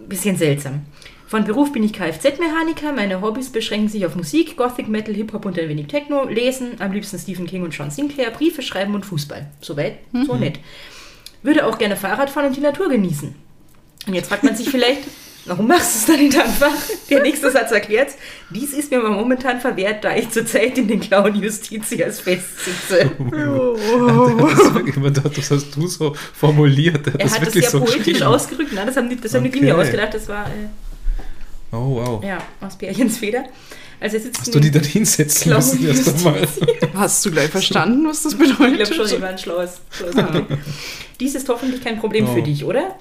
bisschen 0.08 0.36
seltsam. 0.36 0.82
Von 1.26 1.44
Beruf 1.44 1.72
bin 1.72 1.82
ich 1.82 1.92
Kfz-Mechaniker. 1.92 2.92
Meine 2.92 3.20
Hobbys 3.20 3.50
beschränken 3.50 3.88
sich 3.88 4.06
auf 4.06 4.14
Musik, 4.14 4.56
Gothic, 4.56 4.88
Metal, 4.88 5.14
Hip-Hop 5.14 5.44
und 5.46 5.58
ein 5.58 5.68
wenig 5.68 5.88
Techno, 5.88 6.24
Lesen, 6.28 6.80
am 6.80 6.92
liebsten 6.92 7.18
Stephen 7.18 7.46
King 7.46 7.62
und 7.62 7.74
John 7.76 7.90
Sinclair, 7.90 8.30
Briefe 8.30 8.62
schreiben 8.62 8.94
und 8.94 9.04
Fußball. 9.04 9.46
Soweit, 9.60 9.98
so 10.26 10.36
nett. 10.36 10.60
Würde 11.42 11.66
auch 11.66 11.78
gerne 11.78 11.96
Fahrrad 11.96 12.30
fahren 12.30 12.46
und 12.46 12.56
die 12.56 12.60
Natur 12.60 12.88
genießen. 12.88 13.34
Und 14.06 14.14
jetzt 14.14 14.28
fragt 14.28 14.44
man 14.44 14.54
sich 14.54 14.68
vielleicht, 14.68 15.02
warum 15.46 15.66
machst 15.68 15.94
du 15.94 15.98
es 15.98 16.06
dann 16.06 16.24
nicht 16.24 16.38
einfach? 16.38 16.72
Der 17.10 17.22
nächste 17.22 17.50
Satz 17.50 17.70
erklärt 17.72 18.08
Dies 18.50 18.72
ist 18.72 18.90
mir 18.90 18.98
aber 18.98 19.10
momentan 19.10 19.60
verwehrt, 19.60 20.04
da 20.04 20.14
ich 20.16 20.30
zurzeit 20.30 20.76
in 20.78 20.88
den 20.88 21.00
Clown 21.00 21.34
Justitias 21.34 22.20
festsitze. 22.20 23.10
Das, 23.18 24.58
ist 24.58 24.74
wirklich, 24.74 24.96
man 24.96 25.12
dachte, 25.14 25.30
das 25.36 25.50
hast 25.50 25.74
du 25.76 25.86
so 25.86 26.14
formuliert. 26.34 27.06
Er 27.06 27.12
hat 27.14 27.22
das 27.22 27.40
wirklich 27.40 27.68
sehr 27.68 27.80
poetisch 27.80 27.96
geschrieben. 28.04 28.22
ausgerückt. 28.24 28.72
Nein, 28.72 28.86
das 28.86 28.96
haben 28.96 29.08
nicht, 29.08 29.24
das 29.24 29.34
haben 29.34 29.42
nicht 29.42 29.54
die 29.54 29.60
mir 29.60 29.74
Okay. 29.74 29.84
ausgedacht. 29.86 30.14
Das 30.14 30.28
war 30.28 30.46
äh, 30.46 31.74
Oh, 31.76 31.96
wow. 31.96 32.22
ja, 32.24 32.38
aus 32.60 32.76
Bärchens 32.78 33.18
Feder. 33.18 33.44
Also 34.00 34.16
er 34.18 34.22
sitzt 34.22 34.40
Hast 34.40 34.54
du 34.54 34.60
die 34.60 34.70
dann 34.70 34.84
hinsetzen 34.84 35.50
Clown 35.50 35.58
müssen 35.58 35.86
erst 35.88 36.08
einmal? 36.26 36.46
Hast 36.94 37.24
du 37.26 37.30
gleich 37.30 37.50
verstanden, 37.50 38.06
was 38.06 38.22
das 38.22 38.32
Ich 38.34 38.38
bedeutet? 38.38 38.76
glaube 38.90 38.94
schon, 38.94 39.16
die 39.16 39.22
waren 39.22 39.38
schlaues. 39.38 39.80
schlaues 39.90 40.16
Anblick. 40.16 40.58
Dies 41.20 41.34
ist 41.34 41.48
hoffentlich 41.48 41.82
kein 41.82 41.98
Problem 41.98 42.26
für 42.28 42.40
Oh. 42.40 42.44
dich, 42.44 42.64
oder? 42.64 42.96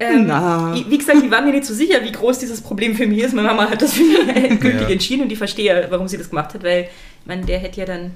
Ähm, 0.00 0.26
Na. 0.26 0.74
ich- 0.74 0.88
Wie 0.90 0.96
gesagt, 0.98 1.18
ich 1.22 1.30
war 1.30 1.42
mir 1.42 1.52
nicht 1.52 1.66
so 1.66 1.74
sicher, 1.74 2.02
wie 2.02 2.10
groß 2.12 2.38
dieses 2.38 2.60
Problem 2.62 2.94
für 2.96 3.06
mich 3.06 3.18
ist. 3.18 3.34
Meine 3.34 3.48
Mama 3.48 3.68
hat 3.68 3.82
das 3.82 3.92
für 3.92 4.02
mich 4.24 4.34
endgültig 4.34 4.80
Ja. 4.82 4.88
entschieden 4.88 5.22
und 5.24 5.32
ich 5.32 5.38
verstehe 5.38 5.66
ja, 5.82 5.90
warum 5.90 6.08
sie 6.08 6.16
das 6.16 6.30
gemacht 6.30 6.54
hat, 6.54 6.62
weil 6.64 6.88
man, 7.26 7.44
der 7.44 7.58
hätte 7.58 7.80
ja 7.80 7.86
dann 7.86 8.12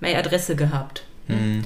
meine 0.00 0.18
Adresse 0.18 0.54
gehabt. 0.56 1.04
Hm. 1.28 1.62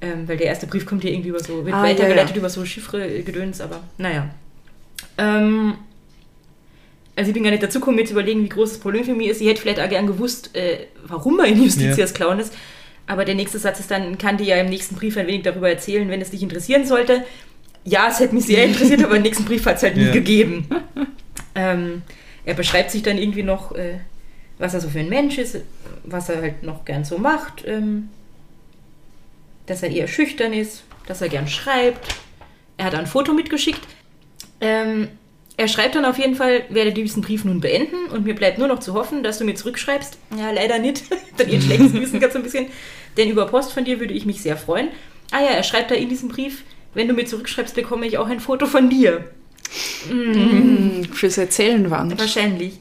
Ähm, 0.00 0.28
weil 0.28 0.36
der 0.36 0.46
erste 0.46 0.66
Brief 0.66 0.86
kommt 0.86 1.02
ja 1.04 1.10
irgendwie 1.10 1.30
über 1.30 1.40
so, 1.40 1.64
wird 1.64 1.74
Ah, 1.74 1.82
weitergeleitet 1.82 2.30
ja, 2.30 2.34
ja. 2.34 2.38
über 2.38 2.48
so 2.48 2.64
Chiffre-Gedöns, 2.64 3.60
aber 3.60 3.80
naja. 3.98 4.28
Ähm, 5.18 5.74
Also 7.14 7.28
ich 7.28 7.34
bin 7.34 7.42
gar 7.42 7.50
nicht 7.50 7.62
dazu 7.62 7.78
gekommen, 7.78 7.96
mir 7.96 8.04
zu 8.06 8.12
überlegen, 8.12 8.42
wie 8.42 8.48
groß 8.48 8.70
das 8.70 8.78
Problem 8.78 9.04
für 9.04 9.14
mich 9.14 9.28
ist. 9.28 9.40
Ich 9.40 9.46
hätte 9.48 9.60
vielleicht 9.60 9.80
auch 9.80 9.88
gern 9.88 10.06
gewusst, 10.06 10.56
äh, 10.56 10.86
warum 11.06 11.38
er 11.40 11.46
in 11.46 11.62
Justitias 11.62 12.14
Clown 12.14 12.38
ist. 12.40 12.54
Aber 13.06 13.24
der 13.24 13.34
nächste 13.34 13.58
Satz 13.58 13.80
ist 13.80 13.90
dann, 13.90 14.16
kann 14.16 14.38
dir 14.38 14.46
ja 14.46 14.56
im 14.56 14.68
nächsten 14.70 14.94
Brief 14.94 15.16
ein 15.18 15.26
wenig 15.26 15.42
darüber 15.42 15.68
erzählen, 15.68 16.08
wenn 16.08 16.20
es 16.22 16.30
dich 16.30 16.42
interessieren 16.42 16.86
sollte. 16.86 17.24
Ja, 17.84 18.08
es 18.08 18.20
hätte 18.20 18.34
mich 18.34 18.44
sehr 18.46 18.64
interessiert, 18.64 19.02
aber 19.04 19.16
im 19.16 19.22
nächsten 19.22 19.44
Brief 19.44 19.64
hat 19.66 19.76
es 19.76 19.82
halt 19.82 19.96
nie 19.96 20.04
Ja. 20.06 20.12
gegeben. 20.12 20.66
Ähm, 21.54 22.02
er 22.44 22.54
beschreibt 22.54 22.90
sich 22.90 23.02
dann 23.02 23.18
irgendwie 23.18 23.42
noch, 23.42 23.72
äh, 23.74 23.98
was 24.58 24.74
er 24.74 24.80
so 24.80 24.88
für 24.88 25.00
ein 25.00 25.08
Mensch 25.08 25.38
ist, 25.38 25.58
was 26.04 26.28
er 26.28 26.40
halt 26.42 26.62
noch 26.62 26.84
gern 26.84 27.04
so 27.04 27.18
macht, 27.18 27.64
ähm, 27.66 28.08
dass 29.66 29.82
er 29.82 29.90
eher 29.90 30.08
schüchtern 30.08 30.52
ist, 30.52 30.84
dass 31.06 31.20
er 31.20 31.28
gern 31.28 31.48
schreibt. 31.48 32.06
Er 32.76 32.86
hat 32.86 32.94
ein 32.94 33.06
Foto 33.06 33.32
mitgeschickt. 33.32 33.80
Ähm, 34.60 35.08
er 35.56 35.68
schreibt 35.68 35.94
dann 35.94 36.04
auf 36.04 36.18
jeden 36.18 36.34
Fall, 36.34 36.62
werde 36.70 36.92
diesen 36.92 37.22
Brief 37.22 37.44
nun 37.44 37.60
beenden 37.60 38.06
und 38.10 38.24
mir 38.24 38.34
bleibt 38.34 38.58
nur 38.58 38.68
noch 38.68 38.78
zu 38.80 38.94
hoffen, 38.94 39.22
dass 39.22 39.38
du 39.38 39.44
mir 39.44 39.54
zurückschreibst. 39.54 40.16
Ja, 40.38 40.50
leider 40.50 40.78
nicht. 40.78 41.02
dann 41.36 41.48
ihr 41.48 41.60
schlechtes 41.60 41.92
Gewissen 41.92 42.20
ganz 42.20 42.32
so 42.32 42.38
ein 42.38 42.42
bisschen. 42.42 42.66
Denn 43.16 43.28
über 43.28 43.46
Post 43.46 43.72
von 43.72 43.84
dir 43.84 44.00
würde 44.00 44.14
ich 44.14 44.24
mich 44.24 44.40
sehr 44.40 44.56
freuen. 44.56 44.88
Ah 45.30 45.40
ja, 45.40 45.50
er 45.50 45.62
schreibt 45.62 45.90
da 45.90 45.94
in 45.94 46.08
diesem 46.08 46.28
Brief, 46.28 46.62
wenn 46.94 47.08
du 47.08 47.14
mir 47.14 47.24
zurückschreibst, 47.24 47.74
bekomme 47.74 48.06
ich 48.06 48.18
auch 48.18 48.28
ein 48.28 48.40
Foto 48.40 48.66
von 48.66 48.90
dir. 48.90 49.24
Hm, 50.08 51.04
Fürs 51.12 51.38
Erzählen 51.38 51.90
waren. 51.90 52.18
Wahrscheinlich. 52.18 52.78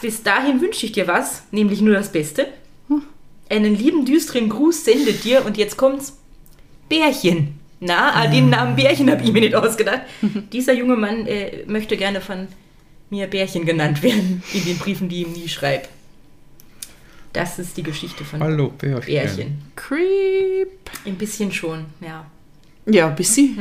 Bis 0.00 0.22
dahin 0.22 0.60
wünsche 0.60 0.86
ich 0.86 0.92
dir 0.92 1.08
was, 1.08 1.42
nämlich 1.50 1.80
nur 1.80 1.94
das 1.94 2.12
Beste. 2.12 2.46
Einen 3.50 3.74
lieben, 3.74 4.04
düsteren 4.04 4.48
Gruß 4.50 4.84
sendet 4.84 5.24
dir 5.24 5.44
und 5.44 5.56
jetzt 5.56 5.76
kommt's. 5.76 6.16
Bärchen. 6.88 7.58
Na, 7.80 8.14
ah, 8.14 8.26
den 8.26 8.50
Namen 8.50 8.76
Bärchen 8.76 9.10
habe 9.10 9.22
ich 9.22 9.32
mir 9.32 9.40
nicht 9.40 9.54
ausgedacht. 9.54 10.02
Dieser 10.52 10.72
junge 10.72 10.96
Mann 10.96 11.26
äh, 11.26 11.64
möchte 11.66 11.96
gerne 11.96 12.20
von 12.20 12.48
mir 13.10 13.26
Bärchen 13.26 13.64
genannt 13.64 14.02
werden 14.02 14.42
in 14.52 14.64
den 14.64 14.78
Briefen, 14.78 15.08
die 15.08 15.22
ich 15.22 15.26
ihm 15.28 15.32
nie 15.32 15.48
schreibe. 15.48 15.88
Das 17.32 17.58
ist 17.58 17.76
die 17.76 17.82
Geschichte 17.82 18.24
von 18.24 18.40
Hallo, 18.40 18.70
Bärchen. 18.70 19.06
Bärchen. 19.06 19.62
Creep. 19.76 20.90
Ein 21.06 21.16
bisschen 21.16 21.52
schon, 21.52 21.86
ja. 22.00 22.26
Ja, 22.90 23.08
bis 23.08 23.34
sie. 23.34 23.56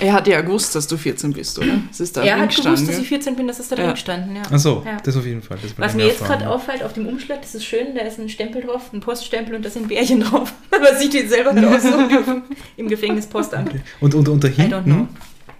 Er 0.00 0.12
hat 0.12 0.26
ja 0.26 0.40
gewusst, 0.40 0.74
dass 0.74 0.88
du 0.88 0.96
14 0.96 1.32
bist, 1.32 1.56
oder? 1.58 1.78
Es 1.90 2.00
ist 2.00 2.16
da 2.16 2.22
er 2.24 2.38
hat 2.40 2.54
gewusst, 2.54 2.88
dass 2.88 2.98
ich 2.98 3.06
14 3.08 3.36
bin, 3.36 3.46
das 3.46 3.60
ist 3.60 3.70
da 3.70 3.76
drin 3.76 3.84
Ja. 3.86 3.92
gestanden, 3.92 4.34
ja. 4.36 4.42
Achso, 4.50 4.82
Ja. 4.84 4.96
das 5.02 5.16
auf 5.16 5.24
jeden 5.24 5.40
Fall. 5.40 5.56
Das 5.62 5.72
Was 5.78 5.94
mir 5.94 6.06
jetzt 6.06 6.24
gerade 6.24 6.48
auffällt 6.50 6.82
auf 6.82 6.92
dem 6.94 7.06
Umschlag, 7.06 7.40
das 7.42 7.54
ist 7.54 7.64
schön, 7.64 7.94
da 7.94 8.00
ist 8.02 8.18
ein 8.18 8.28
Stempel 8.28 8.62
drauf, 8.62 8.92
ein 8.92 8.98
Poststempel 9.00 9.54
und 9.54 9.64
da 9.64 9.70
sind 9.70 9.86
Bärchen 9.88 10.20
drauf. 10.20 10.52
Was 10.70 11.00
ich 11.00 11.10
den 11.10 11.28
selber 11.28 11.52
nicht 11.54 11.64
aussuchen 11.66 12.08
dürfen 12.08 12.42
im 12.76 12.88
Gefängnispostamt. 12.88 13.72
ja. 13.72 13.80
Und, 14.00 14.14
und, 14.16 14.28
und 14.28 14.42
da 14.42 14.48
I 14.48 14.52
don't 14.52 14.82
know. 14.82 15.06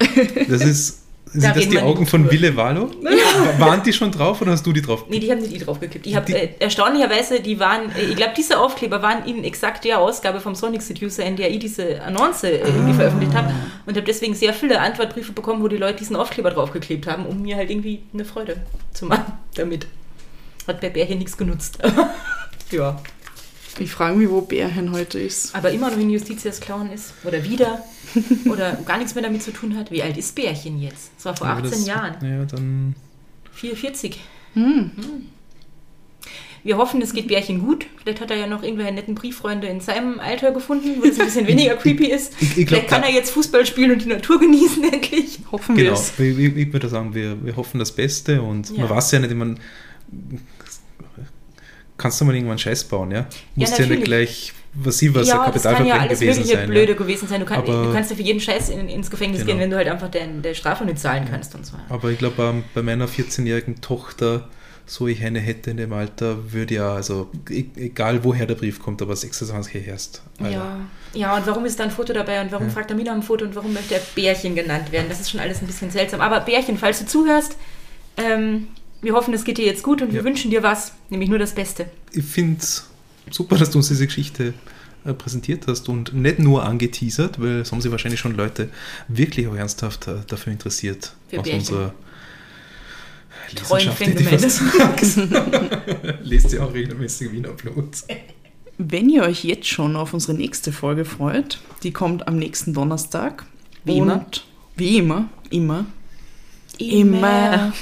hinten, 0.03 0.51
das 0.51 0.63
ist, 0.63 1.04
sind 1.35 1.45
Da 1.45 1.53
das 1.53 1.69
die 1.69 1.79
Augen 1.79 2.07
von. 2.07 2.31
Wille 2.31 2.57
Valo? 2.57 2.91
Waren 3.59 3.83
die 3.83 3.93
schon 3.93 4.11
drauf 4.11 4.41
oder 4.41 4.53
hast 4.53 4.65
du 4.65 4.73
die 4.73 4.81
drauf? 4.83 5.05
Nee, 5.09 5.19
die 5.19 5.31
haben 5.31 5.41
nicht 5.41 5.53
die 5.53 5.59
draufgekippt. 5.59 6.07
Ich 6.07 6.15
habe 6.17 6.25
Die- 6.27 6.33
äh, 6.35 6.49
erstaunlicherweise, 6.61 7.41
die 7.41 7.59
waren, 7.61 7.91
äh, 7.97 8.03
ich 8.11 8.17
glaube, 8.17 8.33
diese 8.37 8.59
Aufkleber 8.59 9.03
waren 9.03 9.25
in 9.27 9.45
exakt 9.45 9.85
der 9.85 9.99
Ausgabe 9.99 10.41
vom 10.41 10.55
Sonic 10.55 10.81
Seducer, 10.83 11.25
in 11.25 11.37
der 11.37 11.51
ich 11.51 11.59
diese 11.59 12.01
Annonce 12.03 12.45
äh, 12.45 12.59
irgendwie 12.61 12.93
Ah. 12.93 12.95
veröffentlicht 12.95 13.35
habe 13.35 13.53
und 13.85 13.97
habe 13.97 14.07
deswegen 14.07 14.35
sehr 14.35 14.55
viele 14.55 14.81
Antwortbriefe 14.81 15.33
bekommen, 15.33 15.63
wo 15.63 15.69
die 15.69 15.77
Leute 15.77 15.97
diesen 15.99 16.17
Aufkleber 16.17 16.51
draufgeklebt 16.51 17.07
haben, 17.07 17.27
um 17.27 17.43
mir 17.43 17.57
halt 17.57 17.69
irgendwie 17.71 18.01
eine 18.15 18.25
Freude 18.25 18.57
zu 18.93 19.07
machen 19.07 19.33
damit. 19.57 19.87
Hat 20.67 20.81
bei 20.81 20.89
Bärchen 20.89 21.19
nichts 21.19 21.37
genutzt. 21.37 21.79
ja. 22.71 22.99
Ich 23.79 23.91
frage 23.91 24.17
mich, 24.17 24.29
wo 24.31 24.41
Bärchen 24.41 24.93
heute 24.93 25.19
ist. 25.19 25.55
Aber 25.55 25.71
immer 25.71 25.91
noch 25.91 25.99
in 25.99 26.11
Justitias 26.11 26.61
Clown 26.61 26.91
ist. 26.93 27.13
Oder 27.25 27.43
wieder. 27.45 27.85
Oder 28.49 28.75
gar 28.87 28.99
nichts 28.99 29.15
mehr 29.15 29.25
damit 29.25 29.43
zu 29.43 29.53
tun 29.53 29.77
hat. 29.77 29.91
Wie 29.91 30.03
alt 30.03 30.17
ist 30.17 30.35
Bärchen 30.35 30.81
jetzt? 30.81 31.11
Das 31.17 31.25
war 31.27 31.37
vor 31.37 31.47
Ja, 31.49 31.55
18 31.55 31.71
das- 31.71 31.87
Jahren. 31.87 32.15
Ja, 32.25 32.45
dann 32.45 32.95
44. 33.53 34.21
Hm. 34.55 34.93
Wir 36.63 36.79
hoffen, 36.79 37.03
es 37.03 37.13
geht 37.13 37.29
Bärchen 37.29 37.61
gut. 37.61 37.85
Vielleicht 38.01 38.21
hat 38.23 38.31
er 38.31 38.39
ja 38.39 38.47
noch 38.47 38.63
irgendwelche 38.63 38.93
netten 38.93 39.15
Brieffreunde 39.15 39.67
in 39.67 39.81
seinem 39.81 40.19
Alter 40.19 40.51
gefunden, 40.53 41.03
wo 41.03 41.07
es 41.07 41.19
ein 41.21 41.27
bisschen 41.27 41.47
weniger 41.49 41.75
creepy 41.77 42.07
ist. 42.07 42.33
Ich- 42.41 42.57
ich 42.57 42.67
glaub, 42.67 42.69
Vielleicht 42.69 42.89
kann 42.89 43.03
er 43.03 43.11
jetzt 43.11 43.33
Fußball 43.33 43.67
spielen 43.67 43.91
und 43.91 44.03
die 44.05 44.09
Natur 44.09 44.39
genießen, 44.41 44.83
endlich. 44.93 45.41
Hoffen 45.53 45.77
wir 45.77 45.85
Genau, 45.85 45.97
es. 45.97 46.13
ich, 46.19 46.39
ich, 46.39 46.57
ich 46.57 46.73
würde 46.73 46.89
sagen, 46.89 47.15
wir, 47.15 47.45
wir 47.45 47.57
hoffen 47.57 47.81
das 47.81 47.93
Beste 47.93 48.41
und 48.41 48.71
Ja. 48.71 48.83
man 48.87 48.91
weiß 48.91 49.11
ja 49.13 49.19
nicht, 49.19 49.31
ich 49.33 49.37
mein, 49.37 49.59
kannst 51.99 52.21
du 52.21 52.25
mal 52.25 52.35
irgendwann 52.35 52.59
Scheiß 52.59 52.85
bauen, 52.85 53.11
ja? 53.11 53.27
Muss 53.55 53.71
ja, 53.71 53.79
nicht 53.79 53.79
natürlich. 53.81 54.05
gleich, 54.05 54.53
was 54.75 54.99
sie 54.99 55.15
was, 55.15 55.29
ja, 55.29 55.51
das 55.51 55.63
kann 55.63 55.87
ja 55.87 55.97
Kapitalverbrechen 55.97 56.01
alles 56.01 56.21
gewesen 56.21 56.45
sein. 56.45 56.69
Blöde 56.69 56.93
Ja. 56.93 56.99
gewesen 56.99 57.29
sein. 57.29 57.41
Du, 57.41 57.47
kann, 57.47 57.59
Aber- 57.59 57.85
du 57.85 57.93
kannst 57.93 58.11
ja 58.11 58.17
für 58.17 58.23
jeden 58.23 58.41
Scheiß 58.41 58.71
in, 58.71 58.89
ins 58.89 59.11
Gefängnis 59.11 59.41
Genau. 59.41 59.53
gehen, 59.53 59.61
wenn 59.61 59.71
du 59.71 59.77
halt 59.77 59.89
einfach 59.89 60.11
der, 60.11 60.27
der 60.27 60.55
Strafe 60.55 60.85
nicht 60.85 60.99
zahlen 60.99 61.27
kannst 61.31 61.55
und 61.55 61.65
so. 61.65 61.75
Aber 61.89 62.11
ich 62.11 62.19
glaube, 62.19 62.43
ähm, 62.43 62.65
bei 62.75 62.83
meiner 62.83 63.07
14-jährigen 63.07 63.81
Tochter, 63.81 64.49
so 64.87 65.07
ich 65.07 65.25
eine 65.25 65.39
hätte 65.41 65.71
in 65.71 65.77
dem 65.79 65.93
Alter, 65.93 66.53
würde 66.53 66.75
ja, 66.75 66.93
also 66.95 67.31
e- 67.49 67.65
egal 67.77 68.23
woher 68.25 68.47
der 68.47 68.57
Brief 68.57 68.83
kommt, 68.83 69.01
aber 69.01 69.15
26 69.17 69.87
erst. 69.87 70.23
Ja. 70.41 70.81
ja, 71.15 71.37
und 71.37 71.47
warum 71.47 71.65
ist 71.65 71.79
da 71.79 71.85
ein 71.85 71.91
Foto 71.91 72.13
dabei 72.13 72.43
und 72.43 72.51
warum 72.53 72.69
fragt 72.71 72.91
er 72.91 72.97
mich 72.97 73.07
nach 73.07 73.13
einem 73.13 73.23
Foto 73.23 73.45
und 73.47 73.55
warum 73.55 73.73
möchte 73.73 73.95
er 73.95 74.01
Bärchen 74.15 74.55
genannt 74.57 74.91
werden? 74.93 75.07
Das 75.09 75.21
ist 75.21 75.31
schon 75.31 75.41
alles 75.41 75.63
ein 75.63 75.67
bisschen 75.69 75.91
seltsam. 75.91 76.21
Aber 76.21 76.41
Bärchen, 76.41 76.77
falls 76.77 76.99
du 76.99 77.07
zuhörst, 77.07 77.57
ähm, 78.19 78.69
wir 79.05 79.15
hoffen, 79.15 79.33
es 79.35 79.45
geht 79.45 79.59
dir 79.59 79.65
jetzt 79.67 79.83
gut 79.83 80.03
und 80.03 80.13
wir 80.13 80.21
Ja. 80.21 80.25
wünschen 80.25 80.51
dir 80.51 80.63
was, 80.63 80.93
nämlich 81.11 81.29
nur 81.29 81.39
das 81.39 81.55
Beste. 81.55 81.87
Ich 82.13 82.25
finde 82.25 82.59
es 82.61 82.89
super, 83.31 83.57
dass 83.57 83.71
du 83.71 83.79
uns 83.79 83.89
diese 83.89 84.07
Geschichte 84.07 84.55
äh, 85.05 85.13
präsentiert 85.13 85.67
hast 85.67 85.89
und 85.89 86.15
nicht 86.15 86.39
nur 86.39 86.65
angeteasert, 86.65 87.41
weil 87.41 87.61
es 87.61 87.71
haben 87.73 87.81
sich 87.81 87.91
wahrscheinlich 87.91 88.21
schon 88.21 88.37
Leute 88.37 88.71
wirklich 89.09 89.47
auch 89.47 89.55
ernsthaft 89.55 90.09
äh, 90.09 90.17
dafür 90.27 90.53
interessiert, 90.53 91.15
Für 91.29 91.39
aus 91.41 91.45
Bärchen. 91.45 91.59
unserer 91.61 91.95
gesagt. 94.97 96.19
Lest 96.23 96.53
ihr 96.53 96.65
auch 96.65 96.73
regelmäßig 96.73 97.33
Wiener 97.33 97.51
Blut. 97.51 97.99
Wenn 98.79 99.09
ihr 99.09 99.23
euch 99.23 99.45
jetzt 99.45 99.69
schon 99.69 99.97
auf 99.97 100.15
unsere 100.15 100.35
nächste 100.35 100.73
Folge 100.73 101.05
freut, 101.05 101.61
die 101.83 101.93
kommt 101.93 102.27
am 102.27 102.37
nächsten 102.39 102.73
Donnerstag. 102.75 103.45
Wie 103.85 104.01
Und 104.01 104.09
immer. 104.09 104.27
Wie 104.77 104.97
immer. 104.99 105.29
Immer. 105.51 105.87
Immer. 106.79 107.73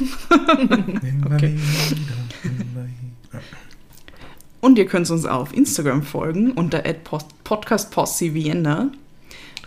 Immer 1.03 1.27
Okay. 1.35 1.59
Und 4.61 4.79
ihr 4.79 4.87
könnt 4.87 5.11
uns 5.11 5.27
auch 5.27 5.41
auf 5.41 5.57
Instagram 5.57 6.03
folgen 6.03 6.53
unter 6.53 6.83
@podcastposse 7.45 8.35
Vienna. 8.35 8.91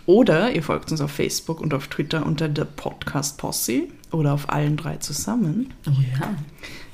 Oder 0.06 0.52
ihr 0.52 0.62
folgt 0.62 0.90
uns 0.92 1.00
auf 1.00 1.10
Facebook 1.10 1.60
und 1.60 1.74
auf 1.74 1.88
Twitter 1.88 2.24
unter 2.24 2.48
The 2.48 2.62
Podcast 2.76 3.38
Posse 3.38 3.88
oder 4.12 4.32
auf 4.32 4.48
allen 4.48 4.76
drei 4.76 4.98
zusammen. 4.98 5.74
Oh 5.86 5.90
ja. 5.90 6.36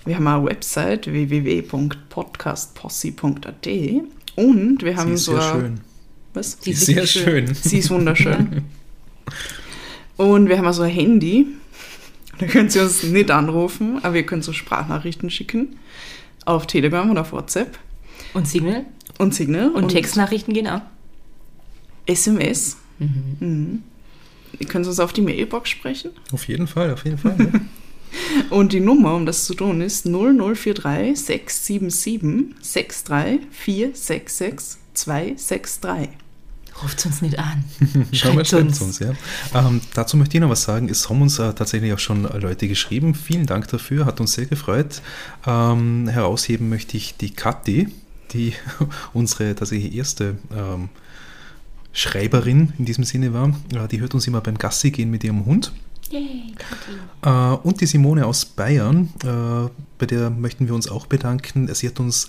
Wir 0.07 0.17
haben 0.17 0.27
eine 0.27 0.47
Website 0.47 1.13
www.podcastposse.at 1.13 3.67
und 4.37 4.83
wir 4.83 4.97
haben 4.97 5.09
Sie 5.09 5.15
ist 5.15 5.27
so 5.27 5.33
sehr 5.33 5.43
schön. 5.43 5.81
Was? 6.33 6.57
Sie 6.61 6.71
ist 6.71 6.87
sehr 6.87 7.07
schön. 7.07 7.55
Sie 7.55 7.77
ist 7.79 7.91
wunderschön. 7.91 8.63
Und 10.17 10.49
wir 10.49 10.59
haben 10.59 10.67
also 10.67 10.83
ein 10.83 10.91
Handy. 10.91 11.47
Da 12.43 12.53
könnt 12.53 12.75
ihr 12.75 12.83
uns 12.83 13.03
nicht 13.03 13.31
anrufen, 13.31 14.01
aber 14.03 14.17
ihr 14.17 14.27
könnt 14.27 14.45
so 14.45 14.53
Sprachnachrichten 14.53 15.31
schicken. 15.31 15.77
Auf 16.45 16.67
Telegram 16.67 17.11
oder 17.11 17.21
auf 17.21 17.33
WhatsApp. 17.33 17.79
Und 18.35 18.49
Signal 18.49 18.85
Und 19.19 19.35
Signal. 19.35 19.71
und, 19.71 19.89
Textnachrichten 19.89 20.55
gehen 20.55 20.67
auch. 20.67 20.81
SMS. 22.07 22.77
Mhm. 22.99 23.83
Ihr 24.59 24.67
könnt 24.67 24.87
uns 24.87 24.99
auf 25.01 25.13
die 25.13 25.23
Mailbox 25.23 25.71
sprechen. 25.71 26.11
Auf 26.33 26.49
jeden 26.49 26.67
Fall, 26.67 26.93
auf 26.93 27.05
jeden 27.05 27.19
Fall. 27.19 27.37
Ja. 27.39 27.61
Und 28.51 28.73
die 28.73 28.81
Nummer, 28.81 29.15
um 29.15 29.25
das 29.25 29.47
zu 29.47 29.55
tun, 29.55 29.81
ist 29.81 30.05
0043 30.05 31.19
677 31.19 32.55
63 32.61 33.41
466 33.51 34.79
263. 34.95 36.09
Ruft 36.83 37.07
uns 37.07 37.23
nicht 37.23 37.39
an. 37.39 37.65
Schau 38.13 38.33
mal, 38.33 38.45
Schreibt 38.45 38.49
schreibt 38.49 38.65
uns. 38.65 38.81
uns, 38.83 38.99
ja. 38.99 39.13
Ähm, 39.55 39.81
dazu 39.95 40.17
möchte 40.17 40.37
ich 40.37 40.41
noch 40.41 40.49
was 40.49 40.65
sagen. 40.65 40.89
Es 40.89 41.09
haben 41.09 41.23
uns 41.23 41.39
äh, 41.39 41.53
tatsächlich 41.53 41.93
auch 41.93 41.99
schon 41.99 42.25
Leute 42.25 42.67
geschrieben. 42.69 43.15
Vielen 43.15 43.47
Dank 43.47 43.69
dafür, 43.69 44.07
hat 44.07 44.21
uns 44.21 44.33
sehr 44.33 44.47
gefreut. 44.47 45.03
Ähm, 45.47 46.09
herausheben 46.09 46.69
möchte 46.69 46.97
ich 46.97 47.17
die 47.17 47.31
Kathi, 47.31 47.89
die 48.33 48.55
unsere 49.13 49.55
tatsächlich 49.55 49.95
erste 49.95 50.37
ähm, 50.55 50.89
Schreiberin 51.93 52.73
in 52.79 52.85
diesem 52.85 53.05
Sinne 53.05 53.33
war. 53.33 53.51
Äh, 53.75 53.89
die 53.89 54.01
hört 54.01 54.15
uns 54.15 54.27
immer 54.27 54.41
beim 54.41 54.59
Gassi 54.59 54.91
gehen 54.91 55.11
mit 55.11 55.25
ihrem 55.25 55.45
Hund. 55.45 55.73
Yay, 56.11 56.55
Kathi. 56.59 56.93
Äh, 57.23 57.57
und 57.67 57.81
die 57.81 57.87
Simone 57.87 58.27
aus 58.27 58.45
Bayern, 58.45 59.09
äh, 59.25 59.71
bei 59.99 60.07
der 60.07 60.31
möchten 60.31 60.67
wir 60.67 60.75
uns 60.75 60.89
auch 60.89 61.07
bedanken. 61.07 61.73
Sie 61.75 61.87
hat 61.87 62.01
uns 62.01 62.29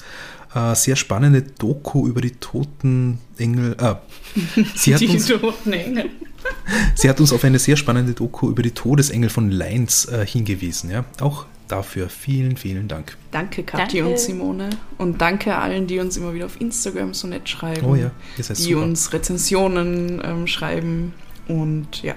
äh, 0.56 0.76
sehr 0.76 0.96
spannende 0.96 1.42
Doku 1.42 2.08
über 2.08 2.22
die 2.22 2.32
toten 2.32 3.20
Engel. 3.38 3.76
Äh, 3.80 3.96
sie, 4.76 4.94
hat 4.94 5.02
Die 5.02 5.08
uns, 5.08 5.28
toten 5.28 5.74
Engel. 5.74 6.10
sie 6.96 7.10
hat 7.10 7.20
uns 7.20 7.32
auf 7.34 7.44
eine 7.44 7.60
sehr 7.60 7.76
spannende 7.78 8.14
Doku 8.14 8.50
über 8.50 8.62
die 8.64 8.72
Todesengel 8.72 9.30
von 9.30 9.50
Leins 9.52 10.06
äh, 10.06 10.26
hingewiesen. 10.26 10.90
Ja? 10.92 11.06
Auch 11.22 11.46
dafür 11.68 12.10
vielen, 12.10 12.58
vielen 12.58 12.88
Dank. 12.88 13.18
Danke, 13.32 13.64
Kathi 13.64 13.98
Danke. 14.00 14.12
und 14.12 14.20
Simone. 14.20 14.70
Und 14.98 15.22
danke 15.22 15.56
allen, 15.56 15.88
die 15.88 16.00
uns 16.00 16.18
immer 16.18 16.34
wieder 16.34 16.46
auf 16.46 16.60
Instagram 16.60 17.14
so 17.14 17.28
nett 17.28 17.48
schreiben. 17.50 17.86
Oh 17.86 17.96
ja, 17.96 18.12
ihr 18.38 18.44
seid 18.44 18.58
die 18.60 18.64
super. 18.74 18.84
uns 18.84 19.14
Rezensionen 19.14 20.22
ähm, 20.24 20.46
schreiben 20.48 21.14
und 21.48 22.04
ja, 22.04 22.16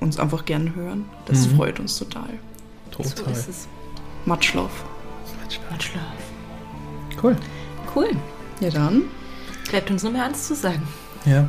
uns 0.00 0.18
einfach 0.18 0.44
gern 0.44 0.74
hören. 0.74 1.04
Das 1.26 1.46
Mhm. 1.46 1.56
freut 1.56 1.80
uns 1.80 1.98
total. 1.98 2.30
So 2.90 3.02
Total. 3.02 3.32
ist 3.32 3.48
es. 3.48 3.68
Much 4.26 4.52
love. 4.54 4.70
Much 5.70 5.90
love. 5.94 6.31
Cool. 7.22 7.36
Cool. 7.94 8.10
Ja 8.60 8.70
dann. 8.70 9.02
Bleibt 9.70 9.90
uns 9.90 10.02
nur 10.02 10.12
mehr 10.12 10.24
eins 10.24 10.48
zu 10.48 10.54
sagen. 10.54 10.86
Ja. 11.24 11.48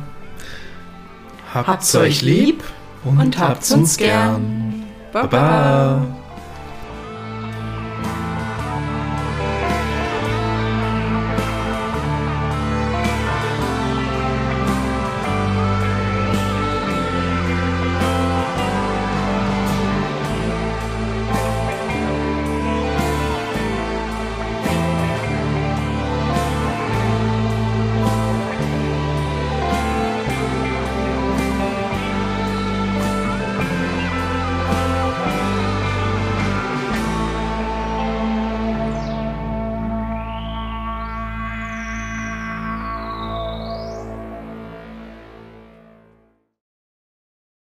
Habt's 1.52 1.94
euch 1.94 2.22
lieb 2.22 2.64
und, 3.04 3.18
und 3.18 3.38
habt's 3.38 3.70
uns 3.70 3.96
gern. 3.96 4.84
Baba. 5.12 5.28
Baba. 5.28 6.06